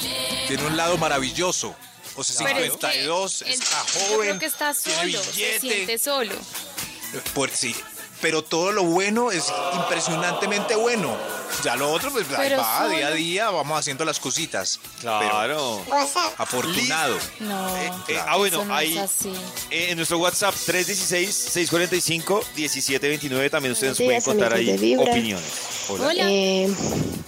tiene 0.48 0.66
un 0.68 0.78
lado 0.78 0.98
maravilloso. 0.98 1.76
O 2.16 2.24
sea, 2.24 2.46
Pero 2.48 2.60
es 2.60 2.72
que 2.72 2.72
52, 2.72 3.42
él- 3.42 3.48
está 3.50 3.86
Yo 3.86 4.00
joven, 4.08 4.20
creo 4.30 4.40
que 4.40 4.46
está 4.46 4.74
tiene 4.74 5.12
solo, 5.12 5.24
se 5.26 5.32
billete. 5.32 5.60
siente 5.60 5.98
solo. 5.98 6.36
Pues 7.34 7.52
sí, 7.56 7.76
pero 8.26 8.42
todo 8.44 8.72
lo 8.72 8.84
bueno 8.84 9.30
es 9.30 9.54
impresionantemente 9.76 10.76
bueno. 10.76 11.16
Ya 11.64 11.76
lo 11.76 11.92
otro, 11.92 12.10
pues 12.12 12.26
ahí 12.36 12.52
va, 12.56 12.80
solo. 12.80 12.90
día 12.98 13.08
a 13.10 13.12
día, 13.12 13.50
vamos 13.52 13.78
haciendo 13.80 14.04
las 14.04 14.20
cositas. 14.20 14.80
Claro. 15.00 15.84
Pero 15.86 15.96
afortunado. 16.40 17.16
No, 17.40 17.78
Eh, 17.78 17.92
eh, 18.08 18.18
ah, 18.26 18.38
bueno, 18.38 18.66
no 18.66 18.74
ahí 18.76 18.98
eh, 19.70 19.90
en 19.92 19.98
nuestro 19.98 20.18
WhatsApp 20.18 20.56
316-645-1729 20.56 23.52
también 23.52 23.74
ustedes 23.74 23.96
Buenos 23.98 23.98
pueden 23.98 24.10
días, 24.10 24.24
contar 24.24 24.54
ahí 24.54 24.96
opiniones. 24.98 25.52
Hola. 25.90 26.08
Hola. 26.08 26.24
Eh, 26.32 26.68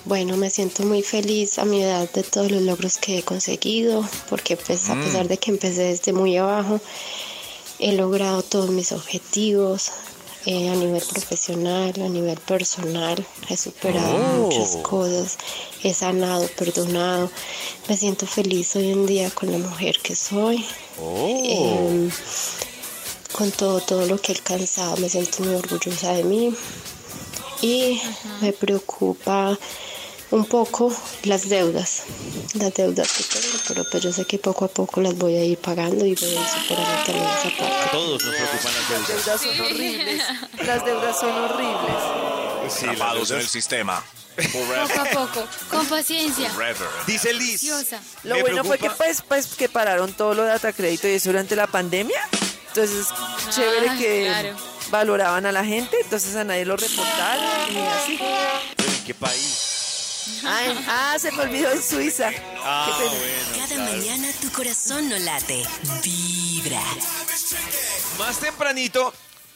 bueno, 0.05 0.35
me 0.35 0.49
siento 0.49 0.81
muy 0.81 1.03
feliz 1.03 1.59
a 1.59 1.65
mi 1.65 1.83
edad 1.83 2.09
de 2.11 2.23
todos 2.23 2.49
los 2.51 2.63
logros 2.63 2.97
que 2.97 3.19
he 3.19 3.23
conseguido, 3.23 4.03
porque 4.31 4.57
pues 4.57 4.89
a 4.89 4.95
Mm. 4.95 5.03
pesar 5.03 5.27
de 5.27 5.37
que 5.37 5.51
empecé 5.51 5.83
desde 5.83 6.11
muy 6.11 6.35
abajo, 6.37 6.81
he 7.77 7.91
logrado 7.93 8.41
todos 8.41 8.71
mis 8.71 8.91
objetivos 8.93 9.91
eh, 10.49 10.69
a 10.69 10.75
nivel 10.75 11.03
profesional, 11.13 11.93
a 11.97 12.07
nivel 12.07 12.39
personal, 12.39 13.17
he 13.49 13.57
superado 13.57 14.15
Oh. 14.15 14.45
muchas 14.45 14.77
cosas, 14.77 15.37
he 15.83 15.93
sanado, 15.93 16.47
perdonado, 16.57 17.29
me 17.89 17.97
siento 17.97 18.25
feliz 18.25 18.73
hoy 18.77 18.91
en 18.91 19.05
día 19.05 19.29
con 19.29 19.51
la 19.51 19.57
mujer 19.57 19.99
que 20.01 20.15
soy. 20.15 20.65
Oh. 21.01 21.27
Em, 21.27 22.09
con 23.33 23.51
todo, 23.51 23.81
todo 23.81 24.05
lo 24.05 24.17
que 24.21 24.31
he 24.31 24.35
alcanzado, 24.35 24.95
me 24.97 25.09
siento 25.09 25.43
muy 25.43 25.53
orgullosa 25.55 26.13
de 26.13 26.23
mí 26.23 26.53
y 27.61 27.99
me 28.41 28.53
preocupa 28.53 29.59
un 30.31 30.45
poco 30.45 30.93
las 31.23 31.47
deudas, 31.49 32.03
las 32.53 32.73
deudas 32.73 33.11
que 33.13 33.23
tengo, 33.23 33.57
pero 33.67 33.83
pues 33.89 34.03
yo 34.03 34.11
sé 34.11 34.25
que 34.25 34.37
poco 34.37 34.65
a 34.65 34.67
poco 34.67 34.99
las 35.01 35.15
voy 35.17 35.35
a 35.35 35.43
ir 35.43 35.57
pagando 35.57 36.05
y 36.05 36.15
voy 36.15 36.29
a 36.29 36.33
ir 36.33 36.47
superando 36.47 37.03
también 37.05 37.25
esa 37.29 37.57
parte. 37.57 37.89
Todos 37.91 38.23
nos 38.23 38.35
preocupan 38.35 38.73
las 38.73 38.89
Las 38.89 39.07
deudas. 39.07 39.25
deudas 39.25 39.41
son 39.41 39.59
horribles. 39.61 40.23
Las 40.65 40.85
deudas 40.85 41.19
son 41.19 41.31
horribles. 41.31 42.73
Sí, 42.73 42.85
Atrapados 42.85 43.15
en 43.15 43.21
el 43.21 43.27
deudas. 43.39 43.51
sistema. 43.51 44.03
Poco 44.53 44.99
a 45.01 45.05
poco, 45.05 45.47
con 45.71 45.85
paciencia. 45.87 46.49
Forever. 46.51 46.87
Dice 47.07 47.33
Liz. 47.33 47.63
Lo 48.23 48.39
bueno 48.41 48.63
fue 48.63 48.77
que 48.77 48.89
pues, 48.91 49.23
pues 49.27 49.47
que 49.55 49.67
pararon 49.69 50.13
todo 50.13 50.35
lo 50.35 50.43
de 50.43 50.49
data 50.49 50.71
crédito 50.73 51.07
y 51.07 51.11
eso 51.13 51.29
durante 51.29 51.55
la 51.55 51.65
pandemia. 51.67 52.19
Entonces, 52.67 53.07
chévere 53.49 53.89
Ah, 53.89 53.95
que 53.97 54.25
claro. 54.27 54.55
valoraban 54.91 55.45
a 55.47 55.51
la 55.51 55.65
gente, 55.65 55.97
entonces 56.03 56.35
a 56.35 56.43
nadie 56.43 56.65
lo 56.65 56.77
reportaron 56.77 57.43
y 57.73 57.77
así. 57.79 58.19
¿Pero 58.75 58.89
¿En 58.91 59.03
qué 59.05 59.13
país? 59.15 59.76
Ah, 60.43 60.73
ah, 60.87 61.19
se 61.19 61.31
me 61.31 61.43
olvidó 61.43 61.71
en 61.71 61.81
Suiza. 61.81 62.31
Ah, 62.63 62.95
Qué 62.97 63.03
pena. 63.05 63.17
bueno. 63.19 63.67
Cada 63.67 63.91
mañana 63.91 64.27
tu 64.41 64.51
corazón 64.51 65.09
no 65.09 65.17
late. 65.19 65.63
Vibra. 66.03 66.81
Más 68.19 68.39
tempranito, 68.39 69.13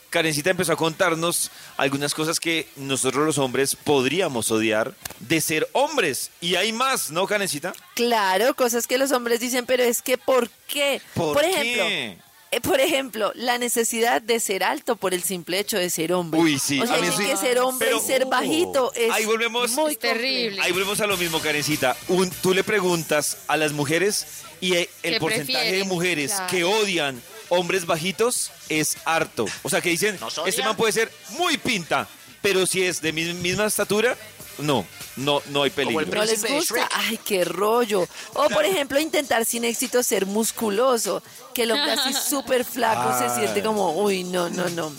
Karencita 0.10 0.50
empezó 0.52 0.74
a 0.74 0.76
contarnos 0.76 1.52
algunas 1.78 2.14
cosas 2.14 2.40
que 2.40 2.68
nosotros 2.76 3.26
los 3.26 3.38
hombres 3.38 3.76
podríamos 3.76 4.52
odiar 4.52 4.94
de 5.20 5.42
ser 5.42 5.68
hombres. 5.74 6.32
Y 6.42 6.56
hay 6.56 6.72
más, 6.74 7.12
¿no, 7.12 7.26
Karencita? 7.28 7.74
Claro, 7.96 8.54
cosas 8.56 8.88
que 8.88 8.98
los 8.98 9.12
hombres 9.12 9.40
dicen, 9.40 9.66
pero 9.66 9.84
es 9.84 10.02
que 10.02 10.18
¿por 10.18 10.50
qué? 10.68 11.02
¿Por 11.16 11.44
ejemplo, 11.44 11.86
qué? 11.88 12.08
eh, 12.10 12.18
por 12.60 12.82
ejemplo, 12.82 13.32
la 13.36 13.58
necesidad 13.58 14.22
de 14.22 14.40
ser 14.42 14.64
alto 14.64 14.98
por 14.98 15.14
el 15.14 15.24
simple 15.24 15.60
hecho 15.60 15.78
de 15.78 15.90
ser 15.90 16.12
hombre. 16.12 16.40
Uy, 16.42 16.60
sí, 16.60 16.82
O 16.82 16.86
sea, 16.86 16.98
a 16.98 17.00
mí 17.00 17.08
sí. 17.16 17.24
que 17.26 17.38
ser 17.38 17.60
hombre 17.60 17.88
Pero- 17.88 18.02
y 18.04 18.06
ser 18.06 18.26
bajito 18.26 18.92
es 18.94 19.10
Ahí 19.12 19.24
volvemos. 19.26 19.72
muy 19.72 19.96
terrible. 19.96 20.62
Ahí 20.62 20.72
volvemos 20.74 21.00
a 21.00 21.08
lo 21.08 21.16
mismo, 21.16 21.40
Karencita. 21.40 21.96
Un- 22.10 22.30
tú 22.30 22.54
le 22.54 22.64
preguntas 22.66 23.38
a 23.48 23.56
las 23.56 23.72
mujeres 23.72 24.26
y 24.60 24.74
eh, 24.74 24.90
el 25.04 25.14
¿Qué 25.14 25.20
porcentaje 25.22 25.72
de 25.72 25.84
mujeres 25.86 26.32
Claro. 26.34 26.48
que 26.52 26.64
odian 26.66 27.22
hombres 27.50 27.86
bajitos 27.86 28.52
es 28.70 28.98
harto. 29.06 29.46
O 29.64 29.70
sea, 29.70 29.80
que 29.82 29.90
dicen, 29.90 30.20
este 30.46 30.64
man 30.64 30.76
puede 30.76 30.92
ser 30.92 31.12
muy 31.38 31.58
pinta, 31.58 32.08
pero 32.42 32.66
si 32.66 32.84
es 32.84 33.02
de 33.02 33.14
mi 33.14 33.34
misma 33.34 33.66
estatura, 33.66 34.18
no, 34.62 34.86
no, 35.18 35.42
no 35.48 35.64
hay 35.64 35.70
peligro. 35.70 36.06
No 36.06 36.26
les 36.26 36.44
gusta. 36.46 36.88
Ay, 36.94 37.18
qué 37.24 37.44
rollo. 37.46 38.08
O, 38.34 38.50
por 38.50 38.66
ejemplo, 38.66 39.00
intentar 39.00 39.46
sin 39.46 39.64
éxito 39.66 40.02
ser 40.04 40.26
musculoso. 40.26 41.22
Que 41.54 41.64
el 41.64 41.72
hombre 41.72 41.92
así 41.92 42.14
súper 42.30 42.64
flaco 42.66 43.18
se 43.18 43.34
siente 43.36 43.62
como, 43.64 43.92
uy, 44.02 44.24
no, 44.24 44.50
no, 44.50 44.70
no. 44.70 44.92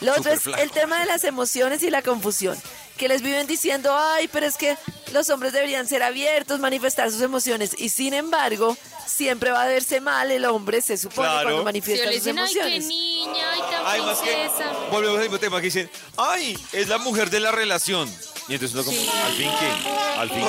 Lo 0.00 0.12
otro 0.12 0.30
es 0.32 0.46
el 0.46 0.70
tema 0.72 1.00
de 1.00 1.06
las 1.06 1.24
emociones 1.24 1.82
y 1.82 1.90
la 1.90 2.02
confusión. 2.02 2.60
Que 2.98 3.08
les 3.08 3.22
viven 3.22 3.46
diciendo, 3.46 3.94
ay, 3.96 4.28
pero 4.28 4.46
es 4.46 4.56
que 4.56 4.76
los 5.12 5.28
hombres 5.30 5.52
deberían 5.52 5.86
ser 5.86 6.02
abiertos, 6.02 6.60
manifestar 6.60 7.10
sus 7.10 7.20
emociones. 7.22 7.72
Y 7.78 7.88
sin 7.90 8.12
embargo, 8.14 8.76
siempre 9.06 9.50
va 9.50 9.62
a 9.62 9.66
verse 9.68 10.00
mal 10.00 10.30
el 10.30 10.44
hombre, 10.46 10.80
se 10.82 10.96
supone, 10.96 11.28
Claro. 11.28 11.44
cuando 11.48 11.64
manifiesta 11.64 12.06
sus 12.06 12.14
dicen, 12.14 12.38
ay, 12.38 12.52
qué 12.52 12.58
emociones. 12.60 12.86
niña, 12.88 13.52
ay, 13.52 13.60
tan 13.70 13.86
Además 13.86 14.18
que 14.18 14.32
princesa. 14.32 14.72
volvemos 14.90 15.16
al 15.16 15.22
mismo 15.24 15.38
tema 15.38 15.56
que 15.60 15.66
dicen, 15.66 15.90
ay, 16.16 16.58
es 16.72 16.88
la 16.88 16.98
mujer 16.98 17.28
de 17.30 17.40
la 17.40 17.52
relación. 17.52 18.10
Y 18.48 18.54
entonces 18.54 18.74
uno 18.74 18.84
como, 18.84 18.96
Sí. 18.96 19.10
al 19.24 19.32
fin 19.34 19.50
que, 19.58 20.20
al 20.20 20.30
fin 20.30 20.44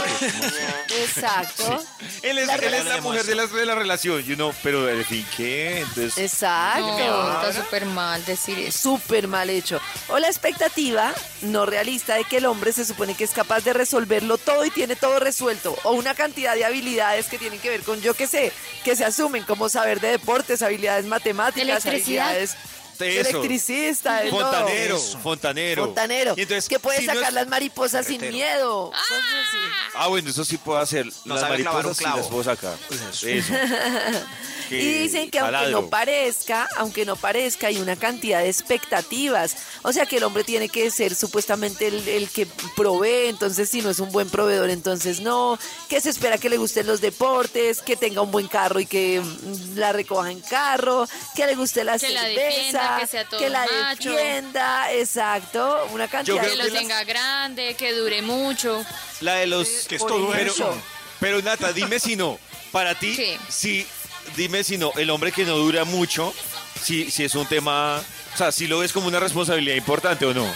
que. 0.87 1.03
Exacto. 1.03 1.83
Él 2.21 2.37
es, 2.37 2.47
La 2.47 2.55
él 2.55 2.73
es 2.73 2.85
la 2.85 3.01
mujer 3.01 3.23
de 3.25 3.35
la, 3.35 3.47
de 3.47 3.65
la 3.65 3.75
relación. 3.75 4.23
Y 4.25 4.33
uno, 4.33 4.53
pero 4.63 4.87
al 4.87 5.03
fin 5.03 5.25
qué. 5.35 5.79
Entonces, 5.81 6.17
Exacto. 6.17 6.85
No, 6.87 7.41
está 7.41 7.63
súper 7.63 7.85
mal 7.85 8.23
decir 8.25 8.59
eso. 8.59 8.77
súper 8.97 9.27
mal 9.27 9.49
hecho. 9.49 9.79
O 10.09 10.19
la 10.19 10.27
expectativa 10.27 11.13
no 11.41 11.65
realista 11.65 12.15
de 12.15 12.23
que 12.23 12.37
el 12.37 12.45
hombre 12.45 12.71
se 12.71 12.85
supone 12.85 13.15
que 13.15 13.23
es 13.23 13.31
capaz 13.31 13.61
de 13.63 13.73
resolverlo 13.73 14.37
todo 14.37 14.63
y 14.65 14.69
tiene 14.69 14.95
todo 14.95 15.19
resuelto. 15.19 15.75
O 15.83 15.91
una 15.93 16.13
cantidad 16.13 16.53
de 16.55 16.65
habilidades 16.65 17.27
que 17.27 17.37
tienen 17.39 17.59
que 17.59 17.69
ver 17.69 17.81
con, 17.81 17.99
yo 18.01 18.13
qué 18.13 18.27
sé, 18.27 18.51
que 18.83 18.95
se 18.95 19.05
asumen 19.05 19.43
como 19.43 19.69
saber 19.69 19.99
de 19.99 20.09
deportes, 20.09 20.61
habilidades 20.61 21.05
matemáticas, 21.05 21.85
habilidades 21.85 22.51
de 22.51 22.57
Eso. 23.05 23.29
electricista, 23.29 24.21
todo. 24.29 24.39
fontanero, 24.41 24.99
fontanero. 24.99 25.85
Fontanero. 25.85 26.33
Y 26.37 26.41
entonces, 26.41 26.67
que 26.69 26.79
puede 26.79 26.99
si 26.99 27.07
no 27.07 27.13
sacar 27.13 27.29
es- 27.29 27.33
las 27.33 27.47
mariposas 27.47 28.05
sin 28.05 28.21
miedo. 28.29 28.91
Así. 28.93 29.57
Ah, 29.95 30.07
bueno, 30.07 30.29
eso 30.29 30.43
sí 30.45 30.57
puedo 30.57 30.79
hacer. 30.79 31.05
No 31.25 31.35
las 31.35 31.49
mariposas 31.49 31.97
sí 31.97 32.03
las 32.03 32.27
puedo 32.27 32.43
sacar. 32.43 32.75
Eso. 32.89 33.27
Eso. 33.27 33.53
Que 34.69 34.81
Y 34.81 34.93
dicen 35.03 35.29
que 35.31 35.39
aunque 35.39 35.71
no 35.71 35.89
parezca, 35.89 36.67
aunque 36.77 37.05
no 37.05 37.15
parezca, 37.15 37.67
hay 37.67 37.77
una 37.79 37.95
cantidad 37.95 38.41
de 38.41 38.49
expectativas. 38.49 39.55
O 39.83 39.93
sea 39.93 40.05
que 40.05 40.17
el 40.17 40.23
hombre 40.23 40.43
tiene 40.43 40.69
que 40.69 40.89
ser 40.91 41.15
supuestamente 41.15 41.87
el, 41.87 42.07
el 42.07 42.29
que 42.29 42.47
provee, 42.75 43.27
entonces 43.27 43.69
si 43.69 43.81
no 43.81 43.89
es 43.89 43.99
un 43.99 44.11
buen 44.11 44.29
proveedor, 44.29 44.69
entonces 44.69 45.21
no. 45.21 45.57
Que 45.89 46.01
se 46.01 46.09
espera 46.09 46.37
que 46.37 46.49
le 46.49 46.57
gusten 46.57 46.85
los 46.87 47.01
deportes, 47.01 47.81
que 47.81 47.95
tenga 47.95 48.21
un 48.21 48.31
buen 48.31 48.47
carro 48.47 48.79
y 48.79 48.85
que 48.85 49.21
mm, 49.21 49.77
la 49.77 49.93
recoja 49.93 50.31
en 50.31 50.41
carro, 50.41 51.07
que 51.35 51.45
le 51.45 51.55
guste 51.55 51.83
la 51.83 51.97
Que 51.97 52.09
la 52.09 52.21
cerveza, 52.21 52.41
defienda, 52.47 52.97
que 52.99 53.07
sea 53.07 53.25
todo 53.29 53.49
la 53.49 53.65
macho. 53.65 54.11
defienda, 54.11 54.93
exacto. 54.93 55.87
Una 55.93 56.07
cantidad 56.07 56.41
Que 56.43 56.49
de 56.49 56.55
lo 56.57 56.69
tenga 56.71 57.03
grande, 57.03 57.75
que 57.75 57.93
dure 57.93 58.21
mucho. 58.21 58.85
La 59.21 59.35
de 59.35 59.47
los. 59.47 59.67
Que 59.87 59.95
es 59.95 60.05
todo 60.05 60.29
Pero, 60.31 60.51
eso. 60.51 60.75
pero 61.19 61.41
Nata, 61.41 61.71
dime 61.73 61.99
si 61.99 62.15
no. 62.15 62.37
Para 62.71 62.99
ti, 62.99 63.15
¿Qué? 63.15 63.39
si, 63.47 63.87
dime 64.35 64.63
si 64.63 64.77
no, 64.77 64.91
el 64.97 65.09
hombre 65.09 65.31
que 65.31 65.45
no 65.45 65.57
dura 65.57 65.85
mucho, 65.85 66.33
si, 66.81 67.09
si 67.11 67.23
es 67.23 67.35
un 67.35 67.45
tema. 67.45 68.01
O 68.33 68.37
sea, 68.37 68.51
si 68.51 68.67
lo 68.67 68.79
ves 68.79 68.93
como 68.93 69.07
una 69.07 69.19
responsabilidad 69.19 69.75
importante 69.75 70.25
o 70.25 70.33
no. 70.33 70.47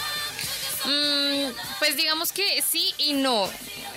Mm, 0.85 1.51
pues 1.79 1.95
digamos 1.95 2.31
que 2.31 2.61
sí 2.61 2.93
y 2.97 3.13
no. 3.13 3.49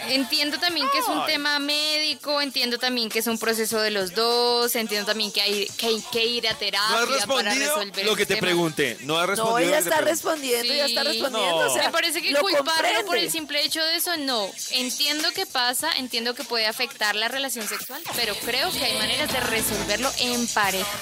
Entiendo 0.08 0.58
también 0.58 0.86
que 0.90 0.98
es 0.98 1.08
un 1.08 1.24
tema 1.24 1.58
médico, 1.58 2.42
entiendo 2.42 2.78
también 2.78 3.08
que 3.08 3.20
es 3.20 3.26
un 3.26 3.38
proceso 3.38 3.80
de 3.80 3.90
los 3.90 4.14
dos, 4.14 4.74
entiendo 4.76 5.06
también 5.06 5.32
que 5.32 5.40
hay 5.40 5.66
que, 5.78 5.86
hay 5.86 6.04
que 6.12 6.26
ir 6.26 6.46
a 6.46 6.54
terapia 6.54 7.06
No 7.06 7.14
has 7.14 7.26
para 7.26 7.54
resolver 7.54 8.04
lo 8.04 8.14
que 8.14 8.26
te 8.26 8.34
tema. 8.34 8.46
pregunté. 8.46 8.98
No 9.00 9.18
has 9.18 9.38
ella 9.58 9.78
está 9.78 10.02
respondiendo, 10.02 10.74
ya 10.74 10.86
está 10.86 11.04
respondiendo. 11.04 11.64
No. 11.64 11.70
o 11.70 11.74
sea, 11.74 11.86
Me 11.86 11.92
parece 11.92 12.20
que 12.20 12.32
lo 12.32 12.40
culparlo 12.40 13.06
por 13.06 13.16
el 13.16 13.30
simple 13.30 13.64
hecho 13.64 13.82
de 13.82 13.96
eso, 13.96 14.16
no. 14.18 14.50
Entiendo 14.72 15.30
que 15.32 15.46
pasa, 15.46 15.90
entiendo 15.96 16.34
que 16.34 16.44
puede 16.44 16.66
afectar 16.66 17.16
la 17.16 17.28
relación 17.28 17.66
sexual, 17.66 18.02
pero 18.14 18.34
creo 18.44 18.70
que 18.72 18.84
hay 18.84 18.98
maneras 18.98 19.32
de 19.32 19.40
resolverlo 19.40 20.10
en 20.18 20.46
pareja. 20.48 20.98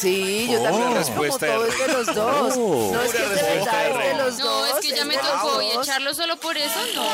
Sí, 0.00 0.48
yo 0.50 0.60
Oh. 0.60 0.62
también 0.62 0.94
respuesta 0.94 1.46
de 1.46 1.52
todo 1.52 1.66
es 1.66 1.78
de 1.78 1.88
los 1.88 2.06
dos. 2.14 2.54
Oh. 2.56 2.90
No 2.92 3.02
es 3.02 3.12
que 3.12 3.18
de 3.18 3.28
respuesta 3.28 3.72
verdad 3.72 3.82
de 3.82 3.88
es 3.88 3.94
de 3.94 3.98
reina. 3.98 4.24
los 4.24 4.38
No, 4.38 4.44
dos. 4.46 4.68
es 4.68 4.74
que 4.86 4.96
ya 4.96 5.04
me 5.04 5.16
tocó 5.18 5.62
y 5.62 5.70
echarlo 5.72 6.14
solo 6.14 6.36
por 6.38 6.56
eso, 6.56 6.80
no. 6.94 7.08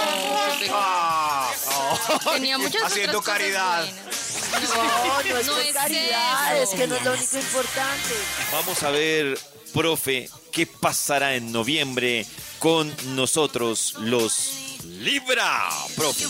Ah, 0.70 1.50
Tenía 2.34 2.58
muchas 2.58 2.82
Haciendo 2.84 3.18
otras 3.20 3.36
caridad. 3.36 3.84
No, 3.84 5.22
no 5.22 5.38
es 5.38 5.46
No 5.46 5.52
caridad, 5.72 6.56
eso. 6.62 6.72
es 6.72 6.78
que 6.80 6.86
no 6.86 6.96
es 6.96 7.04
lo 7.04 7.12
único 7.12 7.36
importante. 7.38 8.14
Vamos 8.52 8.82
a 8.82 8.90
ver, 8.90 9.38
profe, 9.72 10.28
qué 10.52 10.66
pasará 10.66 11.34
en 11.34 11.50
noviembre 11.52 12.26
con 12.58 12.94
nosotros, 13.16 13.94
los 14.00 14.60
Libra, 14.84 15.68
profe. 15.96 16.26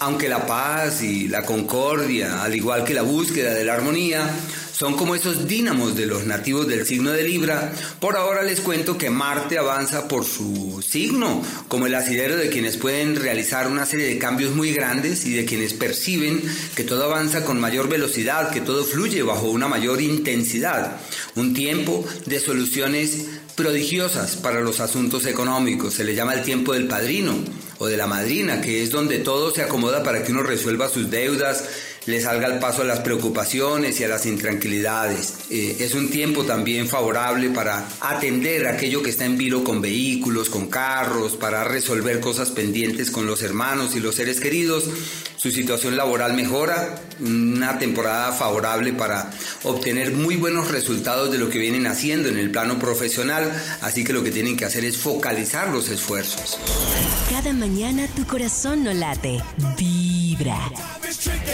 Aunque 0.00 0.28
la 0.28 0.46
paz 0.46 1.02
y 1.02 1.28
la 1.28 1.42
concordia, 1.44 2.42
al 2.42 2.54
igual 2.54 2.84
que 2.84 2.94
la 2.94 3.02
búsqueda 3.02 3.52
de 3.54 3.64
la 3.64 3.74
armonía, 3.74 4.30
son 4.80 4.96
como 4.96 5.14
esos 5.14 5.46
dínamos 5.46 5.94
de 5.94 6.06
los 6.06 6.24
nativos 6.24 6.66
del 6.66 6.86
signo 6.86 7.10
de 7.10 7.22
Libra, 7.22 7.70
por 7.98 8.16
ahora 8.16 8.42
les 8.42 8.62
cuento 8.62 8.96
que 8.96 9.10
Marte 9.10 9.58
avanza 9.58 10.08
por 10.08 10.24
su 10.24 10.82
signo, 10.82 11.44
como 11.68 11.86
el 11.86 11.94
asidero 11.94 12.38
de 12.38 12.48
quienes 12.48 12.78
pueden 12.78 13.16
realizar 13.16 13.70
una 13.70 13.84
serie 13.84 14.06
de 14.06 14.16
cambios 14.16 14.54
muy 14.54 14.72
grandes 14.72 15.26
y 15.26 15.34
de 15.34 15.44
quienes 15.44 15.74
perciben 15.74 16.42
que 16.74 16.84
todo 16.84 17.04
avanza 17.04 17.44
con 17.44 17.60
mayor 17.60 17.90
velocidad, 17.90 18.52
que 18.52 18.62
todo 18.62 18.82
fluye 18.82 19.22
bajo 19.22 19.50
una 19.50 19.68
mayor 19.68 20.00
intensidad. 20.00 20.96
Un 21.36 21.52
tiempo 21.52 22.02
de 22.24 22.40
soluciones 22.40 23.26
prodigiosas 23.56 24.36
para 24.36 24.62
los 24.62 24.80
asuntos 24.80 25.26
económicos. 25.26 25.92
Se 25.92 26.04
le 26.04 26.14
llama 26.14 26.32
el 26.32 26.42
tiempo 26.42 26.72
del 26.72 26.88
padrino 26.88 27.34
o 27.80 27.86
de 27.86 27.96
la 27.96 28.06
madrina, 28.06 28.60
que 28.60 28.82
es 28.82 28.90
donde 28.90 29.20
todo 29.20 29.54
se 29.54 29.62
acomoda 29.62 30.02
para 30.02 30.22
que 30.22 30.32
uno 30.32 30.42
resuelva 30.42 30.90
sus 30.90 31.10
deudas, 31.10 31.64
le 32.04 32.20
salga 32.20 32.46
al 32.46 32.58
paso 32.58 32.82
a 32.82 32.84
las 32.84 33.00
preocupaciones 33.00 33.98
y 34.00 34.04
a 34.04 34.08
las 34.08 34.26
intranquilidades. 34.26 35.34
Eh, 35.48 35.76
es 35.80 35.94
un 35.94 36.10
tiempo 36.10 36.44
también 36.44 36.88
favorable 36.88 37.48
para 37.48 37.88
atender 38.00 38.66
aquello 38.66 39.02
que 39.02 39.08
está 39.08 39.24
en 39.24 39.38
vilo 39.38 39.64
con 39.64 39.80
vehículos, 39.80 40.50
con 40.50 40.68
carros, 40.68 41.36
para 41.36 41.64
resolver 41.64 42.20
cosas 42.20 42.50
pendientes 42.50 43.10
con 43.10 43.26
los 43.26 43.40
hermanos 43.42 43.96
y 43.96 44.00
los 44.00 44.14
seres 44.14 44.40
queridos. 44.40 44.84
Su 45.36 45.50
situación 45.50 45.96
laboral 45.96 46.34
mejora, 46.34 47.00
una 47.18 47.78
temporada 47.78 48.32
favorable 48.32 48.92
para 48.92 49.30
obtener 49.62 50.12
muy 50.12 50.36
buenos 50.36 50.70
resultados 50.70 51.32
de 51.32 51.38
lo 51.38 51.48
que 51.48 51.58
vienen 51.58 51.86
haciendo 51.86 52.28
en 52.28 52.36
el 52.36 52.50
plano 52.50 52.78
profesional, 52.78 53.50
así 53.80 54.04
que 54.04 54.12
lo 54.12 54.22
que 54.22 54.30
tienen 54.30 54.58
que 54.58 54.66
hacer 54.66 54.84
es 54.84 54.98
focalizar 54.98 55.68
los 55.68 55.88
esfuerzos. 55.88 56.58
Cada 57.30 57.54
mañana 57.54 57.69
tu 58.16 58.26
corazón 58.26 58.82
no 58.82 58.92
late, 58.92 59.40
vibra. 59.76 60.58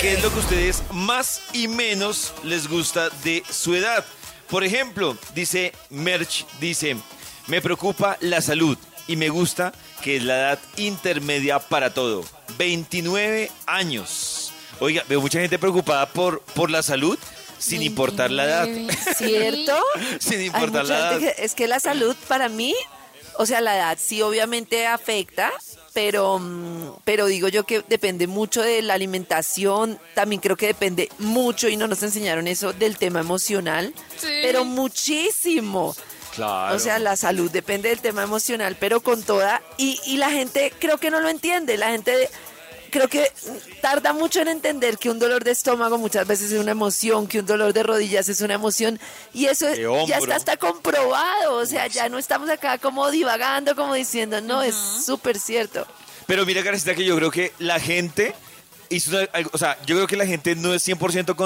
¿Qué 0.00 0.14
es 0.14 0.22
lo 0.22 0.30
que 0.30 0.36
a 0.36 0.38
ustedes 0.38 0.82
más 0.92 1.42
y 1.52 1.68
menos 1.68 2.32
les 2.42 2.68
gusta 2.68 3.10
de 3.22 3.42
su 3.50 3.74
edad? 3.74 4.02
Por 4.48 4.64
ejemplo, 4.64 5.16
dice 5.34 5.72
Merch, 5.90 6.46
dice, 6.58 6.96
me 7.48 7.60
preocupa 7.60 8.16
la 8.20 8.40
salud 8.40 8.78
y 9.06 9.16
me 9.16 9.28
gusta 9.28 9.72
que 10.02 10.16
es 10.16 10.22
la 10.22 10.36
edad 10.38 10.58
intermedia 10.78 11.58
para 11.58 11.92
todo. 11.92 12.24
29 12.56 13.50
años. 13.66 14.52
Oiga, 14.80 15.04
veo 15.08 15.20
mucha 15.20 15.38
gente 15.40 15.58
preocupada 15.58 16.06
por, 16.08 16.40
por 16.40 16.70
la 16.70 16.82
salud 16.82 17.18
sin 17.58 17.82
importar 17.82 18.30
la 18.30 18.44
edad. 18.44 18.64
29, 18.64 18.96
¿Cierto? 19.18 19.78
sin 20.18 20.40
importar 20.40 20.86
la 20.86 20.96
edad. 20.96 21.18
que- 21.18 21.44
es 21.44 21.54
que 21.54 21.68
la 21.68 21.78
salud 21.80 22.16
para 22.26 22.48
mí, 22.48 22.74
o 23.38 23.44
sea, 23.44 23.60
la 23.60 23.76
edad 23.76 23.98
sí 24.00 24.22
obviamente 24.22 24.86
afecta, 24.86 25.52
pero, 25.96 26.38
mm, 26.38 26.98
pero 27.06 27.24
digo 27.24 27.48
yo 27.48 27.64
que 27.64 27.82
depende 27.88 28.26
mucho 28.26 28.60
de 28.60 28.82
la 28.82 28.92
alimentación, 28.92 29.98
también 30.14 30.42
creo 30.42 30.54
que 30.54 30.66
depende 30.66 31.08
mucho, 31.18 31.70
y 31.70 31.78
no 31.78 31.86
nos 31.88 32.02
enseñaron 32.02 32.46
eso, 32.48 32.74
del 32.74 32.98
tema 32.98 33.20
emocional, 33.20 33.94
Sí. 34.18 34.26
pero 34.42 34.66
muchísimo. 34.66 35.96
Claro. 36.34 36.76
O 36.76 36.78
sea, 36.78 36.98
la 36.98 37.16
salud 37.16 37.50
depende 37.50 37.88
del 37.88 38.00
tema 38.00 38.22
emocional, 38.22 38.76
pero 38.78 39.00
con 39.00 39.22
toda, 39.22 39.62
y, 39.78 39.98
y 40.04 40.18
la 40.18 40.30
gente 40.30 40.70
creo 40.78 40.98
que 40.98 41.10
no 41.10 41.20
lo 41.22 41.30
entiende, 41.30 41.78
la 41.78 41.88
gente 41.92 42.28
creo 42.96 43.08
que 43.08 43.30
tarda 43.80 44.12
mucho 44.12 44.40
en 44.40 44.48
entender 44.48 44.98
que 44.98 45.10
un 45.10 45.18
dolor 45.18 45.44
de 45.44 45.50
estómago 45.52 45.98
muchas 45.98 46.26
veces 46.26 46.52
es 46.52 46.58
una 46.60 46.72
emoción, 46.72 47.26
que 47.26 47.38
un 47.40 47.46
dolor 47.46 47.72
de 47.72 47.82
rodillas 47.82 48.28
es 48.28 48.40
una 48.40 48.54
emoción, 48.54 48.98
y 49.32 49.46
eso 49.46 49.66
ya 50.06 50.18
está, 50.18 50.36
está 50.36 50.56
comprobado, 50.56 51.56
o 51.56 51.66
sea, 51.66 51.86
ya 51.86 52.08
no 52.08 52.18
estamos 52.18 52.48
acá 52.50 52.78
como 52.78 53.10
divagando, 53.10 53.74
como 53.76 53.94
diciendo, 53.94 54.40
no, 54.40 54.62
es 54.62 54.74
súper 55.04 55.38
cierto. 55.38 55.86
Pero 56.26 56.44
mira, 56.44 56.62
Karencita, 56.64 56.94
que 56.94 57.04
yo 57.04 57.14
creo 57.16 57.30
que 57.30 57.52
la 57.58 57.78
gente 57.78 58.34
hizo 58.88 59.10
una- 59.10 59.28
algo- 59.32 59.50
o 59.52 59.58
sea, 59.58 59.78
yo 59.86 59.94
creo 59.96 60.06
que 60.06 60.16
la 60.16 60.26
gente 60.26 60.54
no 60.56 60.74
es 60.74 60.82
100% 60.86 61.36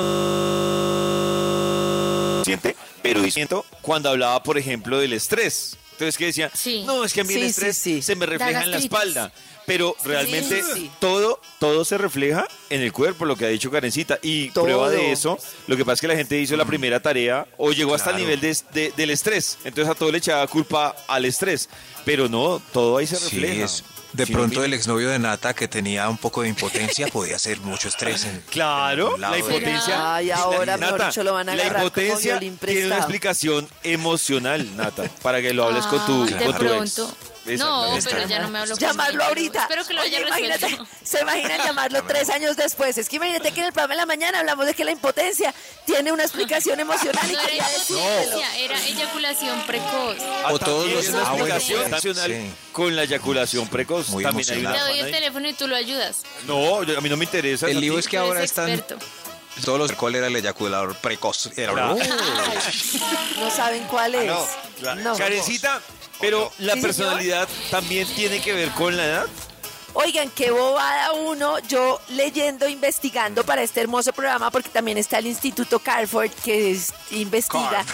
consciente, 2.40 2.76
pero 3.02 3.22
siento 3.30 3.64
cuando 3.82 4.08
hablaba, 4.10 4.42
por 4.42 4.58
ejemplo, 4.58 4.98
del 4.98 5.12
estrés. 5.12 5.76
Entonces, 6.00 6.16
que 6.16 6.26
decía, 6.26 6.50
Sí. 6.54 6.82
no, 6.86 7.04
es 7.04 7.12
que 7.12 7.20
a 7.20 7.24
mí 7.24 7.34
el 7.34 7.40
Sí, 7.40 7.44
sí, 7.44 7.50
estrés 7.50 7.76
sí. 7.76 8.00
se 8.02 8.16
me 8.16 8.24
refleja 8.24 8.62
en 8.62 8.70
la 8.70 8.78
gastritis. 8.78 8.84
espalda. 8.86 9.32
Pero 9.66 9.94
realmente 10.04 10.62
sí. 10.74 10.90
todo, 10.98 11.40
todo 11.60 11.84
se 11.84 11.96
refleja 11.98 12.48
en 12.70 12.80
el 12.80 12.92
cuerpo, 12.92 13.24
lo 13.26 13.36
que 13.36 13.44
ha 13.44 13.48
dicho 13.48 13.70
Karencita. 13.70 14.18
Y 14.22 14.48
Todo. 14.50 14.64
prueba 14.64 14.88
de 14.90 15.12
eso, 15.12 15.38
lo 15.68 15.76
que 15.76 15.84
pasa 15.84 15.94
es 15.94 16.00
que 16.00 16.08
la 16.08 16.16
gente 16.16 16.40
hizo 16.40 16.56
la 16.56 16.64
primera 16.64 17.00
tarea 17.00 17.46
o 17.58 17.70
llegó 17.70 17.94
hasta 17.94 18.10
el 18.10 18.16
nivel 18.16 18.40
de- 18.40 18.56
de- 18.72 18.92
del 18.96 19.10
estrés. 19.10 19.58
Entonces 19.64 19.88
a 19.92 19.94
todo 19.94 20.10
le 20.10 20.18
echaba 20.18 20.44
culpa 20.48 20.96
al 21.06 21.24
estrés. 21.26 21.68
Pero 22.04 22.28
no, 22.28 22.60
todo 22.72 22.96
ahí 22.96 23.06
se 23.06 23.16
Sí, 23.16 23.24
refleja. 23.38 23.66
es, 23.66 23.84
De 24.12 24.26
Si 24.26 24.32
pronto 24.32 24.64
el 24.64 24.74
exnovio 24.74 25.08
de 25.08 25.18
Nata 25.20 25.54
que 25.54 25.68
tenía 25.68 26.08
un 26.08 26.16
poco 26.18 26.42
de 26.42 26.48
impotencia 26.48 27.06
podía 27.08 27.38
ser 27.38 27.60
mucho 27.60 27.88
estrés. 27.88 28.24
En, 28.24 28.42
Claro, 28.50 29.08
en 29.08 29.14
un 29.14 29.20
lado 29.20 29.36
la 29.36 29.42
de- 29.42 29.52
impotencia. 29.54 30.14
Ay, 30.16 30.30
ahora, 30.32 30.76
mejor 30.76 30.98
Nata, 30.98 31.06
dicho, 31.10 31.22
lo 31.24 31.32
van 31.34 31.48
a 31.48 31.54
La 31.54 31.66
impotencia 31.66 32.38
tiene 32.40 32.86
una 32.86 32.96
explicación 32.96 33.68
emocional, 33.84 34.76
Nata, 34.76 35.04
para 35.22 35.40
que 35.40 35.52
lo 35.54 35.64
hables 35.64 35.86
con 35.86 36.04
tu, 36.06 36.24
Ah, 36.24 36.26
de 36.38 36.44
con 36.44 36.56
tu 36.58 36.66
ex. 36.66 37.02
No, 37.58 37.96
pero 38.04 38.26
ya 38.28 38.38
no 38.40 38.48
me 38.50 38.58
hablo 38.60 38.76
Llamarlo 38.76 39.24
ahorita. 39.24 39.62
Espero 39.62 39.84
que 39.86 39.94
lo 39.94 40.00
haya 40.02 40.18
Oye, 40.18 40.26
imagínate, 40.28 40.66
resuelto. 40.68 40.86
se 41.02 41.20
imaginan 41.20 41.60
llamarlo 41.66 42.02
tres 42.04 42.30
años 42.30 42.56
después. 42.56 42.96
Es 42.98 43.08
que 43.08 43.16
imagínate 43.16 43.52
que 43.52 43.60
en 43.60 43.66
el 43.66 43.72
programa 43.72 43.94
de 43.94 43.98
la 44.00 44.06
mañana 44.06 44.38
hablamos 44.40 44.66
de 44.66 44.74
que 44.74 44.84
la 44.84 44.90
impotencia 44.92 45.54
tiene 45.86 46.12
una 46.12 46.22
explicación 46.24 46.78
emocional 46.80 47.24
y 47.28 47.32
No 47.32 47.38
era 47.40 47.48
quería 47.48 47.64
impotencia, 47.88 48.56
era 48.58 48.84
eyaculación 48.86 49.66
precoz. 49.66 50.16
Ah, 50.44 50.52
O 50.52 50.58
todos 50.58 50.90
los- 50.90 51.08
una 51.08 51.22
ah, 51.22 51.32
bueno, 51.32 51.54
explicación 51.54 51.90
nacional 51.90 52.30
sí. 52.30 52.50
con 52.72 52.94
la 52.96 53.02
eyaculación 53.04 53.68
precoz. 53.68 54.08
Muy 54.10 54.22
También 54.24 54.50
hay 54.50 54.58
una 54.60 54.72
Te 54.74 54.78
doy 54.80 54.98
el 55.00 55.06
ahí. 55.06 55.12
teléfono 55.12 55.48
y 55.48 55.52
tú 55.54 55.66
lo 55.66 55.76
ayudas. 55.76 56.18
No, 56.46 56.82
yo- 56.84 56.96
a 56.98 57.00
mí 57.00 57.08
no 57.08 57.16
me 57.16 57.24
interesa. 57.24 57.68
El 57.68 57.80
lío 57.80 57.98
es 57.98 58.06
que 58.08 58.16
ahora 58.18 58.42
están 58.42 58.68
experto. 58.70 59.04
Todos 59.60 59.78
los 59.78 59.92
cuál 59.92 60.14
era 60.16 60.26
el 60.26 60.36
eyaculador 60.36 60.94
precoz. 60.96 61.50
Era 61.56 61.72
Claro. 61.72 61.96
No 63.38 63.50
saben 63.50 63.84
cuál 63.84 64.14
es. 64.14 64.26
No, 64.26 64.94
No. 64.96 65.16
Karencita, 65.16 65.80
pero 66.20 66.52
la 66.58 66.74
Sí, 66.74 66.80
señor. 66.80 66.82
personalidad 66.82 67.48
también 67.70 68.06
tiene 68.14 68.40
que 68.40 68.52
ver 68.52 68.70
con 68.70 68.96
la 68.96 69.04
edad. 69.04 69.26
Oigan, 69.92 70.30
qué 70.30 70.52
bobada 70.52 71.12
uno, 71.14 71.58
yo 71.60 72.00
leyendo, 72.10 72.68
investigando 72.68 73.42
para 73.44 73.62
este 73.62 73.80
hermoso 73.80 74.12
programa, 74.12 74.48
porque 74.52 74.68
también 74.68 74.98
está 74.98 75.18
el 75.18 75.26
Instituto 75.26 75.80
Carford 75.80 76.30
que 76.44 76.70
es- 76.70 76.94
investiga. 77.10 77.84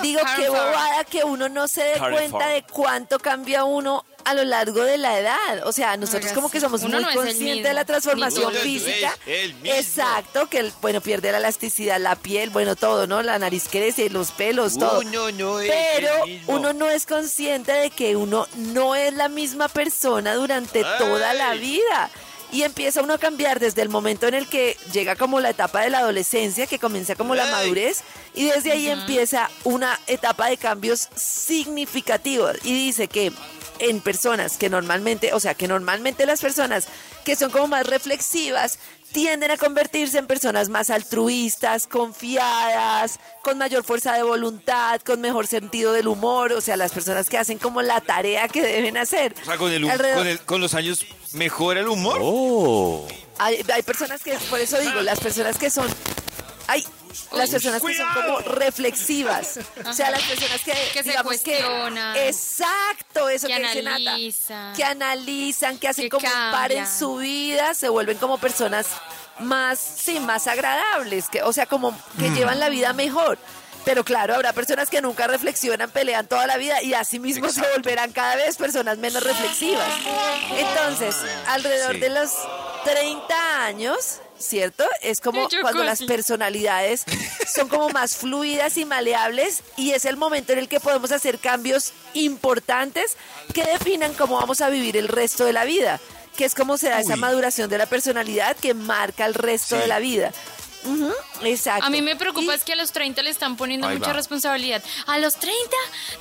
Digo, 0.00 0.20
qué 0.36 0.48
bobada 0.48 1.04
que 1.04 1.22
uno 1.22 1.50
no 1.50 1.68
se 1.68 1.82
dé 1.84 1.92
Carford. 1.92 2.12
cuenta 2.14 2.46
de 2.48 2.62
cuánto 2.64 3.18
cambia 3.18 3.64
uno 3.64 4.06
a 4.24 4.34
lo 4.34 4.44
largo 4.44 4.84
de 4.84 4.98
la 4.98 5.18
edad. 5.18 5.66
O 5.66 5.72
sea, 5.72 5.96
nosotros 5.96 6.24
Oiga, 6.26 6.34
como 6.34 6.48
sí. 6.48 6.52
que 6.52 6.60
somos 6.60 6.82
Uno 6.82 7.00
muy 7.00 7.04
no 7.04 7.20
conscientes 7.20 7.64
de 7.64 7.74
la 7.74 7.84
transformación 7.84 8.52
física. 8.54 9.16
Es 9.26 9.44
el 9.44 9.54
mismo. 9.54 9.76
Exacto, 9.76 10.48
que 10.48 10.58
el, 10.58 10.72
bueno, 10.80 11.00
pierde 11.00 11.30
la 11.32 11.38
elasticidad, 11.38 12.00
la 12.00 12.16
piel, 12.16 12.50
bueno, 12.50 12.76
todo, 12.76 13.06
¿no? 13.06 13.22
La 13.22 13.38
nariz 13.38 13.64
crece, 13.70 14.10
los 14.10 14.30
pelos, 14.32 14.78
todo. 14.78 15.02
No, 15.04 15.60
es 15.60 15.70
Pero 15.70 16.24
el 16.24 16.30
mismo. 16.30 16.54
uno 16.54 16.72
no 16.72 16.90
es 16.90 17.06
consciente 17.06 17.72
de 17.72 17.90
que 17.90 18.16
uno 18.16 18.46
no 18.56 18.94
es 18.94 19.12
la 19.14 19.28
misma 19.28 19.68
persona 19.68 20.34
durante 20.34 20.84
toda 20.98 21.34
la 21.34 21.54
vida. 21.54 22.10
Y 22.54 22.62
empieza 22.62 23.02
uno 23.02 23.14
a 23.14 23.18
cambiar 23.18 23.58
desde 23.58 23.82
el 23.82 23.88
momento 23.88 24.28
en 24.28 24.34
el 24.34 24.46
que 24.46 24.76
llega 24.92 25.16
como 25.16 25.40
la 25.40 25.50
etapa 25.50 25.80
de 25.80 25.90
la 25.90 25.98
adolescencia, 25.98 26.68
que 26.68 26.78
comienza 26.78 27.16
como 27.16 27.34
la 27.34 27.50
madurez, 27.50 28.04
y 28.32 28.44
desde 28.44 28.70
ahí 28.70 28.88
empieza 28.88 29.50
una 29.64 29.98
etapa 30.06 30.48
de 30.48 30.56
cambios 30.56 31.08
significativos. 31.16 32.56
Y 32.62 32.72
dice 32.72 33.08
que 33.08 33.32
en 33.80 34.00
personas 34.00 34.56
que 34.56 34.70
normalmente, 34.70 35.32
o 35.32 35.40
sea, 35.40 35.54
que 35.54 35.66
normalmente 35.66 36.26
las 36.26 36.40
personas 36.40 36.86
que 37.24 37.34
son 37.34 37.50
como 37.50 37.66
más 37.66 37.88
reflexivas, 37.88 38.78
tienden 39.14 39.52
a 39.52 39.56
convertirse 39.56 40.18
en 40.18 40.26
personas 40.26 40.68
más 40.68 40.90
altruistas, 40.90 41.86
confiadas, 41.86 43.20
con 43.42 43.56
mayor 43.58 43.84
fuerza 43.84 44.12
de 44.14 44.24
voluntad, 44.24 45.00
con 45.02 45.20
mejor 45.20 45.46
sentido 45.46 45.92
del 45.92 46.08
humor, 46.08 46.52
o 46.52 46.60
sea, 46.60 46.76
las 46.76 46.90
personas 46.92 47.30
que 47.30 47.38
hacen 47.38 47.58
como 47.58 47.80
la 47.80 48.00
tarea 48.00 48.48
que 48.48 48.60
deben 48.60 48.96
hacer. 48.96 49.32
O 49.40 49.44
sea, 49.44 49.56
con, 49.56 49.70
el, 49.72 49.84
Alrededor- 49.88 50.14
con, 50.18 50.26
el- 50.26 50.40
con 50.40 50.60
los 50.60 50.74
años 50.74 51.06
mejora 51.32 51.80
el 51.80 51.88
humor. 51.88 53.08
Hay, 53.38 53.64
hay 53.72 53.82
personas 53.82 54.20
que, 54.22 54.34
por 54.50 54.58
eso 54.60 54.78
digo, 54.80 55.00
las 55.00 55.20
personas 55.20 55.58
que 55.58 55.70
son... 55.70 55.86
Hay 56.66 56.84
las 57.32 57.50
personas 57.50 57.82
que 57.82 57.94
son 57.94 58.08
como 58.14 58.38
reflexivas. 58.40 59.58
O 59.86 59.92
sea, 59.92 60.10
las 60.10 60.22
personas 60.22 60.60
que, 60.62 60.72
Que 60.92 61.02
se 61.02 61.10
digamos 61.10 61.40
que 61.40 61.58
exacto, 62.28 63.28
eso 63.28 63.46
que, 63.46 63.54
Que 63.54 63.60
dice 63.62 63.82
Nata, 63.82 63.96
analizan. 63.96 64.74
que 64.76 64.84
analizan, 64.84 65.78
que 65.78 65.88
hacen 65.88 66.04
Que 66.04 66.08
como 66.10 66.26
un 66.26 66.50
par 66.52 66.72
en 66.72 66.86
su 66.86 67.16
vida, 67.16 67.74
se 67.74 67.88
vuelven 67.88 68.18
como 68.18 68.38
personas 68.38 68.86
más, 69.40 69.78
sí, 69.78 70.20
más 70.20 70.46
agradables, 70.46 71.28
que, 71.28 71.42
o 71.42 71.52
sea, 71.52 71.66
como 71.66 71.96
que 72.18 72.30
Mm. 72.30 72.34
llevan 72.34 72.60
la 72.60 72.68
vida 72.68 72.92
mejor. 72.92 73.38
Pero 73.84 74.02
claro, 74.04 74.34
habrá 74.34 74.52
personas 74.52 74.88
que 74.88 75.02
nunca 75.02 75.26
reflexionan, 75.26 75.90
pelean 75.90 76.26
toda 76.26 76.46
la 76.46 76.56
vida 76.56 76.82
y 76.82 76.94
así 76.94 77.18
mismo 77.18 77.50
se 77.50 77.60
volverán 77.74 78.12
cada 78.12 78.36
vez 78.36 78.56
personas 78.56 78.96
menos 78.98 79.22
reflexivas. 79.22 79.86
Entonces, 80.56 81.16
alrededor 81.46 81.94
Sí. 81.94 82.00
de 82.00 82.08
los 82.10 82.30
30 82.84 83.64
años, 83.64 84.20
¿cierto? 84.38 84.84
Es 85.02 85.20
como 85.20 85.48
Yo 85.48 85.60
cuando 85.60 85.84
las 85.84 86.02
personalidades 86.02 87.04
son 87.52 87.68
como 87.68 87.88
más 87.90 88.16
fluidas 88.16 88.76
y 88.78 88.84
maleables 88.84 89.62
y 89.76 89.92
es 89.92 90.04
el 90.04 90.16
momento 90.16 90.52
en 90.52 90.58
el 90.60 90.68
que 90.68 90.80
podemos 90.80 91.12
hacer 91.12 91.38
cambios 91.38 91.92
importantes 92.14 93.16
que 93.52 93.64
definan 93.64 94.14
cómo 94.14 94.36
vamos 94.36 94.60
a 94.60 94.68
vivir 94.70 94.96
el 94.96 95.08
resto 95.08 95.44
de 95.44 95.52
la 95.52 95.64
vida, 95.64 96.00
que 96.36 96.44
es 96.44 96.54
como 96.54 96.78
se 96.78 96.88
da 96.88 97.00
esa 97.00 97.16
maduración 97.16 97.68
de 97.70 97.78
la 97.78 97.86
personalidad 97.86 98.56
que 98.56 98.74
marca 98.74 99.26
el 99.26 99.34
resto 99.34 99.76
Sí. 99.76 99.82
de 99.82 99.88
la 99.88 99.98
vida. 99.98 100.32
Ujú, 100.84 101.12
exacto. 101.42 101.86
A 101.86 101.90
mí 101.90 102.02
me 102.02 102.16
preocupa 102.16 102.52
Y- 102.52 102.56
es 102.56 102.64
que 102.64 102.72
a 102.72 102.76
los 102.76 102.92
30 102.92 103.22
le 103.22 103.30
están 103.30 103.56
poniendo 103.56 103.86
Ahí 103.88 103.96
mucha 103.96 104.08
va. 104.10 104.12
responsabilidad. 104.14 104.82
A 105.06 105.18
los 105.18 105.34
30, 105.36 105.76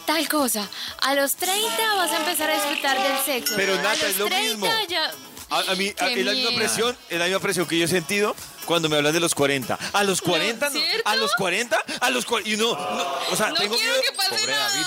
tal 0.06 0.28
cosa. 0.30 0.68
A 1.02 1.16
los 1.16 1.36
30 1.36 1.96
vas 1.96 2.12
a 2.12 2.18
empezar 2.18 2.50
a 2.50 2.54
disfrutar 2.56 3.02
del 3.02 3.18
sexo. 3.26 3.54
Pero, 3.56 3.74
a 3.74 3.78
Nata, 3.78 3.94
los 3.96 4.04
es 4.04 4.18
lo 4.18 4.26
30 4.28 4.48
mismo. 4.50 4.68
ya... 4.90 5.12
A, 5.50 5.60
a 5.72 5.76
mí 5.76 5.88
es 5.96 6.26
la 6.26 6.32
misma 6.32 6.52
presión, 6.56 6.98
es 7.10 7.20
la 7.20 7.26
misma 7.26 7.40
presión 7.40 7.68
que 7.68 7.78
yo 7.78 7.86
he 7.86 7.88
sentido 7.88 8.36
cuando 8.66 8.90
me 8.90 8.96
hablan 8.98 9.14
de 9.14 9.20
los 9.20 9.36
40. 9.36 9.78
A 9.92 10.04
los 10.04 10.20
40, 10.22 10.70
no, 10.72 10.80
a 11.06 11.16
los 11.16 11.32
40, 11.36 11.78
a 12.00 12.10
los 12.10 12.26
40. 12.26 12.50
Y 12.56 12.58
no, 12.58 12.74
no, 12.74 13.08
o 13.30 13.36
sea, 13.36 13.50
No 13.50 13.56
tengo 13.56 13.76
miedo. 13.78 13.94
que 14.02 14.14
pase 14.14 14.30
Pobre 14.32 14.48
nada. 14.52 14.68
David, 14.70 14.86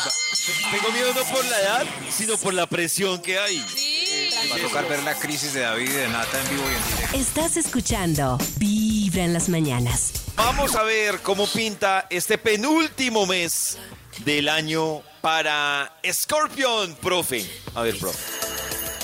tengo 0.72 0.88
miedo 0.92 1.14
no 1.14 1.22
por 1.32 1.44
la 1.44 1.60
edad, 1.60 1.86
sino 2.10 2.36
por 2.38 2.54
la 2.54 2.66
presión 2.66 3.22
que 3.22 3.38
hay. 3.38 3.64
Sí. 3.72 4.30
Va 4.50 4.56
a 4.56 4.58
tocar 4.58 4.88
ver 4.88 5.02
la 5.04 5.14
crisis 5.16 5.52
de 5.52 5.60
David 5.60 5.88
y 5.88 5.92
de 5.92 6.08
Nata 6.08 6.40
en 6.40 6.48
vivo 6.48 6.64
y 6.68 6.74
en 6.74 6.96
directo. 6.96 7.16
Estás 7.16 7.56
escuchando 7.56 8.38
En 9.14 9.32
las 9.32 9.48
mañanas. 9.48 10.12
Vamos 10.34 10.74
a 10.74 10.82
ver 10.82 11.20
cómo 11.22 11.46
pinta 11.46 12.06
este 12.10 12.38
penúltimo 12.38 13.24
mes 13.24 13.78
del 14.24 14.48
año 14.48 15.00
para 15.20 15.96
Scorpion, 16.12 16.96
profe. 16.96 17.48
A 17.76 17.82
ver, 17.82 17.96
profe. 17.98 18.35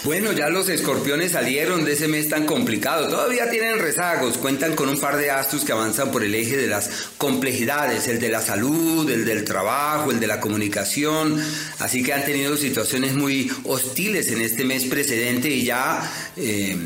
Bueno, 0.05 0.33
ya 0.33 0.49
los 0.49 0.69
escorpiones 0.69 1.31
salieron 1.31 1.85
de 1.85 1.93
ese 1.93 2.09
mes 2.09 2.29
tan 2.29 2.45
complicado. 2.45 3.07
Todavía 3.07 3.49
tienen 3.49 3.79
rezagos. 3.79 4.37
Cuentan 4.37 4.75
con 4.75 4.89
un 4.89 4.99
par 4.99 5.17
de 5.17 5.31
astros 5.31 5.65
que 5.65 5.71
avanzan 5.71 6.11
por 6.11 6.25
el 6.25 6.35
eje 6.35 6.57
de 6.57 6.67
las 6.67 6.91
complejidades, 7.19 8.09
el 8.09 8.19
de 8.19 8.29
la 8.29 8.41
salud, 8.41 9.09
el 9.09 9.25
del 9.25 9.45
trabajo, 9.45 10.11
el 10.11 10.19
de 10.19 10.27
la 10.27 10.41
comunicación. 10.41 11.41
Así 11.79 12.03
que 12.03 12.13
han 12.13 12.25
tenido 12.25 12.57
situaciones 12.57 13.15
muy 13.15 13.49
hostiles 13.63 14.27
en 14.33 14.41
este 14.41 14.65
mes 14.65 14.87
precedente 14.87 15.51
y 15.51 15.63
ya 15.63 16.03
eh, 16.37 16.77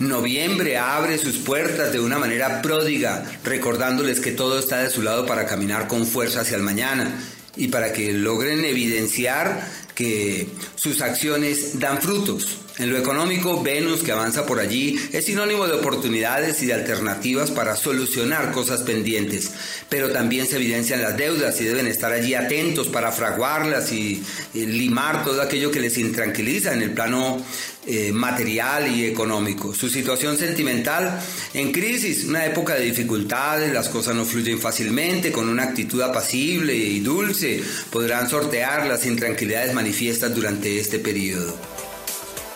noviembre 0.00 0.76
abre 0.76 1.18
sus 1.18 1.36
puertas 1.36 1.92
de 1.92 2.00
una 2.00 2.18
manera 2.18 2.60
pródiga, 2.60 3.24
recordándoles 3.44 4.18
que 4.18 4.32
todo 4.32 4.58
está 4.58 4.78
de 4.78 4.90
su 4.90 5.02
lado 5.02 5.26
para 5.26 5.46
caminar 5.46 5.86
con 5.86 6.04
fuerza 6.08 6.40
hacia 6.40 6.56
el 6.56 6.64
mañana 6.64 7.20
y 7.56 7.68
para 7.68 7.92
que 7.92 8.12
logren 8.12 8.64
evidenciar 8.64 9.64
que 9.94 10.48
sus 10.84 11.00
acciones 11.00 11.80
dan 11.80 11.98
frutos. 12.02 12.58
En 12.76 12.90
lo 12.90 12.98
económico, 12.98 13.62
Venus, 13.62 14.02
que 14.02 14.10
avanza 14.10 14.44
por 14.44 14.58
allí, 14.58 14.98
es 15.12 15.26
sinónimo 15.26 15.66
de 15.68 15.74
oportunidades 15.74 16.60
y 16.60 16.66
de 16.66 16.74
alternativas 16.74 17.52
para 17.52 17.76
solucionar 17.76 18.50
cosas 18.50 18.82
pendientes, 18.82 19.52
pero 19.88 20.10
también 20.10 20.48
se 20.48 20.56
evidencian 20.56 21.00
las 21.00 21.16
deudas 21.16 21.60
y 21.60 21.64
deben 21.64 21.86
estar 21.86 22.12
allí 22.12 22.34
atentos 22.34 22.88
para 22.88 23.12
fraguarlas 23.12 23.92
y, 23.92 24.22
limar 24.54 25.24
todo 25.24 25.40
aquello 25.40 25.70
que 25.70 25.80
les 25.80 25.98
intranquiliza 25.98 26.72
en 26.72 26.82
el 26.82 26.90
plano 26.90 27.40
eh, 27.86 28.12
material 28.12 28.94
y 28.94 29.04
económico. 29.04 29.74
Su 29.74 29.88
situación 29.88 30.38
sentimental 30.38 31.20
en 31.52 31.70
crisis, 31.70 32.24
una 32.24 32.46
época 32.46 32.74
de 32.74 32.84
dificultades, 32.84 33.72
las 33.72 33.88
cosas 33.88 34.14
no 34.14 34.24
fluyen 34.24 34.58
fácilmente, 34.58 35.30
con 35.30 35.48
una 35.48 35.64
actitud 35.64 36.00
apacible 36.02 36.74
y 36.74 37.00
dulce 37.00 37.62
podrán 37.90 38.28
sortear 38.28 38.86
las 38.86 39.04
intranquilidades 39.06 39.74
manifiestas 39.74 40.34
durante 40.34 40.73
este 40.78 40.98
periodo. 40.98 41.54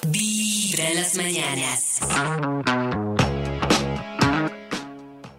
Vibra 0.08 0.90
en 0.90 0.94
las 0.96 1.16
mañanas. 1.16 2.00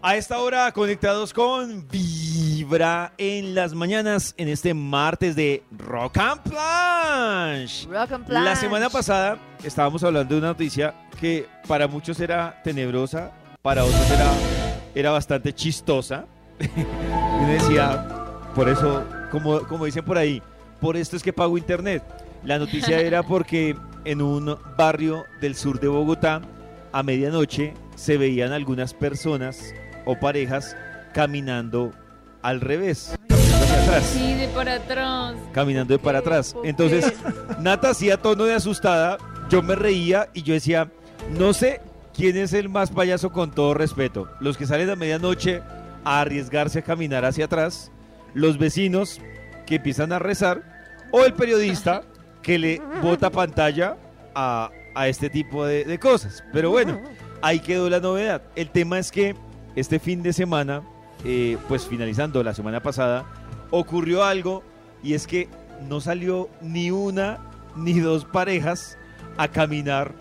A 0.02 0.16
esta 0.16 0.40
hora 0.40 0.72
conectados 0.72 1.34
con 1.34 1.86
Vibra 1.90 3.14
en 3.18 3.54
las 3.54 3.74
mañanas 3.74 4.34
en 4.38 4.48
este 4.48 4.74
martes 4.74 5.36
de 5.36 5.64
Rock 5.78 6.18
and 6.18 6.42
Planche. 6.44 7.88
Rock 7.88 8.12
and 8.14 8.30
La 8.30 8.56
semana 8.56 8.90
pasada 8.90 9.38
estábamos 9.64 10.04
hablando 10.04 10.36
de 10.36 10.40
una 10.40 10.50
noticia 10.50 10.96
que 11.20 11.48
para 11.68 11.88
muchos 11.88 12.20
era 12.22 12.62
tenebrosa, 12.64 13.32
para 13.62 13.84
otros 13.84 14.10
era, 14.10 14.32
era 14.96 15.12
bastante 15.12 15.54
chistosa. 15.54 16.26
y 16.60 17.46
decía, 17.52 18.08
por 18.56 18.70
eso, 18.70 19.04
como, 19.32 19.60
como 19.68 19.86
dicen 19.86 20.06
por 20.06 20.18
ahí, 20.18 20.42
por 20.80 20.96
esto 20.96 21.18
es 21.18 21.24
que 21.24 21.34
pago 21.34 21.58
internet. 21.58 22.04
La 22.44 22.58
noticia 22.60 23.00
era 23.02 23.24
porque 23.24 23.76
en 24.06 24.22
un 24.22 24.58
barrio 24.78 25.26
del 25.42 25.56
sur 25.56 25.80
de 25.80 25.88
Bogotá, 25.88 26.42
a 26.92 27.04
medianoche, 27.04 27.74
se 27.96 28.18
veían 28.18 28.52
algunas 28.54 28.94
personas 28.94 29.74
o 30.06 30.20
parejas 30.20 30.76
caminando 31.14 31.92
al 32.42 32.62
revés, 32.62 33.16
caminando 33.28 33.66
hacia 33.66 33.82
atrás 33.84 34.04
Sí, 34.06 34.34
de 34.36 34.48
para 34.48 34.74
atrás. 34.76 35.36
caminando 35.52 35.94
de 35.94 36.00
para 36.00 36.20
atrás. 36.20 36.56
Entonces, 36.64 37.14
Nata 37.60 37.90
hacía 37.90 38.18
tono 38.18 38.46
de 38.46 38.54
asustada, 38.56 39.18
yo 39.50 39.62
me 39.62 39.76
reía 39.76 40.30
y 40.34 40.44
yo 40.44 40.54
decía, 40.54 40.90
no 41.38 41.54
sé 41.54 41.82
quién 42.14 42.38
es 42.38 42.54
el 42.54 42.70
más 42.70 42.92
payaso 42.92 43.32
con 43.32 43.52
todo 43.52 43.74
respeto. 43.74 44.30
Los 44.40 44.58
que 44.58 44.66
salen 44.66 44.90
a 44.90 44.96
medianoche 44.96 45.62
a 46.06 46.22
arriesgarse 46.22 46.80
a 46.80 46.84
caminar 46.84 47.26
hacia 47.26 47.46
atrás, 47.46 47.92
los 48.34 48.58
vecinos 48.58 49.20
que 49.68 49.76
empiezan 49.76 50.14
a 50.14 50.20
rezar, 50.20 50.64
o 51.12 51.26
el 51.26 51.34
periodista 51.34 52.04
que 52.42 52.58
le 52.60 52.82
bota 53.02 53.30
pantalla 53.30 53.98
a, 54.36 54.70
a 54.96 55.08
este 55.08 55.30
tipo 55.30 55.66
de, 55.66 55.84
de 55.86 56.00
cosas. 56.00 56.44
Pero 56.54 56.70
bueno, 56.72 57.00
ahí 57.42 57.60
quedó 57.60 57.90
la 57.90 58.00
novedad. 58.00 58.42
El 58.56 58.70
tema 58.70 59.00
es 59.00 59.12
que 59.12 59.36
este 59.76 60.00
fin 60.00 60.24
de 60.24 60.34
semana, 60.34 60.82
eh, 61.26 61.58
pues 61.68 61.86
finalizando 61.86 62.42
la 62.44 62.54
semana 62.54 62.82
pasada, 62.82 63.26
ocurrió 63.72 64.24
algo 64.24 64.64
y 65.04 65.14
es 65.14 65.28
que 65.28 65.48
no 65.88 66.02
salió 66.02 66.50
ni 66.62 66.92
una 66.92 67.38
ni 67.76 68.00
dos 68.00 68.26
parejas 68.26 68.98
a 69.38 69.48
caminar 69.48 70.14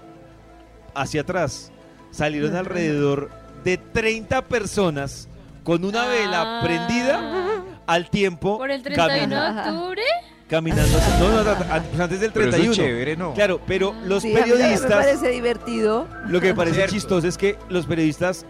hacia 0.94 1.22
atrás. 1.22 1.72
Salieron 2.10 2.54
alrededor 2.56 3.30
de 3.64 3.76
30 3.78 4.42
personas 4.42 5.28
con 5.64 5.84
una 5.84 6.06
vela 6.06 6.58
Ah. 6.58 6.60
prendida 6.62 7.64
al 7.86 8.08
tiempo 8.10 8.58
¿Por 8.58 8.70
el 8.70 8.82
31 8.82 9.08
camina- 9.08 9.62
de 9.64 9.70
octubre? 9.70 10.02
Caminando. 10.48 10.98
No, 11.20 11.30
no, 11.30 11.44
no, 11.44 11.50
an- 11.72 11.84
pues 11.88 12.00
antes 12.00 12.20
del 12.20 12.32
Pero 12.32 12.46
eso 12.48 12.56
es 12.56 12.62
31. 12.62 12.74
chévere, 12.74 13.16
¿no? 13.16 13.34
Claro, 13.34 13.60
pero 13.66 13.94
los 14.04 14.22
Sí, 14.22 14.32
a 14.34 14.44
mí 14.44 14.50
me 14.50 14.56
periodistas... 14.56 14.90
parece 14.90 15.28
divertido. 15.30 16.06
Lo 16.28 16.40
que 16.40 16.48
me 16.48 16.54
parece 16.54 16.76
Cierto. 16.76 16.94
chistoso 16.94 17.28
es 17.28 17.36
que 17.38 17.56
los 17.68 17.86
periodistas, 17.86 18.46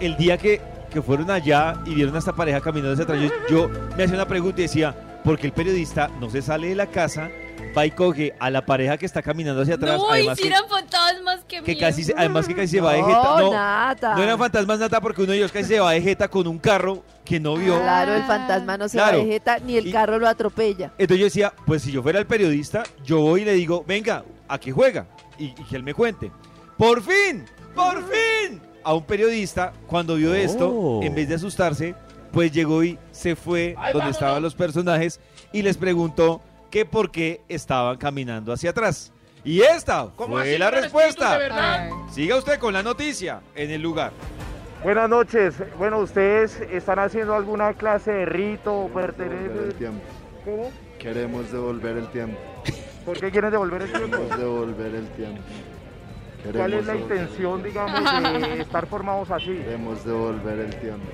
el 0.00 0.16
día 0.16 0.36
que, 0.38 0.60
que 0.90 1.00
fueron 1.02 1.30
allá 1.30 1.74
y 1.86 1.94
vieron 1.94 2.14
a 2.16 2.18
esta 2.18 2.32
pareja 2.34 2.60
caminando 2.60 2.92
hacia 2.92 3.04
atrás, 3.04 3.20
yo, 3.48 3.68
yo 3.68 3.70
me 3.96 4.04
hacía 4.04 4.16
una 4.16 4.28
pregunta 4.28 4.60
y 4.60 4.64
decía, 4.64 4.94
¿por 5.24 5.38
qué 5.38 5.46
el 5.46 5.52
periodista 5.52 6.08
no 6.20 6.28
se 6.30 6.42
sale 6.42 6.68
de 6.68 6.74
la 6.74 6.86
casa, 6.86 7.28
va 7.76 7.84
y 7.86 7.90
coge 7.90 8.34
a 8.38 8.48
la 8.50 8.64
pareja 8.64 8.96
que 8.96 9.04
está 9.06 9.22
caminando 9.22 9.62
hacia 9.62 9.74
atrás? 9.74 9.98
No, 9.98 10.10
además 10.10 10.38
que, 10.38 10.50
fantasmas, 10.50 11.44
que 11.44 11.62
que 11.62 11.76
casi, 11.76 12.04
se- 12.04 12.14
además 12.16 12.46
que 12.48 12.54
casi 12.54 12.68
se 12.68 12.80
va 12.80 12.92
de 12.94 13.00
No, 13.02 13.06
jeta. 13.08 13.40
No, 13.40 13.52
nata. 13.52 14.14
no 14.16 14.22
eran 14.22 14.38
fantasmas 14.38 14.78
nata 14.78 15.00
porque 15.00 15.22
uno 15.22 15.32
de 15.32 15.38
ellos 15.38 15.52
casi 15.52 15.64
se 15.68 15.80
va 15.80 15.92
de 15.92 16.00
jeta 16.02 16.28
con 16.28 16.46
un 16.46 16.58
carro 16.58 17.02
que 17.24 17.38
no 17.40 17.56
vio. 17.56 17.78
Claro, 17.80 18.14
el 18.14 18.22
fantasma 18.22 18.78
no 18.78 18.88
se 18.88 18.96
Claro. 18.96 19.18
va 19.18 19.24
de 19.24 19.30
jeta, 19.32 19.58
ni 19.58 19.76
el 19.76 19.88
Y- 19.88 19.92
carro 19.92 20.18
lo 20.18 20.28
atropella. 20.28 20.92
Entonces 20.98 21.18
yo 21.18 21.24
decía, 21.24 21.52
pues 21.66 21.82
si 21.82 21.92
yo 21.92 22.02
fuera 22.02 22.18
el 22.18 22.26
periodista, 22.26 22.82
yo 23.04 23.20
voy 23.20 23.42
y 23.42 23.44
le 23.44 23.52
digo, 23.52 23.84
venga, 23.86 24.24
¿a 24.48 24.58
qué 24.58 24.72
juega? 24.72 25.06
Y, 25.38 25.46
y 25.46 25.52
que 25.68 25.76
él 25.76 25.82
me 25.82 25.92
cuente. 25.92 26.30
¡Por 26.78 27.02
fin! 27.02 27.44
¡Por 27.74 27.96
fin! 28.08 28.60
A 28.84 28.94
un 28.94 29.02
periodista, 29.04 29.72
cuando 29.86 30.14
vio 30.14 30.32
esto, 30.34 30.68
Oh. 30.70 31.02
en 31.02 31.14
vez 31.14 31.28
de 31.28 31.34
asustarse, 31.34 31.94
pues 32.32 32.52
llegó 32.52 32.84
y 32.84 32.98
se 33.10 33.34
fue 33.34 33.74
donde 33.92 34.10
estaban 34.10 34.42
los 34.42 34.54
personajes 34.54 35.18
y 35.52 35.62
les 35.62 35.76
preguntó 35.76 36.40
que 36.70 36.84
por 36.84 37.10
qué 37.10 37.40
estaban 37.48 37.96
caminando 37.96 38.52
hacia 38.52 38.70
atrás. 38.70 39.12
Y 39.44 39.60
esta 39.60 40.08
fue 40.08 40.58
la 40.58 40.70
respuesta. 40.70 41.38
Siga 42.10 42.36
usted 42.36 42.58
con 42.58 42.72
la 42.72 42.82
noticia 42.82 43.40
en 43.54 43.70
el 43.70 43.80
lugar. 43.80 44.12
Buenas 44.82 45.08
noches. 45.08 45.54
Bueno, 45.78 45.98
¿ustedes 45.98 46.60
están 46.70 46.98
haciendo 46.98 47.34
alguna 47.34 47.74
clase 47.74 48.12
de 48.12 48.26
rito 48.26 48.74
o 48.74 48.88
pertenecen? 48.88 49.72
tiempo. 49.78 50.02
¿Cómo? 50.44 50.70
Queremos 50.98 51.50
devolver 51.50 51.96
el 51.96 52.08
tiempo. 52.08 52.38
¿Por 53.04 53.18
qué 53.20 53.30
quieren 53.30 53.50
devolver 53.50 53.82
el 53.82 53.92
tiempo? 53.92 54.16
Queremos 54.16 54.38
devolver 54.38 54.94
el 54.94 55.08
tiempo. 55.10 55.42
¿Cuál 56.52 56.74
es 56.74 56.86
la 56.86 56.96
intención, 56.96 57.62
digamos, 57.62 58.22
de 58.48 58.60
estar 58.60 58.86
formados 58.86 59.30
así? 59.30 59.54
Queremos 59.54 60.04
devolver 60.04 60.58
el 60.58 60.76
tiempo. 60.76 61.06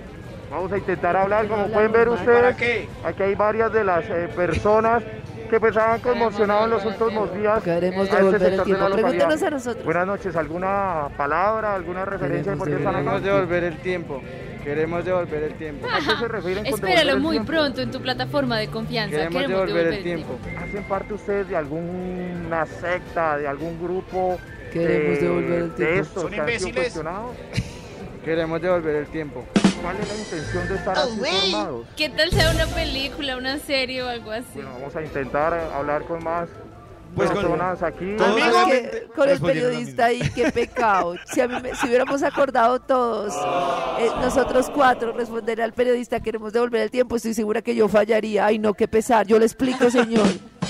Vamos 0.50 0.72
a 0.72 0.78
intentar 0.78 1.16
hablar, 1.16 1.48
como 1.48 1.66
pueden 1.68 1.92
ver 1.92 2.10
ustedes, 2.10 2.56
aquí 3.04 3.22
hay 3.22 3.34
varias 3.34 3.72
de 3.72 3.84
las 3.84 4.04
eh, 4.10 4.28
personas 4.36 5.02
que 5.52 5.60
pues 5.60 5.76
han 5.76 6.00
conmocionado 6.00 6.64
en 6.64 6.70
los 6.70 6.84
últimos 6.86 7.34
días 7.34 7.62
Queremos 7.62 8.04
este 8.04 8.16
devolver 8.16 8.52
el 8.52 8.56
de 8.56 8.64
tiempo. 8.64 8.90
Pregúntenos 8.90 9.42
a 9.42 9.50
nosotros. 9.50 9.84
Buenas 9.84 10.06
noches, 10.06 10.34
¿alguna 10.34 11.08
palabra, 11.14 11.74
alguna 11.74 12.06
referencia 12.06 12.54
de? 12.56 12.64
Queremos 12.64 13.22
devolver 13.22 13.64
el 13.64 13.76
tiempo. 13.76 14.22
Queremos 14.64 15.04
devolver 15.04 15.42
el 15.42 15.54
tiempo. 15.56 15.86
¿A 15.92 15.98
qué 15.98 16.16
se 16.18 16.28
refieren 16.28 16.64
con 16.64 16.72
Espéralo 16.72 16.96
devolver 16.96 17.20
muy 17.20 17.34
tiempo? 17.34 17.52
pronto 17.52 17.82
en 17.82 17.90
tu 17.90 18.00
plataforma 18.00 18.56
de 18.56 18.68
confianza. 18.68 19.14
Queremos 19.14 19.48
devolver 19.48 19.86
el 19.88 20.02
tiempo. 20.02 20.38
¿Hacen 20.58 20.84
parte 20.84 21.12
ustedes 21.12 21.48
de 21.50 21.56
alguna 21.56 22.64
secta, 22.64 23.36
de 23.36 23.46
algún 23.46 23.78
grupo 23.78 24.38
Queremos 24.72 25.20
de, 25.20 25.20
devolver 25.20 25.58
el 25.64 25.68
de 25.68 25.76
tiempo. 25.76 26.00
estos 26.00 26.22
¿Son 26.22 26.30
que 26.30 26.40
han 26.40 26.48
sido 26.48 26.68
imbéciles? 26.68 27.02
Queremos 28.24 28.62
devolver 28.62 28.96
el 28.96 29.06
tiempo. 29.08 29.44
¿Cuál 29.82 29.96
es 30.00 30.08
la 30.08 30.14
intención 30.16 30.68
de 30.68 30.74
estar 30.76 30.98
así 30.98 31.18
formados? 31.18 31.86
¿Qué 31.96 32.08
tal 32.08 32.30
sea 32.30 32.50
una 32.52 32.66
película, 32.66 33.36
una 33.36 33.58
serie 33.58 34.02
o 34.02 34.08
algo 34.08 34.30
así? 34.30 34.44
Bueno, 34.54 34.70
vamos 34.74 34.96
a 34.96 35.02
intentar 35.02 35.52
hablar 35.74 36.04
con 36.04 36.22
más 36.22 36.48
Pues 37.16 37.30
con- 37.30 37.40
personas 37.42 37.82
aquí. 37.82 38.16
Además 38.18 38.54
Amigo. 38.54 38.66
que 38.68 39.08
con 39.14 39.28
el 39.28 39.40
periodista 39.40 40.04
ahí, 40.06 40.20
qué 40.34 40.50
pecado. 40.52 41.16
Si, 41.32 41.40
a 41.40 41.48
mí 41.48 41.56
me- 41.62 41.74
si 41.74 41.86
hubiéramos 41.88 42.22
acordado 42.22 42.78
todos, 42.80 43.34
eh, 43.98 44.08
nosotros 44.20 44.70
cuatro, 44.74 45.12
responder 45.12 45.60
al 45.60 45.72
periodista, 45.72 46.20
queremos 46.20 46.52
devolver 46.52 46.82
el 46.82 46.90
tiempo, 46.90 47.16
estoy 47.16 47.34
segura 47.34 47.60
que 47.60 47.74
yo 47.74 47.88
fallaría. 47.88 48.46
Ay, 48.46 48.58
no, 48.58 48.74
qué 48.74 48.86
pesar. 48.88 49.26
Yo 49.26 49.38
le 49.38 49.44
explico, 49.46 49.90
señor. 49.90 50.26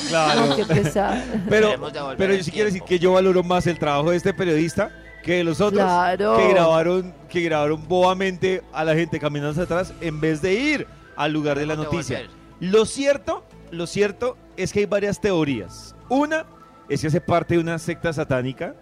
Claro. 0.09 0.47
No, 0.47 0.57
qué 0.57 0.65
pesar. 0.65 1.23
Pero, 1.49 1.75
pero 2.19 2.35
yo 2.35 2.43
sí 2.43 2.51
quiero 2.51 2.67
decir 2.67 2.83
que 2.83 2.99
yo 2.99 3.13
valoro 3.13 3.43
más 3.43 3.67
el 3.67 3.79
trabajo 3.79 4.11
de 4.11 4.17
este 4.17 4.35
periodista 4.35 4.91
que 5.23 5.37
de 5.37 5.45
los 5.45 5.61
otros 5.61 5.83
Claro. 5.83 6.37
que 6.37 6.49
grabaron 6.49 7.15
que 7.29 7.41
grabaron 7.43 7.87
bobamente 7.89 8.63
a 8.73 8.85
la 8.85 8.95
gente 8.95 9.19
caminando 9.21 9.53
hacia 9.53 9.63
atrás 9.65 9.95
en 10.01 10.21
vez 10.21 10.43
de 10.43 10.53
ir 10.55 10.87
al 11.17 11.33
lugar 11.33 11.59
de 11.59 11.67
la 11.67 11.77
noticia. 11.77 12.23
Lo 12.61 12.85
cierto, 12.87 13.45
lo 13.71 13.87
cierto 13.87 14.37
es 14.57 14.73
que 14.73 14.81
hay 14.81 14.87
varias 14.87 15.21
teorías. 15.21 15.95
Una 16.09 16.45
es 16.89 17.01
que 17.01 17.07
hace 17.07 17.21
parte 17.21 17.55
de 17.55 17.61
una 17.61 17.79
secta 17.79 18.13
satánica. 18.13 18.75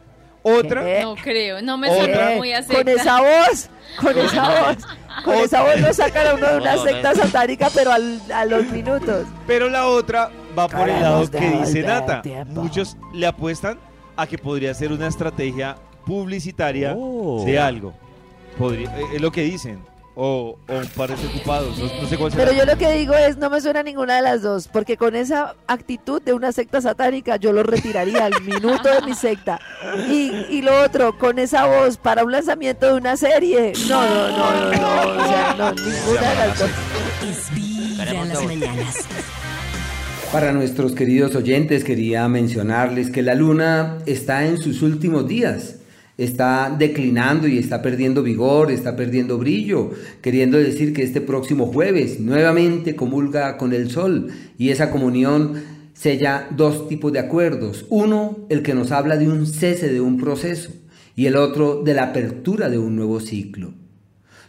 Otra, 0.43 0.83
¿Qué? 0.83 1.01
No 1.03 1.15
creo, 1.17 1.61
no 1.61 1.77
me 1.77 1.91
Otra. 1.91 2.05
suena 2.05 2.37
muy 2.37 2.53
a 2.53 2.61
Eh, 2.61 2.65
Con 2.67 2.77
secta. 2.77 2.93
esa 2.93 3.21
voz, 3.21 3.69
con 4.01 4.19
esa 4.19 4.49
voz, 4.49 4.77
con 5.25 5.35
esa 5.37 5.63
voz 5.63 5.81
lo 5.81 5.93
sacan 5.93 6.27
a 6.29 6.35
uno 6.35 6.47
de 6.49 6.57
una 6.57 6.77
secta 6.79 7.15
satánica, 7.15 7.69
pero 7.75 7.93
al- 7.93 8.21
a 8.33 8.47
los 8.47 8.65
minutos. 8.71 9.27
pero 9.47 9.69
la 9.69 9.87
otra 9.87 10.31
va 10.59 10.67
por 10.67 10.89
el 10.89 10.99
lado 11.01 11.31
que 11.31 11.41
dice 11.51 11.83
Nata. 11.83 12.23
Muchos 12.47 12.97
le 13.13 13.27
apuestan 13.27 13.79
a 14.17 14.27
que 14.27 14.39
podría 14.39 14.73
ser 14.73 14.93
una 14.93 15.07
estrategia 15.09 15.77
publicitaria 16.11 16.95
Oh. 16.97 17.45
de 17.47 17.59
algo. 17.59 17.95
Podría, 18.59 18.89
eh, 18.99 19.05
es 19.15 19.21
lo 19.21 19.31
que 19.31 19.43
dicen. 19.43 19.79
O, 20.17 20.59
o 20.69 20.75
un 20.77 20.87
par 20.89 21.09
de 21.17 21.27
ocupados. 21.29 21.79
No, 21.79 21.85
no 22.03 22.09
sé 22.09 22.19
cuál 22.19 22.33
será. 22.33 22.45
Pero 22.45 22.59
yo 22.59 22.67
lo 22.67 22.77
que 22.77 22.91
digo 22.93 23.15
es, 23.15 23.39
no 23.39 23.49
me 23.49 23.61
suena 23.61 23.83
ninguna 23.83 24.17
de 24.17 24.23
las 24.23 24.43
dos, 24.43 24.69
porque 24.69 24.97
con 24.97 25.15
esa 25.15 25.55
actitud 25.69 26.21
de 26.21 26.35
una 26.35 26.51
secta 26.53 26.81
satánica 26.81 27.37
yo 27.37 27.53
lo 27.53 27.63
retiraría 27.63 28.27
al 28.27 28.43
minuto 28.43 28.89
de 28.93 29.01
mi 29.07 29.15
secta. 29.15 29.61
Y, 30.11 30.33
y 30.51 30.63
lo 30.63 30.83
otro, 30.83 31.17
con 31.17 31.39
esa 31.39 31.65
voz 31.67 31.97
para 31.97 32.25
un 32.25 32.33
lanzamiento 32.33 32.87
de 32.87 32.95
una 32.95 33.17
serie, 33.17 33.73
no, 33.89 34.03
no, 34.03 34.29
no, 34.31 34.73
no, 34.73 35.15
no, 35.15 35.23
o 35.23 35.27
sea, 35.29 35.55
no, 35.57 35.71
ninguna 35.73 36.31
de 36.31 36.37
las 36.37 36.59
dos. 36.59 36.71
Es 37.31 37.55
Vibra 37.55 38.11
en 38.11 38.29
las 38.29 38.45
mañanas. 38.45 38.97
Para 40.33 40.53
nuestros 40.53 40.93
queridos 40.93 41.35
oyentes 41.35 41.83
quería 41.83 42.29
mencionarles 42.29 43.11
que 43.11 43.23
la 43.23 43.35
luna 43.35 43.99
está 44.07 44.45
en 44.47 44.59
sus 44.59 44.83
últimos 44.83 45.27
días. 45.27 45.77
Está 46.21 46.77
declinando 46.79 47.49
y 47.49 47.57
está 47.57 47.81
perdiendo 47.81 48.23
vigor, 48.23 48.71
está 48.71 48.95
perdiendo 48.95 49.39
brillo, 49.39 49.93
queriendo 50.21 50.59
decir 50.59 50.93
que 50.93 51.03
este 51.03 51.23
próximo 51.23 51.65
jueves 51.65 52.21
nuevamente 52.21 52.95
comulga 52.95 53.57
con 53.57 53.73
el 53.73 53.91
sol 53.91 54.29
y 54.59 54.69
esa 54.69 54.91
comunión 54.91 55.55
sella 55.95 56.47
dos 56.55 56.89
tipos 56.89 57.11
de 57.11 57.21
acuerdos. 57.21 57.87
Uno, 57.89 58.47
el 58.51 58.61
que 58.61 58.75
nos 58.75 58.93
habla 58.93 59.17
de 59.17 59.29
un 59.29 59.47
cese 59.47 59.91
de 59.91 60.03
un 60.03 60.19
proceso 60.19 60.71
y 61.17 61.25
el 61.25 61.37
otro 61.37 61.83
de 61.83 61.95
la 61.95 62.03
apertura 62.03 62.69
de 62.69 62.77
un 62.77 62.97
nuevo 62.97 63.19
ciclo. 63.21 63.73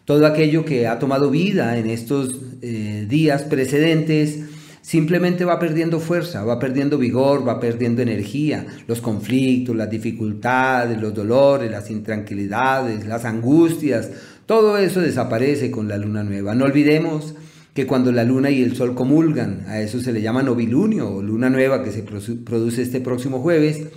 Todo 0.04 0.26
aquello 0.26 0.66
que 0.66 0.88
ha 0.88 1.00
tomado 1.00 1.32
vida 1.32 1.78
en 1.78 1.90
estos 1.90 2.36
eh, 2.62 3.06
días 3.08 3.44
precedentes 3.44 4.42
simplemente 4.82 5.46
va 5.46 5.60
perdiendo 5.60 6.00
fuerza, 6.00 6.44
va 6.44 6.60
perdiendo 6.60 6.98
vigor, 6.98 7.48
va 7.48 7.60
perdiendo 7.60 8.02
energía. 8.02 8.66
Los 8.88 9.02
conflictos, 9.02 9.76
las 9.76 9.90
dificultades, 9.90 11.00
los 11.00 11.14
dolores, 11.14 11.70
las 11.72 11.90
intranquilidades, 11.90 13.06
las 13.06 13.26
angustias, 13.26 14.10
todo 14.46 14.78
eso 14.78 15.00
desaparece 15.02 15.72
con 15.72 15.88
la 15.88 15.98
luna 15.98 16.24
nueva. 16.24 16.56
No 16.56 16.66
olvidemos 16.66 17.36
que 17.74 17.88
cuando 17.88 18.12
la 18.12 18.26
luna 18.26 18.50
y 18.50 18.62
el 18.64 18.76
sol 18.76 18.96
comulgan, 18.96 19.64
a 19.68 19.80
eso 19.80 20.02
se 20.02 20.12
le 20.12 20.22
llama 20.22 20.44
novilunio 20.44 21.10
o 21.10 21.22
luna 21.22 21.50
nueva 21.50 21.84
que 21.84 21.92
se 21.92 22.06
produ- 22.06 22.44
produce 22.44 22.82
este 22.82 23.00
próximo 23.00 23.40
jueves, 23.40 23.88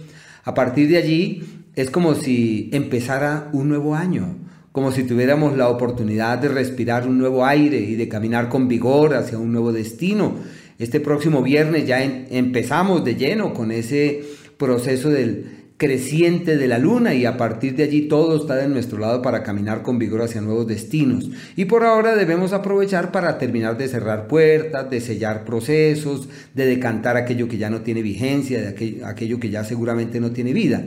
a 0.45 0.55
partir 0.55 0.89
de 0.89 0.99
allí 0.99 1.43
es 1.75 1.91
como 1.91 2.15
si 2.15 2.71
empezara 2.73 3.49
un 3.53 3.69
nuevo 3.69 3.97
año, 3.97 4.37
como 4.71 4.93
si 4.93 5.03
tuviéramos 5.03 5.57
la 5.57 5.69
oportunidad 5.69 6.39
de 6.39 6.49
respirar 6.49 7.09
un 7.09 7.19
nuevo 7.19 7.45
aire 7.45 7.79
y 7.79 7.97
de 7.97 8.09
caminar 8.09 8.49
con 8.49 8.69
vigor 8.69 9.15
hacia 9.15 9.39
un 9.39 9.51
nuevo 9.51 9.73
destino. 9.73 10.35
Este 10.79 11.01
próximo 11.01 11.43
viernes 11.43 11.87
ya 11.87 12.03
empezamos 12.03 13.05
de 13.05 13.15
lleno 13.15 13.55
con 13.55 13.71
ese 13.71 14.23
proceso 14.57 15.11
del 15.11 15.65
creciente 15.77 16.57
de 16.57 16.69
la 16.69 16.79
luna 16.79 17.15
y 17.15 17.27
a 17.27 17.37
partir 17.37 17.75
de 17.75 17.83
allí 17.83 18.03
todo 18.03 18.37
está 18.37 18.55
de 18.57 18.69
nuestro 18.69 18.99
lado 18.99 19.23
para 19.23 19.43
caminar 19.43 19.83
con 19.83 19.99
vigor 19.99 20.23
hacia 20.23 20.41
nuevos 20.41 20.67
destinos. 20.67 21.31
Y 21.57 21.65
por 21.65 21.85
ahora 21.85 22.15
debemos 22.15 22.53
aprovechar 22.53 23.11
para 23.11 23.39
terminar 23.39 23.77
de 23.77 23.89
cerrar 23.89 24.29
puertas, 24.29 24.89
de 24.89 25.01
sellar 25.01 25.45
procesos, 25.45 26.29
de 26.55 26.67
decantar 26.67 27.17
aquello 27.17 27.49
que 27.49 27.59
ya 27.59 27.71
no 27.71 27.83
tiene 27.83 28.03
vigencia, 28.03 28.61
de 28.61 28.69
aquello, 28.69 29.07
aquello 29.07 29.41
que 29.41 29.51
ya 29.51 29.65
seguramente 29.65 30.21
no 30.21 30.31
tiene 30.31 30.53
vida. 30.53 30.85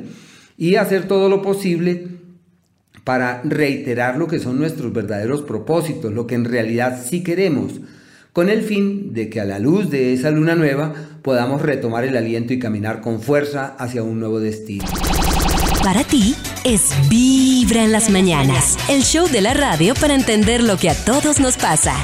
Y 0.57 0.75
hacer 0.75 1.07
todo 1.07 1.29
lo 1.29 1.41
posible 1.41 2.07
para 3.03 3.41
reiterar 3.43 4.17
lo 4.17 4.27
que 4.27 4.39
son 4.39 4.57
nuestros 4.57 4.91
verdaderos 4.91 5.41
propósitos, 5.41 6.13
lo 6.13 6.27
que 6.27 6.35
en 6.35 6.45
realidad 6.45 7.01
sí 7.05 7.23
queremos, 7.23 7.79
con 8.38 8.49
el 8.49 8.61
fin 8.61 9.15
de 9.15 9.31
que 9.31 9.41
a 9.41 9.45
la 9.45 9.57
luz 9.57 9.89
de 9.89 10.13
esa 10.13 10.29
luna 10.29 10.53
nueva 10.53 10.93
podamos 11.23 11.59
retomar 11.59 12.03
el 12.03 12.15
aliento 12.15 12.53
y 12.53 12.59
caminar 12.59 13.01
con 13.01 13.19
fuerza 13.19 13.75
hacia 13.79 14.03
un 14.03 14.19
nuevo 14.19 14.39
destino. 14.39 14.85
Para 15.83 16.03
ti 16.03 16.35
es 16.63 16.91
Vibra 17.09 17.83
en 17.83 17.91
las 17.91 18.11
mañanas, 18.11 18.77
el 18.89 19.01
show 19.01 19.27
de 19.27 19.41
la 19.41 19.55
radio 19.55 19.95
para 19.95 20.13
entender 20.13 20.61
lo 20.61 20.77
que 20.77 20.91
a 20.91 20.93
todos 20.93 21.39
nos 21.39 21.57
pasa. 21.57 21.95